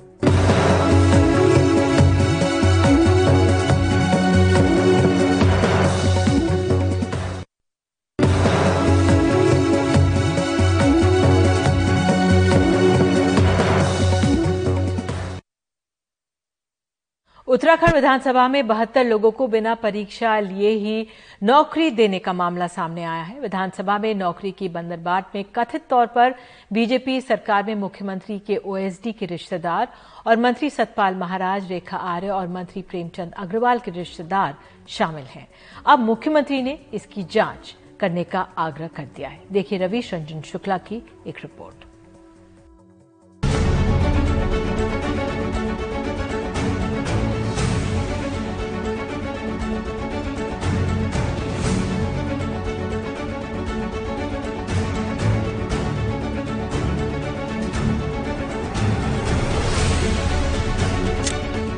उत्तराखंड 17.51 17.93
विधानसभा 17.93 18.47
में 18.47 18.67
बहत्तर 18.67 19.05
लोगों 19.05 19.29
को 19.31 19.47
बिना 19.47 19.73
परीक्षा 19.75 20.39
लिए 20.39 20.69
ही 20.69 21.07
नौकरी 21.43 21.89
देने 21.91 22.19
का 22.19 22.33
मामला 22.33 22.67
सामने 22.67 23.03
आया 23.03 23.23
है। 23.23 23.39
विधानसभा 23.39 23.97
में 23.97 24.13
नौकरी 24.15 24.51
की 24.51 24.69
बंदरबाट 24.69 25.35
में 25.35 25.43
कथित 25.55 25.87
तौर 25.89 26.05
पर 26.07 26.35
बीजेपी 26.73 27.19
सरकार 27.21 27.63
में 27.63 27.73
मुख्यमंत्री 27.75 28.39
के 28.39 28.57
ओएसडी 28.57 29.13
के 29.13 29.25
रिश्तेदार 29.25 29.87
और 30.27 30.37
मंत्री 30.37 30.69
सतपाल 30.69 31.15
महाराज, 31.15 31.69
रेखा 31.71 31.97
आर्य 31.97 32.29
और 32.29 32.47
मंत्री 32.47 32.81
प्रेमचंद 32.81 33.33
अग्रवाल 33.37 33.79
के 33.79 33.91
रिश्तेदार 33.91 34.55
शामिल 34.89 35.25
हैं। 35.25 35.47
अब 35.85 35.99
मुख्यमंत्री 35.99 36.61
ने 36.61 36.79
इसकी 36.93 37.23
जाँच 37.23 37.75
करने 37.99 38.23
का 38.23 38.47
आग्रह 38.57 38.87
कर 38.87 39.09
दिया 39.15 39.29
है। 39.29 39.43
देखिए 39.51 39.79
रवीश 39.79 40.13
रंजन 40.13 40.41
शुक्ला 40.41 40.77
की 40.79 41.03
एक 41.27 41.37
रिपोर्ट। 41.37 41.90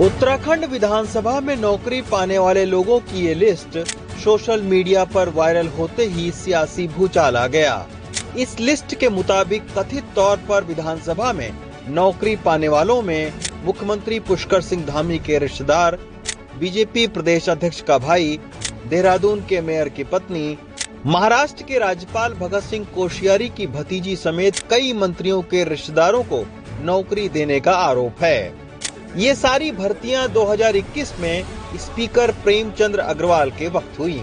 उत्तराखंड 0.02 0.66
विधानसभा 0.66 1.40
में 1.40 1.56
नौकरी 1.56 2.02
पाने 2.02 2.38
वाले 2.38 2.64
लोगों 2.66 3.00
की 3.00 3.26
ये 3.26 3.34
लिस्ट 3.34 3.78
सोशल 4.24 4.62
मीडिया 4.62 5.04
पर 5.06 5.30
वायरल 5.30 5.68
होते 5.68 6.06
ही 6.06 6.32
सियासी 6.32 6.88
भूचाल 6.88 7.38
आ 7.38 7.46
गया। 7.48 7.76
इस 8.38 8.60
लिस्ट 8.60 8.96
के 8.96 9.10
मुताबिक 9.10 9.68
कथित 9.78 10.04
तौर 10.16 10.38
पर 10.50 10.64
विधानसभा 10.64 11.34
में 11.34 11.52
नौकरी 11.90 12.36
पाने 12.36 12.68
वालों 12.68 13.02
में 13.02 13.34
मुख्यमंत्री 13.66 14.20
पुष्कर 14.20 14.62
सिंह 14.62 14.86
धामी 14.86 15.20
के 15.20 15.38
रिश्तेदार, 15.40 16.00
बीजेपी 16.60 17.06
प्रदेश 17.08 17.50
अध्यक्ष 17.50 17.82
का 17.82 17.98
भाई, 17.98 18.40
देहरादून 18.88 19.46
के 19.50 19.62
मेयर 19.62 19.90
की 19.90 20.04
पत्नी, 20.04 20.58
महाराष्ट्र 21.06 21.64
के 21.64 21.80
राज्यपाल 21.80 22.34
भगत 22.34 22.64
सिंह 22.64 22.88
कोशियारी 22.96 23.50
की 23.50 23.68
भतीजी 23.68 24.16
समेत 24.16 24.60
कई 24.70 24.94
मंत्रियों 24.94 25.42
के 25.42 25.64
रिश्तेदारों 25.64 26.24
को 26.24 26.44
नौकरी 26.82 27.30
देने 27.30 27.60
का 27.60 27.72
आरोप 27.72 28.24
है। 28.24 28.63
ये 29.18 29.34
सारी 29.36 29.72
भर्तियाँ 29.72 30.28
2021 30.30 31.12
में 31.20 31.44
स्पीकर 31.78 32.32
प्रेमचंद्र 32.44 33.00
अग्रवाल 33.00 33.50
के 33.52 33.68
वक्त 33.68 34.00
हुई। 34.00 34.22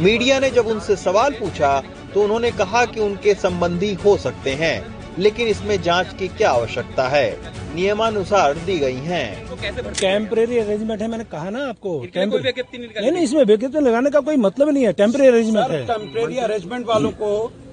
मीडिया 0.00 0.38
ने 0.40 0.50
जब 0.50 0.66
उनसे 0.66 0.96
सवाल 0.96 1.32
पूछा 1.32 1.68
तो 2.14 2.22
उन्होंने 2.22 2.50
कहा 2.52 2.84
कि 2.84 3.00
उनके 3.00 3.34
संबंधी 3.34 3.92
हो 4.04 4.16
सकते 4.16 4.54
हैं 4.54 4.94
लेकिन 5.18 5.48
इसमें 5.48 5.80
जाँच 5.82 6.14
की 6.18 6.28
क्या 6.28 6.50
आवश्यकता 6.50 7.06
है? 7.08 7.30
नियमानुसार 7.74 8.54
दी 8.56 8.78
गई 8.78 8.98
हैं। 9.02 9.92
टेम्परेरी 9.92 10.58
अरेंजमेंट 10.58 11.02
है 11.02 11.08
मैंने 11.08 11.24
कहा 11.24 11.50
ना 11.50 11.64
आपको। 11.68 11.98
नहीं 12.06 13.10
नहीं 13.10 13.22
इसमें 13.24 13.44
विज्ञप्ति 13.44 13.80
लगाने 13.80 14.10
का 14.10 14.20
कोई 14.20 14.36
मतलब 14.38 14.68
नहीं 14.68 14.84
है। 14.84 14.92
टेम्परेरी 14.92 15.28
अरेंजमेंट 15.28 15.70
है। 15.70 15.84
टेम्परेरी 15.86 16.38
अरेंजमेंट 16.38 16.86
वालों 16.86 17.10
को 17.12 17.30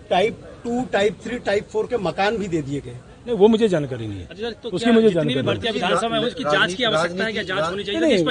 type 0.09 0.37
two 0.63 0.83
type 0.93 1.17
three 1.23 1.39
type 1.39 1.67
four 1.71 1.87
के 1.87 1.97
मकान 1.97 2.37
भी 2.37 2.47
दे 2.47 2.61
दिए 2.61 2.81
गए। 2.81 2.97
नहीं 3.25 3.35
वो 3.37 3.47
मुझे 3.47 3.67
जानकारी 3.69 4.07
नहीं 4.07 4.19
है। 4.19 4.51
तो 4.53 4.69
उसकी 4.69 4.91
मुझे 4.91 5.09
जानकारी 5.09 5.71
विधानसभा 5.71 6.07
में 6.09 6.19
उसकी 6.21 6.43
जाँच 6.43 6.73
की 6.73 6.83
आवश्यकता 6.83 7.25
है 7.25 7.31
क्या? 7.33 7.43
जाँच 7.43 7.69
होनी 7.69 7.83
चाहिए? 7.83 8.23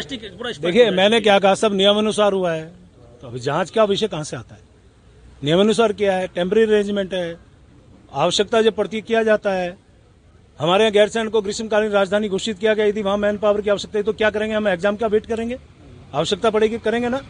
देखिए 0.61 0.91
मैंने 0.93 1.21
क्या 1.21 1.39
कहा 1.39 1.55
सब 1.57 1.75
नियमानुसार 1.75 2.33
हुआ 2.33 2.53
है। 2.53 2.65
तो 3.23 3.27
अभी 3.29 3.39
जाँच 3.41 3.71
का 3.71 3.85
विषय 3.85 4.09
कहाँ 4.09 4.25
से 4.25 4.37
आता 4.37 4.55
है? 4.55 4.61
नियमानुसार 5.45 5.93
क्या 5.95 6.17
है? 6.17 6.27
टेम्प्रेरी 6.29 6.73
अरेंजमेंट 6.73 7.15
है। 7.15 7.39
आवश्यकता 8.15 8.63
जब 8.63 8.75
पड़ती 8.75 9.01
किया 9.03 9.23
जाता 9.23 9.53
है 9.53 9.77
हमारे 10.61 10.85
यहाँ 10.85 10.93
गैरसैंड 10.93 11.31
को 11.31 11.41
ग्रीष्मकालीन 11.43 11.91
राजधानी 11.91 12.29
घोषित 12.29 12.59
किया 12.59 12.75
गया 12.75 12.87
यदि 12.87 13.03
वहाँ 13.03 13.17
मैन 13.19 13.39
पावर 13.39 13.61
की 13.61 13.71
आवश्यकता 13.71 13.99
है 13.99 14.03
तो 14.05 14.13
क्या 14.13 14.31
करेंगे? 14.31 14.55
हम 14.55 14.69
एग्ज़ाम 14.69 14.97
का 14.97 15.07
वेट 15.07 15.27
करेंगे? 15.27 15.57
आवश्यकता 16.15 16.51
पड़ेगी 16.51 16.79
करेंगे 16.81 17.09
ना? 17.09 17.21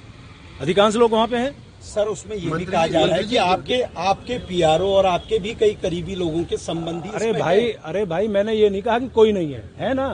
अधिकांश 0.60 0.96
लोग 0.96 1.12
वहाँ 1.12 1.26
पे 1.26 1.36
हैं। 1.36 1.54
सर 1.82 2.06
उसमें 2.08 2.36
ये 2.36 2.50
भी 2.50 2.64
कहा 2.64 2.86
जा 2.86 3.04
रहा 3.04 3.16
है 3.16 3.24
कि 3.24 3.36
आपके 3.36 3.80
आपके 4.02 4.38
पीआरओ 4.48 4.88
और 4.94 5.06
आपके 5.06 5.38
भी 5.38 5.54
कई 5.60 5.74
करीबी 5.82 6.14
लोगों 6.14 6.42
के 6.44 6.56
संबंधी 6.58 7.08
अरे 7.14 7.32
भाई 7.32 7.70
अरे 7.84 8.04
भाई 8.06 8.28
मैंने 8.28 8.52
ये 8.54 8.68
नहीं 8.70 8.82
कहा 8.82 8.98
कि 8.98 9.08
कोई 9.14 9.32
नहीं 9.32 9.52
है 9.52 9.62
है 9.78 9.92
ना? 9.94 10.08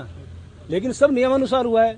लेकिन 0.70 0.92
सब 0.92 1.12
नियमानुसार 1.14 1.64
हुआ 1.64 1.84
है 1.84 1.94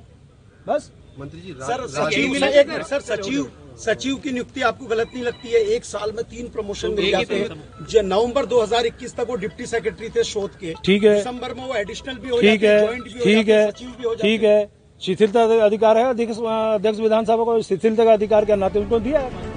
बस। 0.68 0.90
मंत्री 1.18 1.40
जी 1.40 1.52
सर 1.60 1.86
सचिव 1.88 2.34
सर, 2.38 2.46
एक 2.48 2.82
सर 2.86 3.00
सचिव 3.02 3.50
सचिव 3.80 4.16
की 4.24 4.30
नियुक्ति 4.30 4.62
आपको 4.62 4.86
गलत 4.86 5.10
नहीं 5.14 5.22
लगती 5.24 5.48
है? 5.48 5.60
एक 5.74 5.84
साल 5.84 6.12
में 6.16 6.24
तीन 6.30 6.48
प्रमोशन 6.48 6.90
मिल 6.94 7.10
जाते 7.10 7.34
हैं। 7.34 7.86
जो 7.90 8.02
नवंबर 8.02 8.46
2021 8.46 9.14
तक 9.16 9.26
वो 9.28 9.36
डिप्टी 9.44 9.66
सेक्रेटरी 9.66 10.08
थे 10.16 10.24
शोध 10.24 10.58
के। 10.60 10.74
ठीक 10.84 11.04
है। 11.04 11.14
दिसंबर 11.14 11.54
में 11.54 11.66
वो 11.66 11.74
एडिशनल 11.76 12.14
भी 12.16 12.28
हो 12.28 12.40
ठीक 12.40 12.62
है 12.62 12.98
ठीक 12.98 13.48
है 13.48 13.70
सचिव 13.70 13.94
भी 13.98 14.04
हो 14.04 14.14
ठीक 14.22 14.42
है। 14.42 14.68
शिथिलता 15.00 15.44
अधिकार 15.64 15.98
है 15.98 16.04
अध्यक्ष 16.08 16.38
अध्यक्ष 16.38 16.98
विधानसभा 17.00 17.44
को 17.44 17.60
शिथिलता 17.62 18.04
का 18.04 18.12
अधिकार 18.12 18.44
के 18.44 18.56
नाते 18.56 18.78
उनको 18.78 18.98
दिया 19.00 19.20
है। 19.20 19.48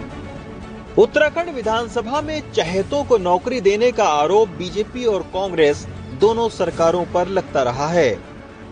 उत्तराखंड 0.98 1.50
विधानसभा 1.50 2.22
में 2.22 2.52
चहेतों 2.52 3.04
को 3.04 3.18
नौकरी 3.18 3.62
देने 3.62 3.92
का 3.92 4.04
आरोप 4.04 4.50
बीजेपी 4.50 5.06
और 5.06 5.24
कांग्रेस 5.24 5.86
दोनों 6.20 6.50
सरकारों 6.50 7.06
पर 7.06 7.28
लगता 7.28 7.64
रहा 7.64 7.88
है। 7.88 8.24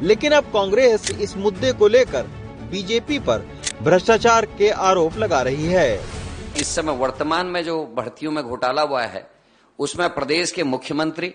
लेकिन 0.01 0.31
अब 0.31 0.43
कांग्रेस 0.43 1.11
इस 1.11 1.37
मुद्दे 1.37 1.71
को 1.73 1.87
लेकर 1.87 2.23
बीजेपी 2.71 3.19
पर 3.19 3.47
भ्रष्टाचार 3.81 4.45
के 4.45 4.69
आरोप 4.69 5.17
लगा 5.17 5.41
रही 5.41 5.65
है। 5.65 6.05
इस 6.57 6.67
समय 6.67 6.91
वर्तमान 6.91 7.45
में 7.45 7.63
जो 7.63 7.85
भर्तियों 7.85 8.31
में 8.31 8.43
घोटाला 8.43 8.81
हुआ 8.81 9.03
है, 9.03 9.29
उसमें 9.79 10.09
प्रदेश 10.09 10.51
के 10.51 10.63
मुख्यमंत्री 10.63 11.27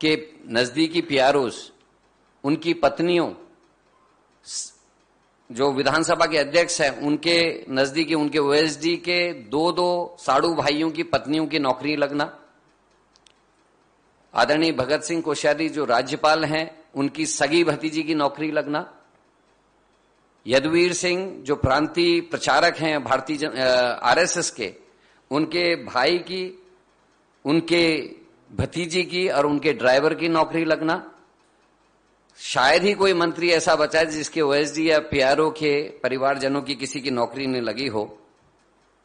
के 0.00 0.26
नजदीकी 0.50 1.00
पीआरओस, 1.00 1.72
उनकी 2.44 2.74
पत्नियों 2.74 3.30
जो 5.54 5.72
विधानसभा 5.72 6.26
के 6.26 6.38
अध्यक्ष 6.38 6.80
हैं, 6.80 7.00
उनके 7.00 7.64
नजदीकी 7.70 8.14
उनके 8.14 8.38
ओएसडी 8.38 8.96
के 8.96 9.32
दो 9.32 9.72
दो 9.72 10.16
साड़ू 10.20 10.54
भाइयों 10.54 10.90
की 10.90 11.02
पत्नियों 11.02 11.46
की 11.46 11.58
नौकरी 11.58 11.96
लगना। 11.96 12.38
आदरणीय 14.34 14.72
भगत 14.72 15.02
सिंह 15.02 15.22
कोश्यारी 15.22 15.68
जो 15.68 15.84
राज्यपाल 15.84 16.44
हैं, 16.44 16.84
उनकी 16.94 17.26
सगी 17.26 17.64
भतीजी 17.64 18.02
की 18.02 18.14
नौकरी 18.14 18.50
लगना। 18.50 18.98
यदुवीर 20.46 20.92
सिंह 20.92 21.42
जो 21.42 21.56
प्रांतीय 21.56 22.20
प्रचारक 22.20 22.76
हैं, 22.76 23.04
भारतीय 23.04 23.46
आरएसएस 24.02 24.50
के, 24.50 24.74
उनके 25.30 25.84
भाई 25.84 26.18
की, 26.18 26.64
उनके 27.44 28.10
भतीजी 28.52 29.02
की 29.02 29.28
और 29.28 29.46
उनके 29.46 29.72
ड्राइवर 29.72 30.14
की 30.14 30.28
नौकरी 30.28 30.64
लगना। 30.64 31.13
शायद 32.38 32.82
ही 32.82 32.92
कोई 32.92 33.12
मंत्री 33.12 33.50
ऐसा 33.50 33.74
बचा 33.76 33.98
है 33.98 34.06
जिसके 34.06 34.40
ओएसडी 34.40 34.90
या 34.90 34.98
पीआरओ 35.00 35.50
के 35.50 35.80
परिवारजनों 35.98 36.60
की 36.62 36.74
किसी 36.74 37.00
की 37.00 37.10
नौकरी 37.10 37.46
नहीं 37.46 37.62
लगी 37.62 37.86
हो। 37.86 38.02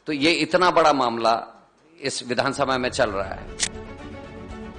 तो 0.08 0.14
ये 0.14 0.32
इतना 0.32 0.72
बड़ा 0.72 0.94
मामला 0.94 1.34
इस 2.02 2.24
विधानसभा 2.28 2.78
में 2.78 2.90
चल 2.90 3.10
रहा 3.10 3.34
है। 3.34 3.58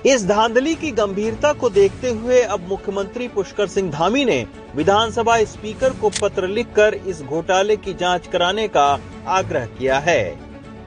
इस 0.06 0.26
धांधली 0.26 0.74
की 0.74 0.90
गंभीरता 0.90 1.52
को 1.52 1.70
देखते 1.70 2.10
हुए 2.10 2.40
अब 2.42 2.68
मुख्यमंत्री 2.68 3.28
पुष्कर 3.28 3.66
सिंह 3.66 3.90
धामी 3.90 4.24
ने 4.24 4.46
विधानसभा 4.74 5.44
स्पीकर 5.44 5.98
को 5.98 6.10
पत्र 6.10 6.48
लिखकर 6.48 6.94
इस 6.94 7.22
घोटाले 7.22 7.76
की 7.76 7.94
जाँच 7.94 8.26
कराने 8.26 8.66
का 8.68 8.86
आग्रह 9.26 9.66
किया 9.66 9.98
है। 9.98 10.38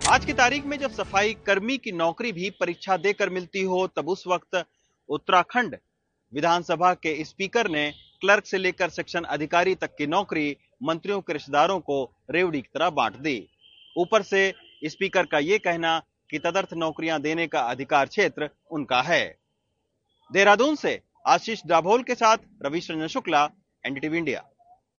आज 0.09 0.25
की 0.25 0.33
तारीख 0.33 0.65
में 0.65 0.77
जब 0.79 0.91
सफ़ाई 0.91 1.35
कर्मी 1.45 1.77
की 1.77 1.91
नौकरी 1.91 2.31
भी 2.31 2.49
परीक्षा 2.49 2.97
देकर 2.97 3.29
मिलती 3.29 3.61
हो, 3.61 3.87
तब 3.87 4.09
उस 4.09 4.23
वक्त 4.27 4.63
उत्तराखंड 5.09 5.77
विधानसभा 6.33 6.93
के 6.93 7.23
स्पीकर 7.25 7.69
ने 7.69 7.91
क्लर्क 8.21 8.45
से 8.45 8.57
लेकर 8.57 8.89
सेक्शन 8.89 9.23
अधिकारी 9.23 9.75
तक 9.75 9.95
की 9.95 10.07
नौकरी 10.07 10.57
मंत्रियों 10.83 11.21
के 11.21 11.33
रिश्तेदारों 11.33 11.79
को 11.79 12.03
रेवड़ी 12.31 12.61
की 12.61 12.69
तरह 12.73 12.89
बांट 12.89 13.17
दी। 13.17 13.49
ऊपर 13.97 14.21
से 14.21 14.53
स्पीकर 14.85 15.25
का 15.25 15.39
ये 15.39 15.57
कहना 15.57 16.01
कि 16.29 16.39
तदर्थ 16.39 16.73
नौकरियाँ 16.73 17.21
देने 17.21 17.47
का 17.47 17.59
अधिकार 17.61 18.05
क्षेत्र 18.05 18.49
उनका 18.71 19.01
है। 19.01 19.23
देहरादून 20.31 20.75
से 20.75 21.01
आशीष 21.27 21.61
डाभोल 21.65 22.03
के 22.03 22.15
साथ 22.15 22.37
रविश 22.65 22.91
रंजन 22.91 23.07
शुक्ला, 23.07 23.49
एनडीटीवी 23.83 24.17
इंडिया। 24.17 24.43